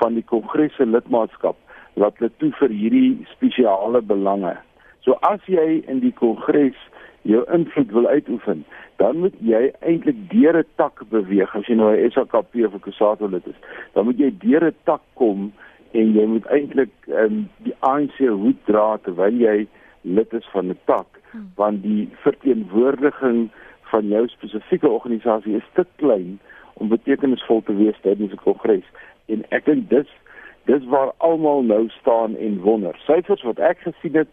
van 0.00 0.14
die 0.14 0.24
kongres 0.24 0.74
se 0.76 0.86
lidmaatskap 0.86 1.56
laat 1.94 2.18
hulle 2.18 2.30
toe 2.38 2.50
vir 2.60 2.68
hierdie 2.68 3.26
spesiale 3.34 4.00
belange. 4.02 4.56
So 5.04 5.16
as 5.26 5.40
jy 5.46 5.82
in 5.88 6.00
die 6.00 6.12
kongres 6.12 6.76
jou 7.22 7.44
invloed 7.52 7.90
wil 7.90 8.06
uitoefen, 8.06 8.64
dan 8.96 9.18
moet 9.18 9.34
jy 9.38 9.72
eintlik 9.80 10.16
deur 10.30 10.58
'n 10.58 10.66
tak 10.76 11.02
beweeg 11.08 11.56
as 11.56 11.66
jy 11.66 11.74
nou 11.74 11.94
'n 11.94 12.10
SAKP 12.10 12.64
of 12.64 12.74
'n 12.74 12.80
Kusatu 12.80 13.28
lid 13.28 13.46
is. 13.46 13.60
Dan 13.92 14.04
moet 14.04 14.18
jy 14.18 14.30
deur 14.38 14.64
'n 14.64 14.74
tak 14.84 15.02
kom 15.14 15.52
en 15.92 16.12
jy 16.12 16.26
moet 16.26 16.46
eintlik 16.46 16.92
um, 17.08 17.48
die 17.58 17.74
ANC 17.80 18.16
hoed 18.18 18.60
dra 18.64 18.96
terwyl 18.96 19.34
jy 19.34 19.66
lid 20.00 20.32
is 20.32 20.48
van 20.52 20.68
'n 20.68 20.78
tak, 20.84 21.06
hmm. 21.30 21.52
want 21.56 21.82
die 21.82 22.08
verteenwoordiging 22.22 23.50
van 23.82 24.08
jou 24.08 24.28
spesifieke 24.28 24.88
organisasie 24.88 25.56
is 25.56 25.68
te 25.74 25.86
klein 25.96 26.38
om 26.74 26.88
betekenisvol 26.88 27.62
te 27.62 27.74
wees 27.74 28.00
tydens 28.00 28.32
'n 28.32 28.44
kongres 28.44 28.86
en 29.26 29.44
ek 29.50 29.64
dink 29.64 29.88
dis 29.90 30.08
dis 30.64 30.84
waar 30.92 31.12
almal 31.16 31.62
nou 31.62 31.88
staan 31.88 32.36
en 32.36 32.60
wonder. 32.60 32.96
Syfers 33.06 33.42
wat 33.42 33.58
ek 33.58 33.80
gesien 33.86 34.14
het, 34.14 34.28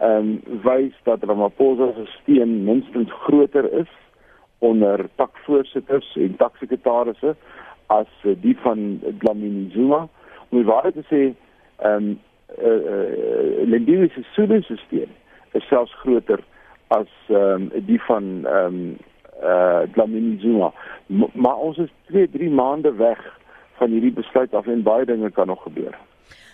ehm 0.00 0.16
um, 0.16 0.60
wys 0.64 0.96
dat 1.04 1.24
Ramaphosa 1.24 1.92
se 1.92 2.06
steun 2.06 2.64
minstens 2.64 3.12
groter 3.12 3.72
is 3.72 3.90
onder 4.58 5.08
takvoorsitters 5.14 6.16
en 6.16 6.36
taksekretarisse 6.36 7.34
as 7.86 8.08
die 8.22 8.56
van 8.62 9.00
Dlamini 9.18 9.70
Zuma. 9.70 10.08
Om 10.48 10.58
die 10.58 10.66
waarheid 10.66 10.94
te 10.94 11.04
sê, 11.08 11.22
ehm 11.84 11.94
um, 11.94 12.18
eh 12.56 12.66
uh, 12.66 12.80
uh, 12.80 13.66
Lindiwe 13.68 14.08
se 14.08 14.22
steun 14.32 14.64
is 15.52 15.68
selfs 15.68 15.94
groter 15.94 16.40
as 16.88 17.12
ehm 17.28 17.70
um, 17.70 17.70
die 17.86 18.02
van 18.02 18.46
ehm 18.46 18.74
um, 18.74 18.96
uh 19.42 19.80
Dlamini 19.92 20.38
Zuma. 20.40 20.72
M 21.06 21.24
maar 21.32 21.56
ons 21.56 21.76
is 21.78 21.92
2, 22.06 22.28
3 22.30 22.50
maande 22.50 22.92
weg 22.92 23.38
van 23.76 23.90
hierdie 23.90 24.12
besluit 24.12 24.54
af 24.54 24.66
en 24.66 24.82
baie 24.82 25.04
dinge 25.04 25.30
kan 25.30 25.46
nog 25.46 25.62
gebeur. 25.62 25.98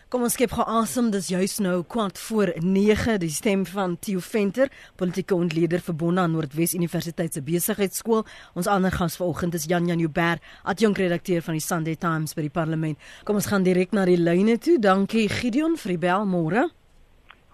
Kom 0.07 0.23
ons 0.23 0.37
skep 0.37 0.53
gou 0.55 0.63
asem, 0.71 1.09
dis 1.11 1.33
juis 1.33 1.57
nou 1.59 1.81
kwart 1.91 2.21
voor 2.29 2.53
9, 2.63 3.17
die 3.19 3.31
stem 3.35 3.65
van 3.67 3.97
Theo 3.99 4.21
Venter, 4.23 4.69
politieke 4.95 5.35
ontleder 5.35 5.81
verbonde 5.83 6.23
aan 6.23 6.31
Noordwes 6.31 6.77
Universiteit 6.79 7.35
se 7.35 7.41
besigheidskool. 7.43 8.23
Ons 8.55 8.69
ander 8.71 8.95
gas 8.95 9.17
vanoggend 9.19 9.57
is 9.59 9.65
Jan 9.67 9.89
Jan 9.91 9.99
Joubert, 9.99 10.45
adjunkredakteur 10.63 11.43
van 11.43 11.59
die 11.59 11.65
Sunday 11.65 11.97
Times 11.99 12.37
by 12.39 12.45
die 12.47 12.53
Parlement. 12.55 13.01
Kom 13.27 13.41
ons 13.41 13.49
gaan 13.51 13.67
direk 13.67 13.97
na 13.99 14.05
die 14.07 14.15
lyne 14.21 14.55
toe. 14.63 14.77
Dankie 14.79 15.25
Gideon 15.27 15.75
vir 15.83 15.97
die 15.97 15.99
bel 16.07 16.29
môre. 16.31 16.69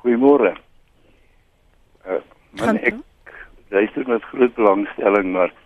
Goeiemôre. 0.04 0.52
Uh, 2.04 2.20
man, 2.60 2.82
ek 2.84 3.00
luister 3.72 4.04
met 4.12 4.28
groot 4.28 4.52
belangstelling 4.60 5.32
maar 5.38 5.56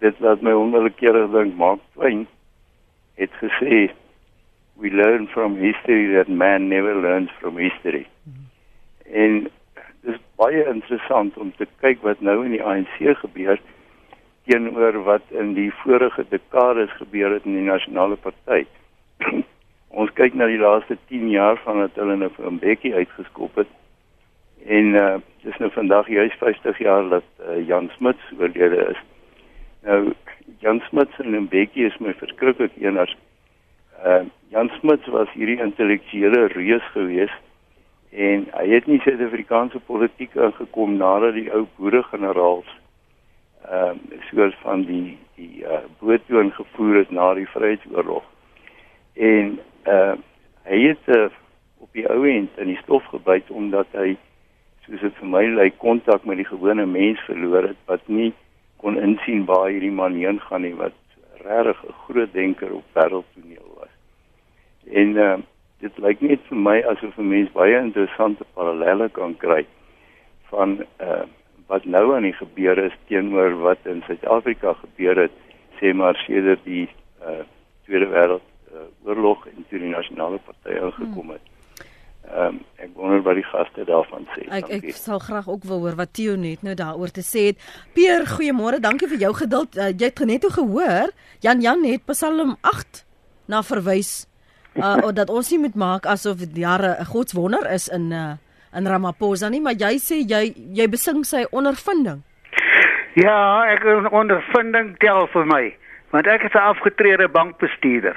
dit 0.00 0.24
laat 0.24 0.40
my 0.40 0.56
onwillekeurig 0.56 1.28
dink 1.36 1.60
Mark 1.60 1.84
Twain 1.92 2.24
het 3.20 3.36
gesê 3.44 3.90
we 4.78 4.90
learn 4.90 5.26
from 5.26 5.56
history 5.56 6.14
that 6.14 6.28
man 6.28 6.68
never 6.68 6.94
learns 6.94 7.30
from 7.40 7.56
history. 7.56 8.06
En 9.12 9.42
dit 10.02 10.14
is 10.14 10.20
baie 10.36 10.64
interessant 10.68 11.36
om 11.36 11.52
te 11.56 11.66
kyk 11.80 12.02
wat 12.02 12.20
nou 12.20 12.44
in 12.44 12.54
die 12.54 12.62
ANC 12.62 12.98
gebeur 13.22 13.60
teenoor 14.46 15.02
wat 15.06 15.22
in 15.34 15.54
die 15.56 15.70
vorige 15.82 16.24
dekades 16.30 16.92
gebeur 17.00 17.32
het 17.34 17.46
in 17.48 17.56
die 17.58 17.66
nasionale 17.66 18.16
party. 18.16 18.64
Ons 20.00 20.12
kyk 20.14 20.36
na 20.36 20.46
die 20.50 20.60
laaste 20.60 20.98
10 21.08 21.30
jaar 21.32 21.58
van 21.64 21.80
dat 21.82 21.98
hulle 21.98 22.18
nou 22.20 22.30
van 22.36 22.60
Bekkie 22.62 22.94
uitgeskop 22.94 23.62
het. 23.62 23.72
En 24.66 24.94
uh 24.94 25.16
dis 25.46 25.58
nou 25.62 25.68
vandag 25.70 26.08
juis 26.10 26.32
50 26.40 26.78
jaar 26.82 27.04
dat 27.08 27.26
uh, 27.38 27.60
Jan 27.66 27.86
Smuts 27.94 28.32
oorlede 28.38 28.80
is. 28.90 29.02
Nou 29.86 30.12
Jan 30.58 30.80
Smuts 30.88 31.20
en 31.22 31.48
Bekkie 31.48 31.86
is 31.86 31.98
my 32.02 32.14
verskriklik 32.18 32.74
eeners. 32.82 33.14
Uh 34.02 34.24
Jan 34.48 34.70
Smuts 34.78 35.06
was 35.06 35.30
hierdie 35.34 35.58
intellektuele 35.60 36.46
reus 36.52 36.84
gewees 36.94 37.32
en 38.10 38.46
hy 38.54 38.66
het 38.70 38.86
nie 38.86 39.00
Suid-Afrikaanse 39.02 39.80
politiek 39.88 40.36
ingekom 40.38 40.94
nadat 41.00 41.34
die 41.34 41.48
ou 41.50 41.64
boere-generaals 41.78 42.68
ehm 43.66 43.98
uh, 43.98 44.20
soos 44.28 44.54
van 44.62 44.84
die 44.86 45.16
die 45.34 45.64
uh 45.66 45.82
boottoon 45.98 46.52
gevoer 46.54 47.00
het 47.02 47.10
na 47.10 47.32
die 47.34 47.48
Vryheidsoorlog. 47.50 48.24
En 49.14 49.58
uh 49.86 50.14
hy 50.70 50.78
het 50.88 51.10
uh, 51.16 51.26
op 51.82 51.90
die 51.92 52.06
ou 52.10 52.22
end 52.30 52.58
in 52.62 52.70
die 52.70 52.80
stof 52.84 53.04
gebyt 53.10 53.50
omdat 53.50 53.90
hy 53.98 54.14
soos 54.86 55.02
dit 55.02 55.18
vir 55.18 55.30
my 55.34 55.42
lyk 55.58 55.78
kontak 55.82 56.24
met 56.24 56.38
die 56.38 56.48
gewone 56.48 56.86
mens 56.86 57.20
verloor 57.26 57.66
het 57.72 57.82
wat 57.90 58.06
nie 58.06 58.32
kon 58.82 58.98
insien 59.02 59.44
waar 59.50 59.68
hierdie 59.68 59.94
man 59.94 60.14
heen 60.14 60.40
gaan 60.46 60.62
nie 60.62 60.74
wat 60.78 60.94
regtig 61.42 61.84
'n 61.84 61.98
groot 62.06 62.32
denker 62.32 62.72
op 62.74 62.84
wêreldtoneel 62.94 63.70
was. 63.80 63.85
En 64.92 65.16
uh, 65.16 65.36
dit 65.84 65.98
lyk 65.98 66.20
net 66.20 66.44
vir 66.48 66.58
my 66.58 66.76
asof 66.92 67.16
'n 67.18 67.28
mens 67.28 67.50
baie 67.52 67.78
interessante 67.78 68.44
parallelle 68.54 69.08
kan 69.08 69.36
kry 69.36 69.66
van 70.50 70.78
uh, 71.00 71.24
wat 71.66 71.84
nou 71.84 72.14
aan 72.14 72.22
die 72.22 72.36
gebeur 72.36 72.78
is 72.78 72.94
teenoor 73.08 73.58
wat 73.60 73.78
in 73.84 74.02
Suid-Afrika 74.06 74.72
gebeur 74.72 75.16
het 75.26 75.32
sê 75.80 75.92
maar 75.92 76.16
sedert 76.26 76.64
die 76.64 76.88
uh, 77.22 77.42
Tweede 77.84 78.06
Wêreld 78.06 78.46
uh, 78.72 79.46
en 79.56 79.64
toe 79.68 79.78
die 79.78 79.90
nasionale 79.90 80.38
party 80.38 80.78
ingekom 80.78 81.30
het. 81.30 81.42
Hmm. 81.42 81.54
Ehm 82.26 82.46
um, 82.46 82.60
ek 82.82 82.90
wonder 82.98 83.22
wat 83.22 83.38
die 83.38 83.46
gaste 83.46 83.84
daarvan 83.86 84.24
sê. 84.34 84.46
Ek 84.50 84.70
ek 84.74 84.96
sal 84.98 85.20
graag 85.22 85.46
ook 85.48 85.64
wil 85.64 85.84
hoor 85.84 85.94
wat 85.94 86.12
Theo 86.12 86.34
net 86.36 86.62
nou 86.66 86.74
daaroor 86.74 87.12
te 87.14 87.22
sê 87.22 87.44
het. 87.52 87.60
Peer, 87.94 88.26
goeiemôre. 88.26 88.80
Dankie 88.82 89.06
vir 89.08 89.20
jou 89.28 89.32
geduld. 89.34 89.76
Uh, 89.78 89.92
jy 89.94 90.10
het 90.10 90.24
net 90.26 90.46
gehoor 90.58 91.12
Jan 91.40 91.62
Jan 91.62 91.84
het 91.86 92.02
Psalm 92.10 92.56
8 92.60 93.04
na 93.46 93.62
verwys 93.62 94.26
uh 94.76 95.12
dat 95.12 95.30
ons 95.30 95.50
nie 95.50 95.58
moet 95.58 95.74
maak 95.74 96.06
asof 96.06 96.36
dit 96.36 96.56
jare 96.56 96.96
'n 97.00 97.04
godswonder 97.04 97.70
is 97.72 97.88
in 97.88 98.12
uh 98.12 98.36
in 98.76 98.86
Ramaphosa 98.86 99.48
nie, 99.48 99.60
maar 99.60 99.74
jy 99.74 99.96
sê 99.96 100.16
jy 100.20 100.54
jy 100.76 100.88
besing 100.88 101.24
sy 101.24 101.46
ondervinding. 101.50 102.22
Ja, 103.16 103.64
ek 103.72 103.86
ondervinding 104.12 104.96
tel 105.00 105.26
vir 105.32 105.46
my, 105.46 105.64
want 106.12 106.26
ek 106.26 106.44
is 106.44 106.54
'n 106.54 106.68
afgetrede 106.72 107.28
bankbestuurder. 107.28 108.16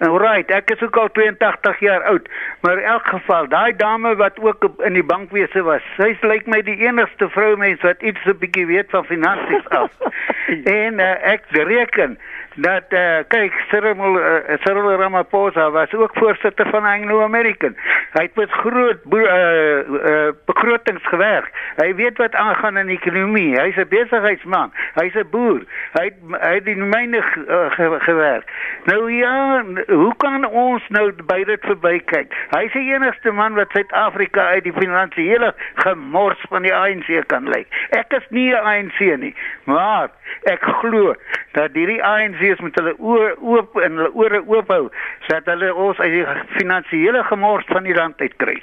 Nou 0.00 0.16
right, 0.18 0.50
ek 0.50 0.70
is 0.70 0.82
ook 0.82 0.96
al 0.96 1.10
82 1.12 1.80
jaar 1.80 2.02
oud, 2.08 2.28
maar 2.60 2.78
in 2.78 2.84
elk 2.84 3.06
geval, 3.06 3.48
daai 3.48 3.76
dame 3.76 4.14
wat 4.16 4.38
ook 4.40 4.64
in 4.84 4.96
die 4.96 5.04
bankwese 5.04 5.62
was, 5.62 5.82
sy 5.96 6.16
lyk 6.22 6.46
my 6.46 6.62
die 6.64 6.78
enigste 6.86 7.28
vroumens 7.28 7.82
wat 7.84 8.02
iets 8.02 8.24
'n 8.24 8.38
bietjie 8.40 8.66
weet 8.66 8.90
van 8.90 9.04
finansies 9.04 9.68
af. 9.68 9.92
en 10.84 11.00
uh, 11.00 11.32
ek 11.32 11.44
reken 11.52 12.18
dat 12.54 12.84
uh, 12.88 13.18
kyk 13.28 13.52
Cyril 13.70 14.18
uh, 14.18 14.56
Cyril 14.64 14.96
Ramaphosa 14.98 15.70
was 15.70 15.92
ook 15.94 16.10
voorsitter 16.14 16.68
van 16.70 16.84
Anglo 16.84 17.22
American. 17.22 17.76
Hy 18.12 18.22
het 18.22 18.34
met 18.34 18.50
groot 18.50 18.98
uh, 19.12 19.22
uh, 19.22 20.28
begrotings 20.44 21.06
gewerk. 21.06 21.50
Hy 21.76 21.94
weet 21.94 22.18
wat 22.18 22.34
aangaan 22.34 22.76
in 22.76 22.88
ekonomie. 22.88 23.60
Hy's 23.60 23.76
'n 23.76 23.88
besigheidsman. 23.88 24.72
Hy's 24.94 25.14
'n 25.14 25.28
boer. 25.30 25.62
Hy 25.92 26.04
het 26.04 26.18
hy 26.40 26.54
het 26.54 26.66
in 26.66 26.88
myne 26.88 27.22
uh, 27.48 27.98
gewerk. 27.98 28.50
Nou 28.84 29.12
ja, 29.12 29.64
hoe 29.86 30.14
kan 30.16 30.44
ons 30.44 30.82
nou 30.88 31.12
by 31.26 31.44
dit 31.44 31.60
verbykyk? 31.60 32.34
Hy's 32.50 32.72
die 32.72 32.94
enigste 32.94 33.32
man 33.32 33.54
wat 33.54 33.70
Suid-Afrika 33.70 34.46
uit 34.46 34.64
die 34.64 34.72
finansiële 34.72 35.54
gemors 35.74 36.44
van 36.48 36.62
die 36.62 36.74
ANC 36.74 37.26
kan 37.26 37.48
lei. 37.48 37.66
Ek 37.90 38.12
is 38.12 38.26
nie 38.30 38.50
'n 38.50 38.64
ANC 38.64 38.98
nie, 38.98 39.34
maar 39.64 40.08
ek 40.50 40.62
glo 40.80 41.14
dat 41.52 41.74
hierdie 41.74 42.02
ANC's 42.02 42.60
met 42.60 42.74
hulle 42.80 42.94
oë 42.98 43.30
oop 43.40 43.76
en 43.76 43.96
hulle 43.96 44.12
ore 44.14 44.42
oop 44.46 44.68
hou 44.68 44.84
sodat 45.26 45.50
hulle 45.54 45.74
ons 45.74 45.98
uit 45.98 46.12
die 46.12 46.26
finansiële 46.58 47.24
gemors 47.24 47.66
van 47.66 47.84
die 47.84 47.94
land 47.94 48.20
uitkry. 48.20 48.60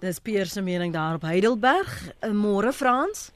Dis 0.00 0.20
Pierre 0.24 0.48
se 0.48 0.62
mening 0.62 0.92
daar 0.92 1.18
op 1.18 1.22
Heidelberg. 1.28 1.92
Eh, 2.20 2.32
môre 2.32 2.72
Frans. 2.72 3.32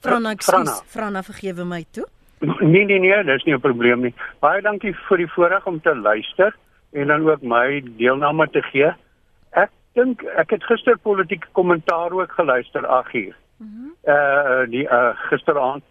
Frana, 0.00 0.30
ekskuus, 0.32 0.80
Frana 0.88 1.20
vergewe 1.22 1.64
my 1.68 1.84
toe. 1.92 2.06
Nee 2.40 2.86
nee 2.88 2.98
nee, 2.98 3.24
dis 3.24 3.44
nie 3.44 3.54
'n 3.54 3.60
probleem 3.60 4.00
nie. 4.00 4.14
Baie 4.40 4.62
dankie 4.62 4.94
vir 5.08 5.16
die 5.18 5.28
voorreg 5.28 5.66
om 5.66 5.80
te 5.80 5.94
luister 5.94 6.56
en 6.92 7.06
dan 7.06 7.28
ook 7.28 7.42
my 7.42 7.82
deelname 7.96 8.48
te 8.50 8.62
gee. 8.62 8.94
Ek 9.50 9.70
dink 9.92 10.22
ek 10.36 10.50
het 10.50 10.64
gister 10.64 10.98
politieke 10.98 11.48
kommentaar 11.52 12.12
ook 12.12 12.32
geluister 12.32 12.86
8 12.86 13.14
uur. 13.14 13.36
Mm 13.58 13.68
-hmm. 13.68 13.92
Uh 14.04 14.70
die 14.70 14.84
uh 14.84 15.12
gisteraand. 15.28 15.84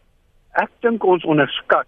Ek 0.57 0.71
dink 0.81 1.03
ons 1.05 1.25
onderskat 1.25 1.87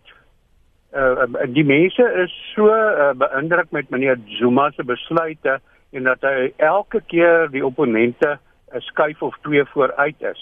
uh 0.92 1.26
die 1.56 1.64
mense 1.64 2.04
is 2.20 2.32
so 2.52 2.68
uh, 2.68 3.14
beïndruk 3.16 3.72
met 3.72 3.90
meneer 3.90 4.20
Zuma 4.38 4.72
se 4.76 4.84
besluite 4.84 5.60
en 5.96 6.04
dat 6.04 6.24
hy 6.28 6.52
elke 6.58 7.00
keer 7.08 7.48
die 7.52 7.64
opponente 7.66 8.38
'n 8.76 8.82
skuif 8.82 9.22
of 9.22 9.36
twee 9.42 9.64
vooruit 9.72 10.22
is. 10.22 10.42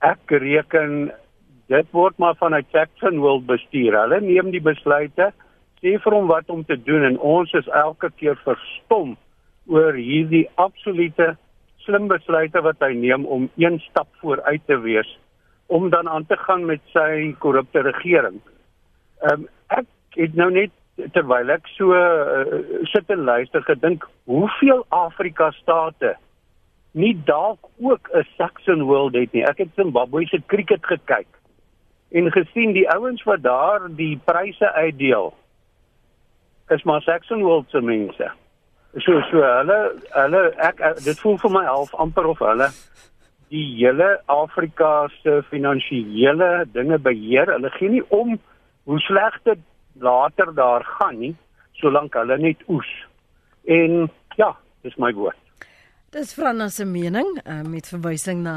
Ek 0.00 0.20
reken 0.28 1.12
dit 1.68 1.86
word 1.92 2.18
maar 2.18 2.36
vanuit 2.36 2.66
Jackson 2.72 3.20
wil 3.20 3.40
bestuur. 3.40 3.96
Hulle 3.96 4.20
neem 4.20 4.50
die 4.50 4.60
besluite, 4.60 5.32
sê 5.80 5.96
vir 5.98 6.12
hom 6.12 6.26
wat 6.26 6.50
om 6.50 6.64
te 6.64 6.76
doen 6.76 7.04
en 7.04 7.18
ons 7.18 7.52
is 7.52 7.68
elke 7.68 8.10
keer 8.16 8.36
verstom 8.44 9.16
oor 9.66 9.94
hierdie 9.94 10.48
absolute 10.54 11.36
slim 11.84 12.08
besluite 12.08 12.60
wat 12.60 12.80
hy 12.80 12.92
neem 12.94 13.24
om 13.26 13.50
een 13.56 13.80
stap 13.88 14.08
vooruit 14.20 14.62
te 14.66 14.76
wees 14.76 15.08
om 15.72 15.88
dan 15.90 16.08
aan 16.08 16.26
te 16.26 16.36
gaan 16.36 16.64
met 16.68 16.80
sy 16.92 17.32
korrupte 17.40 17.80
regering. 17.80 18.40
Ehm 19.24 19.44
um, 19.44 19.48
ek 19.72 20.18
het 20.20 20.34
nou 20.36 20.50
net 20.52 20.72
terwyl 21.16 21.48
ek 21.54 21.68
so 21.72 21.96
uh, 21.96 22.42
sit 22.92 23.08
en 23.14 23.24
luister 23.24 23.64
gedink 23.64 24.04
hoeveel 24.28 24.84
Afrika 24.92 25.48
state 25.56 26.12
nie 26.92 27.14
dalk 27.24 27.70
ook 27.80 28.10
'n 28.12 28.26
Saxon 28.36 28.82
world 28.90 29.14
het 29.16 29.32
nie. 29.32 29.44
Ek 29.48 29.58
het 29.58 29.72
Zimbabwe 29.76 30.26
se 30.26 30.42
cricket 30.46 30.84
gekyk 30.86 31.30
en 32.10 32.32
gesien 32.32 32.72
die 32.76 32.88
ouens 32.90 33.22
wat 33.24 33.42
daar 33.42 33.88
die 33.88 34.20
pryse 34.24 34.72
uitdeel 34.72 35.32
is 36.68 36.82
maar 36.82 37.02
Saxon 37.02 37.42
world 37.42 37.70
se 37.70 37.80
mense. 37.80 38.30
So 39.00 39.20
so 39.30 39.40
hulle 39.40 39.78
hulle 40.10 40.42
ek, 40.56 40.80
ek 40.80 41.04
dit 41.04 41.20
voel 41.20 41.38
vir 41.38 41.50
my 41.50 41.64
half 41.64 41.94
amper 41.94 42.26
of 42.26 42.38
hulle 42.44 42.68
die 43.52 43.66
hele 43.76 44.16
Afrika 44.32 45.08
se 45.20 45.40
finansiële 45.50 46.64
dinge 46.72 46.98
beheer. 46.98 47.52
Hulle 47.52 47.70
gee 47.76 47.90
nie 47.92 48.04
om 48.14 48.38
hoe 48.88 49.00
sleg 49.06 49.36
dit 49.44 49.60
later 50.00 50.54
daar 50.56 50.84
gaan 50.96 51.18
nie, 51.20 51.34
solank 51.80 52.16
hulle 52.16 52.38
net 52.40 52.62
oes. 52.72 52.88
En 53.68 54.08
ja, 54.40 54.54
dis 54.86 54.96
my 54.96 55.12
woord. 55.16 55.38
Dis 56.12 56.34
Franna 56.36 56.68
se 56.68 56.84
mening 56.84 57.28
uh, 57.44 57.62
met 57.64 57.88
verwysing 57.88 58.42
na 58.44 58.56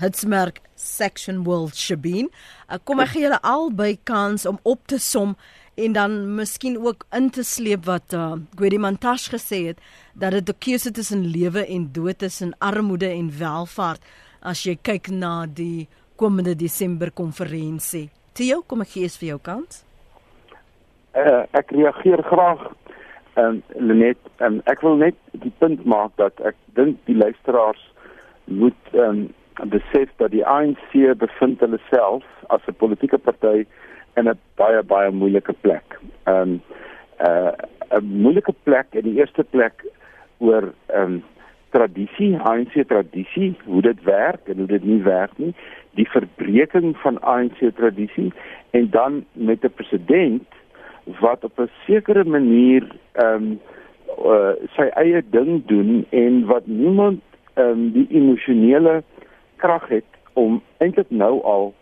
Hitsmerk 0.00 0.60
Section 0.74 1.44
World 1.44 1.76
Shabin. 1.78 2.30
Uh, 2.66 2.78
kom 2.82 3.02
ek 3.04 3.14
gee 3.14 3.26
julle 3.26 3.42
albei 3.46 3.94
kans 4.06 4.46
om 4.50 4.58
op 4.62 4.86
te 4.90 4.98
som 5.02 5.36
en 5.74 5.92
dan 5.92 6.34
miskien 6.34 6.78
ook 6.78 7.04
in 7.10 7.30
te 7.30 7.42
sleep 7.42 7.84
wat 7.84 8.12
uh, 8.14 8.32
Gwedi 8.54 8.78
Mantashe 8.78 9.30
gesê 9.30 9.66
het 9.66 9.78
dat 10.14 10.30
dit 10.30 10.48
'n 10.48 10.58
keuse 10.58 10.90
tussen 10.90 11.26
lewe 11.26 11.66
en 11.66 11.88
dood 11.92 12.22
is 12.22 12.40
en 12.40 12.54
armoede 12.58 13.08
en 13.08 13.30
welvaart 13.38 14.02
as 14.42 14.62
jy 14.64 14.76
kyk 14.82 15.08
na 15.08 15.46
die 15.46 15.88
komende 16.16 16.54
Desember 16.54 17.10
konferensie. 17.10 18.10
Theo, 18.32 18.62
kom 18.66 18.80
ek 18.80 18.88
gee 18.88 19.08
vir 19.08 19.28
jou 19.28 19.38
kans. 19.38 19.84
Uh, 21.14 21.46
ek 21.52 21.70
reageer 21.70 22.22
graag 22.22 22.72
en 23.34 23.44
um, 23.44 23.62
Lenet, 23.86 24.18
um, 24.38 24.60
ek 24.66 24.82
wil 24.82 24.96
net 24.96 25.14
die 25.32 25.52
punt 25.58 25.84
maak 25.84 26.12
dat 26.16 26.40
ek 26.40 26.54
dink 26.74 26.98
die 27.06 27.16
luisteraars 27.16 27.82
moet 28.44 28.92
um, 28.92 29.34
besef 29.70 30.10
dat 30.16 30.30
die 30.30 30.46
ANC 30.46 30.94
bevind 31.18 31.60
hulle 31.60 31.78
self 31.90 32.24
as 32.48 32.60
'n 32.68 32.74
politieke 32.74 33.18
party 33.18 33.66
in 34.16 34.28
'n 34.28 34.38
baie 34.54 34.82
baie 34.82 35.10
moeilike 35.10 35.54
plek. 35.60 35.98
Ehm 36.24 36.40
um, 36.40 36.62
'n 37.18 37.96
uh, 37.96 38.00
moeilike 38.02 38.54
plek 38.62 38.86
in 38.90 39.02
die 39.02 39.18
eerste 39.20 39.44
plek 39.44 39.84
oor 40.38 40.72
ehm 40.86 41.02
um, 41.02 41.22
tradisie, 41.70 42.36
ANC 42.38 42.74
tradisie, 42.86 43.54
hoe 43.64 43.82
dit 43.82 44.02
werk 44.02 44.48
en 44.48 44.56
hoe 44.56 44.66
dit 44.66 44.84
nie 44.84 45.02
werk 45.02 45.32
nie, 45.36 45.54
die 45.98 46.06
verbreeking 46.10 46.96
van 47.02 47.18
ANC 47.22 47.58
tradisie 47.74 48.32
en 48.70 48.90
dan 48.90 49.24
met 49.32 49.64
'n 49.64 49.74
president 49.74 50.46
wat 51.20 51.44
op 51.44 51.58
'n 51.58 51.70
sekere 51.86 52.24
manier 52.24 52.86
ehm 53.12 53.34
um, 53.34 53.60
uh, 54.24 54.54
sy 54.76 54.88
eie 54.94 55.22
ding 55.30 55.66
doen 55.66 56.06
en 56.10 56.46
wat 56.46 56.66
niemand 56.66 57.20
ehm 57.54 57.68
um, 57.68 57.92
die 57.92 58.06
emosionele 58.10 59.02
krag 59.56 59.88
het 59.88 60.10
om 60.32 60.62
eintlik 60.78 61.10
nou 61.10 61.42
al 61.42 61.74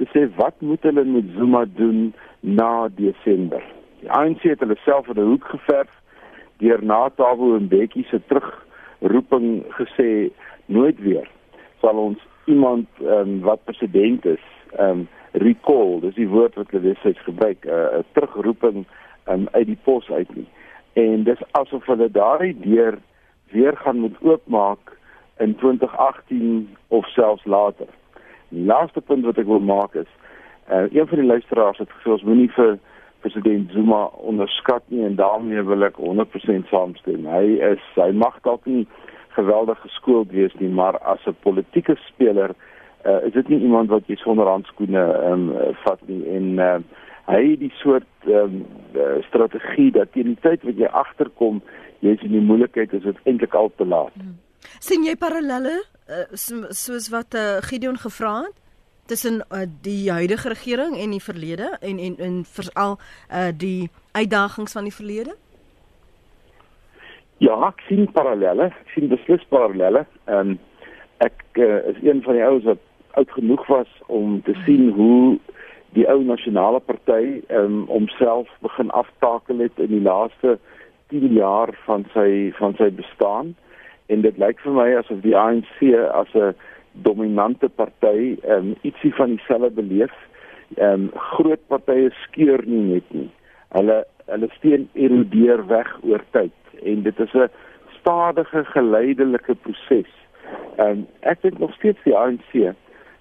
te 0.00 0.08
sê 0.14 0.24
wat 0.40 0.56
moet 0.64 0.82
hulle 0.88 1.04
met 1.04 1.24
Zuma 1.36 1.64
doen 1.76 2.14
na 2.40 2.88
Desember. 2.96 3.62
Die 4.00 4.08
ANC 4.10 4.46
het 4.48 4.62
hulle 4.64 4.78
self 4.84 5.08
in 5.12 5.20
'n 5.20 5.30
hoek 5.32 5.44
geverf 5.44 5.92
deur 6.62 6.84
na 6.84 7.08
Tabo 7.08 7.56
en 7.56 7.68
Bekkie 7.68 8.06
se 8.08 8.20
terugroeping 8.32 9.64
gesê 9.76 10.30
nooit 10.66 10.98
weer 11.00 11.28
sal 11.80 11.96
ons 11.96 12.18
iemand 12.44 12.88
um, 13.00 13.40
wat 13.40 13.64
president 13.64 14.24
is 14.24 14.46
um 14.78 15.08
recall. 15.32 16.00
Dis 16.00 16.14
die 16.14 16.28
woord 16.28 16.54
wat 16.54 16.70
hulle 16.70 16.82
destyds 16.82 17.22
gebruik 17.28 17.64
'n 17.64 17.68
uh, 17.68 18.02
terugroeping 18.12 18.86
um, 19.28 19.48
uit 19.52 19.66
die 19.66 19.80
pos 19.84 20.10
uit 20.10 20.34
nie. 20.34 20.48
En 20.92 21.22
dis 21.24 21.42
asof 21.50 21.86
hulle 21.86 22.10
daardie 22.10 22.56
deur 22.60 22.98
weer 23.52 23.76
gaan 23.76 23.98
moet 23.98 24.16
oopmaak 24.20 24.96
in 25.38 25.56
2018 25.56 26.76
of 26.88 27.06
selfs 27.06 27.44
later 27.44 27.99
laaste 28.50 29.00
punt 29.00 29.24
wat 29.24 29.38
ek 29.38 29.46
wil 29.46 29.62
maak 29.62 29.94
is 29.94 30.10
uh 30.70 30.86
een 30.90 31.06
van 31.06 31.18
die 31.18 31.26
luisteraars 31.26 31.78
het 31.78 31.90
gesê 31.90 32.10
ons 32.14 32.22
moenie 32.22 32.50
vir 32.54 32.78
president 33.20 33.70
Zuma 33.74 34.04
onderskat 34.04 34.82
nie 34.88 35.04
en 35.04 35.16
daarmee 35.16 35.62
wil 35.62 35.82
ek 35.84 35.98
100% 36.00 36.70
saamstem. 36.70 37.26
Hy 37.26 37.58
is 37.72 37.82
hy 37.94 38.10
mag 38.16 38.38
dalk 38.46 38.64
nie 38.66 38.86
geweldig 39.36 39.80
geskoold 39.82 40.30
wees 40.32 40.54
nie, 40.58 40.68
maar 40.68 40.98
as 40.98 41.26
'n 41.26 41.36
politieke 41.42 41.96
speler 42.06 42.54
uh 43.06 43.20
is 43.26 43.32
dit 43.32 43.48
nie 43.48 43.60
iemand 43.60 43.88
wat 43.88 44.06
jy 44.06 44.16
sonder 44.16 44.46
handskoene 44.46 45.04
um 45.32 45.52
vat 45.84 46.00
nie 46.06 46.22
en 46.36 46.58
uh 46.58 46.78
hy 47.26 47.42
het 47.50 47.60
die 47.60 47.74
soort 47.82 48.10
um 48.26 48.66
strategie 49.28 49.90
dat 49.90 50.12
teen 50.12 50.34
die 50.34 50.40
tyd 50.40 50.62
wat 50.62 50.76
jy 50.76 50.86
agterkom, 50.86 51.62
jy 52.00 52.10
is 52.10 52.22
in 52.22 52.32
die 52.32 52.46
moeilikheid 52.50 52.92
is 52.92 53.02
dit 53.02 53.18
eintlik 53.24 53.54
al 53.54 53.72
te 53.76 53.86
laat. 53.86 54.14
Hmm 54.14 54.38
sien 54.80 55.04
jy 55.04 55.16
parallelle 55.20 55.80
uh, 56.10 56.70
soos 56.70 57.08
wat 57.08 57.34
uh, 57.34 57.60
Gideon 57.60 57.98
gevra 57.98 58.40
het 58.46 58.56
tussen 59.06 59.44
uh, 59.50 59.66
die 59.82 60.10
huidige 60.10 60.48
regering 60.48 60.96
en 60.96 61.10
die 61.10 61.22
verlede 61.22 61.76
en 61.80 61.98
en 61.98 62.18
en 62.18 62.42
veral 62.44 62.98
uh, 62.98 63.48
die 63.56 63.90
uitdagings 64.12 64.72
van 64.72 64.84
die 64.84 64.94
verlede? 64.94 65.34
Ja, 67.38 67.56
ek 67.68 67.80
sien 67.88 68.10
parallelle, 68.12 68.68
ek 68.68 68.92
sien 68.94 69.08
beslis 69.08 69.46
parallelle. 69.48 70.04
Ehm 70.24 70.54
um, 70.54 70.58
ek 71.20 71.42
uh, 71.60 71.82
is 71.90 71.98
een 72.02 72.22
van 72.24 72.36
die 72.36 72.44
ouens 72.44 72.64
wat 72.64 72.80
oud 73.20 73.30
genoeg 73.36 73.66
was 73.66 73.88
om 74.06 74.42
te 74.42 74.54
sien 74.64 74.88
hoe 74.96 75.38
die 75.96 76.06
ou 76.08 76.22
nasionale 76.24 76.80
party 76.80 77.40
um, 77.48 77.82
homself 77.90 78.48
begin 78.64 78.90
aftakel 78.90 79.58
het 79.58 79.78
in 79.82 79.90
die 79.96 80.02
laaste 80.02 80.58
10 81.10 81.34
jaar 81.34 81.74
van 81.84 82.06
sy 82.14 82.52
van 82.58 82.76
sy 82.78 82.88
bestaan 82.94 83.54
en 84.10 84.24
dit 84.26 84.38
lyk 84.42 84.60
vir 84.64 84.76
my 84.76 84.88
asof 84.98 85.22
die 85.24 85.36
ANC 85.38 85.82
as 86.20 86.34
'n 86.34 86.54
dominante 87.06 87.68
party 87.68 88.36
um, 88.48 88.74
ietsie 88.82 89.14
van 89.14 89.36
dieselfde 89.36 89.70
beleef. 89.82 90.14
Ehm 90.76 90.92
um, 90.92 91.10
groot 91.14 91.62
partye 91.68 92.10
skeur 92.24 92.62
nie 92.66 92.82
net 92.94 93.06
nie. 93.14 93.30
Hulle 93.76 94.04
hulle 94.26 94.48
steen 94.56 94.88
erodeer 94.94 95.66
weg 95.66 95.90
oor 96.02 96.22
tyd 96.30 96.56
en 96.82 97.02
dit 97.02 97.20
is 97.20 97.34
'n 97.34 97.50
stadige 98.00 98.64
geleidelike 98.64 99.54
proses. 99.54 100.12
Ehm 100.76 100.90
um, 100.90 101.06
ek 101.20 101.42
dink 101.42 101.58
nog 101.58 101.74
steeds 101.74 102.02
die 102.04 102.16
ANC 102.16 102.74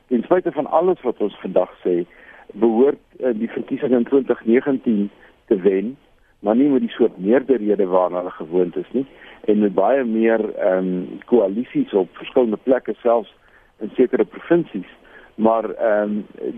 ten 0.09 0.23
spyte 0.23 0.51
van 0.51 0.65
alles 0.65 1.01
wat 1.01 1.21
ons 1.21 1.35
vandag 1.41 1.71
sê 1.85 2.05
behoort 2.53 3.01
uh, 3.19 3.33
die 3.33 3.49
verkiesing 3.49 3.93
in 3.93 4.03
2019 4.03 5.09
te 5.47 5.55
wen 5.61 5.97
maar 6.39 6.55
nie 6.55 6.69
met 6.69 6.81
die 6.85 6.93
soort 6.95 7.17
meerderhede 7.17 7.87
waarna 7.87 8.23
hulle 8.23 8.35
gewoond 8.37 8.75
is 8.75 8.91
nie 8.91 9.05
en 9.47 9.59
met 9.59 9.73
baie 9.73 10.03
meer 10.03 10.43
ehm 10.55 10.77
um, 10.77 11.19
koalisies 11.25 11.93
op 11.93 12.09
verskillende 12.21 12.59
plekke 12.63 12.95
selfs 13.01 13.33
in 13.79 13.91
sekere 13.95 14.25
provinsies 14.25 14.91
maar 15.35 15.69
ehm 15.75 16.19
um, 16.19 16.53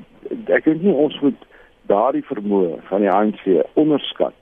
ek 0.45 0.65
dink 0.69 0.81
nie 0.81 0.93
ons 0.93 1.19
moet 1.21 1.47
daardie 1.89 2.25
vermoë 2.25 2.77
van 2.89 3.01
die 3.05 3.11
ANC 3.11 3.43
onderskat 3.73 4.37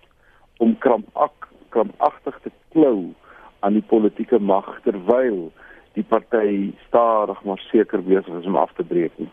om 0.58 0.78
krampak 0.78 1.48
krampagtig 1.70 2.40
te 2.44 2.52
klou 2.74 3.14
aan 3.60 3.76
die 3.78 3.86
politieke 3.86 4.40
mag 4.40 4.68
terwyl 4.84 5.50
die 5.98 6.04
party 6.04 6.72
stadig 6.88 7.44
maar 7.44 7.62
seker 7.72 8.04
besig 8.04 8.40
is 8.40 8.48
om 8.48 8.58
af 8.60 8.74
te 8.78 8.84
breek 8.84 9.16
nie. 9.18 9.32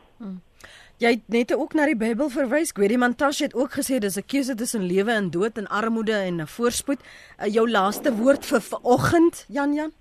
Jy 0.97 1.11
het 1.11 1.27
net 1.29 1.51
ook 1.53 1.75
na 1.77 1.85
die 1.85 1.97
Bybel 1.97 2.31
verwys. 2.33 2.71
Gwedi 2.73 2.97
Mantashe 2.97 3.45
het 3.45 3.55
ook 3.55 3.75
gesê 3.77 3.99
dis 4.01 4.17
'n 4.17 4.25
keuse 4.25 4.55
tussen 4.55 4.83
lewe 4.83 5.13
en 5.13 5.31
dood 5.31 5.59
en 5.59 5.67
armoede 5.69 6.13
en 6.13 6.49
voorspoed. 6.49 7.01
Uh, 7.39 7.53
jou 7.53 7.71
laaste 7.71 8.17
woord 8.17 8.47
vir 8.47 8.61
vanoggend, 8.61 9.45
Jan 9.49 9.75
Jan? 9.75 9.93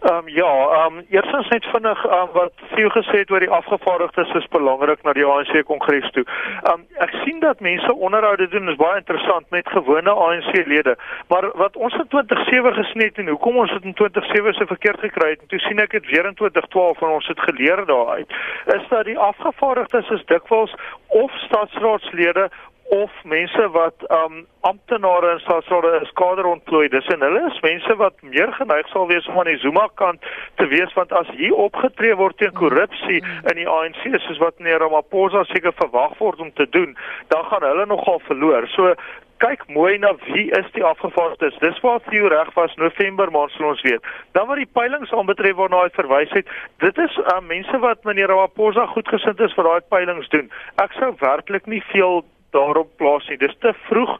Ehm 0.00 0.16
um, 0.16 0.28
ja, 0.28 0.68
ehm 0.68 0.96
um, 0.96 1.06
eerstens 1.10 1.48
net 1.48 1.64
vinnig 1.64 2.04
um, 2.04 2.28
wat 2.32 2.52
Theo 2.74 2.88
gesê 2.88 3.18
het 3.18 3.30
oor 3.30 3.40
die 3.40 3.50
afgevaardigdes 3.50 4.32
is 4.34 4.46
belangrik 4.48 5.02
na 5.02 5.12
die 5.12 5.24
ANC 5.24 5.64
kongres 5.64 6.10
toe. 6.10 6.24
Ehm 6.24 6.72
um, 6.72 6.86
ek 7.04 7.12
sien 7.24 7.40
dat 7.40 7.60
mense 7.60 7.94
onderhoude 7.94 8.48
doen 8.48 8.68
is 8.68 8.78
baie 8.80 8.96
interessant 8.96 9.50
met 9.50 9.68
gewone 9.68 10.10
ANC-lede, 10.10 10.96
maar 11.28 11.50
wat 11.54 11.76
ons 11.76 11.94
in 11.94 12.08
2007 12.08 12.74
gesien 12.74 13.02
het 13.02 13.18
en 13.18 13.28
hoekom 13.28 13.56
ons 13.56 13.72
dit 13.72 13.84
in 13.84 13.94
2007 13.94 14.54
se 14.54 14.66
verkeerd 14.66 15.00
gekry 15.00 15.30
het, 15.30 15.40
en 15.40 15.52
toe 15.52 15.60
sien 15.66 15.84
ek 15.84 15.90
dit 15.90 16.06
weer 16.06 16.26
in 16.26 16.34
2012 16.34 17.02
en 17.02 17.14
ons 17.18 17.26
het 17.26 17.40
geleer 17.40 17.84
daaruit, 17.86 18.32
is 18.76 18.88
dat 18.88 19.04
die 19.04 19.18
afgevaardigdes 19.18 20.10
is 20.16 20.24
dikwels 20.32 20.74
of 21.06 21.30
staatsraadslede 21.44 22.48
of 22.90 23.10
mense 23.24 23.68
wat 23.70 23.94
um 24.10 24.46
amptenare 24.60 25.30
en 25.30 25.40
staatsrade 25.40 26.00
is 26.02 26.10
kaderontplooides 26.18 27.06
en 27.14 27.22
hulle 27.22 27.42
is 27.50 27.60
mense 27.62 27.96
wat 28.02 28.22
meer 28.22 28.50
geneig 28.58 28.88
sal 28.90 29.06
wees 29.06 29.28
om 29.30 29.38
aan 29.38 29.50
die 29.52 29.60
Zuma 29.62 29.86
kant 30.00 30.26
te 30.58 30.66
wees 30.72 30.92
want 30.98 31.12
as 31.20 31.30
hier 31.38 31.54
opgetree 31.54 32.16
word 32.18 32.38
teen 32.42 32.52
korrupsie 32.58 33.22
in 33.22 33.60
die 33.60 33.68
ANC 33.78 34.02
soos 34.26 34.42
wat 34.42 34.58
meneer 34.58 34.82
Ramaphosa 34.82 35.44
seker 35.52 35.74
verwag 35.78 36.16
word 36.18 36.42
om 36.42 36.50
te 36.58 36.66
doen, 36.76 36.96
dan 37.30 37.44
gaan 37.50 37.66
hulle 37.68 37.86
nogal 37.86 38.18
verloor. 38.26 38.66
So 38.74 38.94
kyk 39.40 39.62
mooi 39.72 39.94
na 39.98 40.10
wie 40.26 40.48
is 40.58 40.66
die 40.74 40.84
afgevaardigdes. 40.84 41.60
Dis 41.62 41.78
waar 41.84 42.02
Theo 42.08 42.28
reg 42.28 42.50
was 42.58 42.74
November 42.76 43.30
maand 43.32 43.54
sal 43.54 43.70
ons 43.70 43.84
weet. 43.86 44.10
Dan 44.36 44.50
wat 44.50 44.60
die 44.60 44.68
peilings 44.78 45.14
aanbetref 45.16 45.56
waarna 45.62 45.86
hy 45.86 45.94
verwys 45.94 46.34
het, 46.36 46.50
dit 46.84 47.00
is 47.06 47.16
uh, 47.22 47.38
mense 47.46 47.80
wat 47.86 48.04
meneer 48.08 48.28
Ramaphosa 48.34 48.90
goedgesind 48.92 49.40
is 49.46 49.56
vir 49.56 49.70
daai 49.70 49.88
peilings 49.94 50.28
doen. 50.34 50.50
Ek 50.82 50.92
sou 50.98 51.14
werklik 51.22 51.70
nie 51.70 51.82
veel 51.94 52.20
daarop 52.56 52.96
plaas 52.96 53.28
nie. 53.28 53.38
Dis 53.38 53.56
te 53.60 53.74
vroeg 53.88 54.16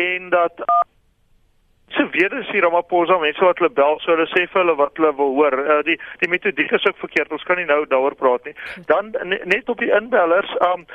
en 0.00 0.28
dat 0.34 0.64
se 1.94 2.08
weer 2.10 2.32
is 2.38 2.50
hier 2.50 2.62
Ramaphosa 2.62 3.18
mense 3.18 3.44
wat 3.44 3.58
hulle 3.58 3.70
bel 3.70 3.98
so 4.02 4.10
hulle 4.10 4.26
sê 4.32 4.44
vir 4.50 4.60
hulle 4.62 4.76
wat 4.80 4.96
hulle 4.98 5.12
wil 5.18 5.34
hoor. 5.38 5.56
Uh, 5.62 5.80
die 5.86 5.98
die 6.22 6.30
metodiek 6.32 6.72
is 6.74 6.86
ook 6.88 6.98
verkeerd. 7.02 7.32
Ons 7.32 7.46
kan 7.48 7.60
nie 7.60 7.68
nou 7.68 7.84
daaroor 7.90 8.16
praat 8.18 8.48
nie. 8.48 8.54
Dan 8.90 9.12
net 9.44 9.68
op 9.68 9.78
die 9.82 9.92
inbellers, 9.94 10.56
um 10.72 10.86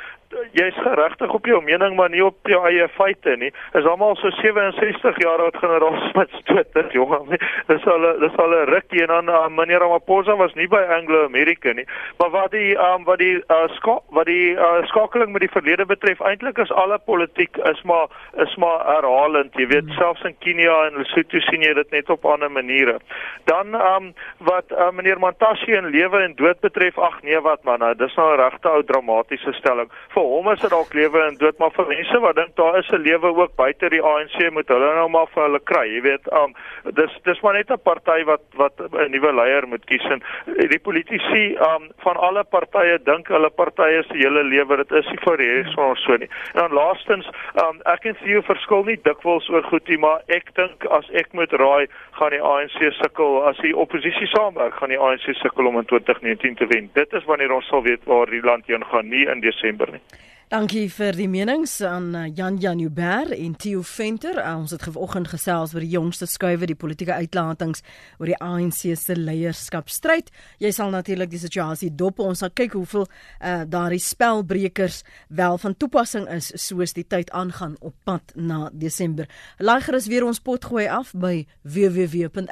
jy's 0.52 0.76
geregtig 0.78 1.32
op 1.34 1.46
jou 1.46 1.58
mening 1.64 1.96
maar 1.96 2.10
nie 2.10 2.22
op 2.24 2.48
jou 2.48 2.60
eie 2.68 2.86
feite 2.94 3.34
nie. 3.36 3.50
Is 3.78 3.86
almal 3.88 4.16
so 4.20 4.30
67 4.38 5.18
jaar 5.22 5.42
oud 5.44 5.56
generaal 5.58 5.96
Smit 6.10 6.34
stoot 6.40 6.72
dit 6.78 6.92
jong. 6.98 7.32
Dis 7.68 7.86
al 7.86 8.06
dis 8.22 8.36
al 8.44 8.54
'n 8.54 8.68
rukkie 8.70 9.02
en 9.02 9.12
dan 9.14 9.28
uh, 9.28 9.48
meneer 9.48 9.82
Ramaphosa 9.82 10.36
was 10.36 10.54
nie 10.54 10.68
by 10.68 10.82
Anglo 10.96 11.24
American 11.24 11.76
nie. 11.76 11.86
Maar 12.18 12.30
wat 12.30 12.50
die 12.50 12.76
um 12.78 13.04
wat 13.04 13.18
die 13.18 13.36
uh, 13.48 13.66
ska 13.76 13.98
wat 14.10 14.26
die 14.26 14.54
uh, 14.54 14.82
skakeling 14.92 15.32
met 15.32 15.40
die 15.40 15.52
verlede 15.52 15.86
betref, 15.86 16.20
eintlik 16.20 16.58
is 16.58 16.72
alle 16.72 16.98
politiek 16.98 17.56
is 17.56 17.82
maar 17.82 18.06
is 18.46 18.56
maar 18.56 18.86
herhalend. 18.86 19.54
Jy 19.54 19.66
weet 19.66 19.90
selfs 19.98 20.22
in 20.22 20.38
Kenia 20.38 20.76
en 20.86 20.98
Lesotho 21.02 21.40
sien 21.40 21.62
jy 21.62 21.74
dit 21.74 21.90
net 21.90 22.10
op 22.10 22.24
ander 22.24 22.50
maniere. 22.50 22.98
Dan 23.44 23.74
um 23.74 24.12
wat 24.38 24.70
uh, 24.70 24.90
meneer 24.90 25.18
Mantashe 25.18 25.76
en 25.76 25.90
lewe 25.90 26.22
en 26.22 26.34
dood 26.34 26.60
betref, 26.60 26.98
ag 26.98 27.22
nee 27.22 27.40
wat 27.40 27.64
man, 27.64 27.78
nou, 27.78 27.94
dis 27.94 28.14
nou 28.16 28.32
'n 28.32 28.40
regte 28.40 28.68
ou 28.68 28.82
dramatiese 28.84 29.52
stelling 29.52 29.90
vir 30.14 30.19
hom 30.20 30.48
is 30.52 30.60
dit 30.60 30.70
dalk 30.70 30.92
lewe 30.94 31.20
en 31.26 31.36
dood 31.40 31.58
maar 31.58 31.72
vir 31.76 31.86
mense 31.88 32.18
wat 32.22 32.36
dink 32.36 32.54
daar 32.56 32.78
is 32.78 32.88
'n 32.90 33.02
lewe 33.02 33.32
ook 33.42 33.54
buite 33.56 33.88
die 33.88 34.02
ANC 34.02 34.50
moet 34.52 34.68
hulle 34.68 34.94
nou 34.94 35.08
maar 35.08 35.26
vir 35.34 35.42
hulle 35.42 35.60
kry 35.60 35.86
jy 35.88 36.00
weet. 36.02 36.32
Um, 36.32 36.54
dis 36.94 37.12
dis 37.24 37.40
maar 37.42 37.54
net 37.54 37.70
'n 37.70 37.78
party 37.82 38.24
wat 38.24 38.42
wat 38.56 38.72
'n 38.80 39.10
nuwe 39.10 39.32
leier 39.32 39.66
moet 39.68 39.84
kies 39.84 40.04
en 40.10 40.22
die 40.46 40.78
politici 40.78 41.56
um, 41.68 41.90
van 41.98 42.16
alle 42.16 42.44
partye 42.44 42.98
dink 43.04 43.28
hulle 43.28 43.50
partye 43.50 44.02
se 44.02 44.16
hele 44.16 44.42
lewe. 44.42 44.76
Dit 44.76 44.92
is 44.92 45.06
nie 45.06 45.20
vir 45.24 45.36
die 45.36 45.50
res 45.54 45.74
van 45.74 45.88
ons 45.90 46.04
so 46.04 46.16
nie. 46.16 46.28
En 46.54 46.60
dan 46.60 46.72
laastens 46.72 47.26
um, 47.64 47.80
ek 47.84 48.04
en 48.04 48.16
Theo 48.20 48.42
verskil 48.42 48.84
nie 48.84 48.98
dikwels 49.02 49.48
oor 49.48 49.62
goed 49.62 49.88
nie 49.88 49.98
maar 49.98 50.20
ek 50.28 50.54
dink 50.54 50.86
as 50.90 51.10
ek 51.10 51.32
moet 51.32 51.52
raai 51.52 51.86
gaan 52.12 52.30
die 52.30 52.42
ANC 52.42 52.92
sukkel 53.02 53.42
as 53.44 53.56
die 53.56 53.76
oppositie 53.76 54.26
saamwerk 54.26 54.74
gaan 54.74 54.88
die 54.88 54.98
ANC 54.98 55.34
sukkel 55.42 55.66
om 55.66 55.78
in 55.78 55.84
2019 55.84 56.54
te 56.54 56.66
wen. 56.66 56.90
Dit 56.94 57.12
is 57.12 57.24
wanneer 57.24 57.52
ons 57.52 57.66
sal 57.66 57.82
weet 57.82 58.04
waar 58.04 58.26
die 58.26 58.42
land 58.42 58.66
heen 58.66 58.84
gaan 58.84 59.08
nie 59.08 59.26
in 59.26 59.40
Desember 59.40 59.90
nie 59.90 60.09
Dankie 60.50 60.88
vir 60.90 61.14
die 61.14 61.28
menings 61.30 61.76
aan 61.86 62.08
eh, 62.18 62.24
Jan 62.34 62.56
Jan 62.58 62.80
Uber 62.82 63.30
en 63.36 63.52
Theo 63.54 63.84
Venter. 63.86 64.34
Uh, 64.34 64.58
ons 64.58 64.72
het 64.74 64.82
vanoggend 64.82 65.30
gesels 65.30 65.70
oor 65.76 65.84
die 65.84 65.92
jongste 65.92 66.26
skuwe 66.26 66.66
die 66.66 66.74
politieke 66.74 67.14
uitlatings 67.14 67.84
oor 68.18 68.26
die 68.26 68.34
ANC 68.42 68.98
se 68.98 69.14
leierskapstryd. 69.14 70.26
Jy 70.58 70.72
sal 70.74 70.90
natuurlik 70.90 71.30
die 71.30 71.38
situasie 71.38 71.94
dop. 71.94 72.18
Ons 72.18 72.42
sal 72.42 72.50
kyk 72.50 72.74
hoeveel 72.74 73.06
uh, 73.06 73.62
daardie 73.62 74.02
spelbrekers 74.02 75.06
wel 75.28 75.54
van 75.62 75.78
toepassing 75.78 76.26
is 76.34 76.50
soos 76.58 76.98
die 76.98 77.06
tyd 77.06 77.30
aangaan 77.30 77.78
op 77.78 77.94
pad 78.02 78.34
na 78.34 78.74
Desember. 78.74 79.30
Laai 79.62 79.86
gerus 79.86 80.10
weer 80.10 80.26
ons 80.26 80.42
pot 80.42 80.58
gooi 80.66 80.90
af 80.90 81.14
by 81.14 81.46
www.rsg.co.za. 81.62 82.50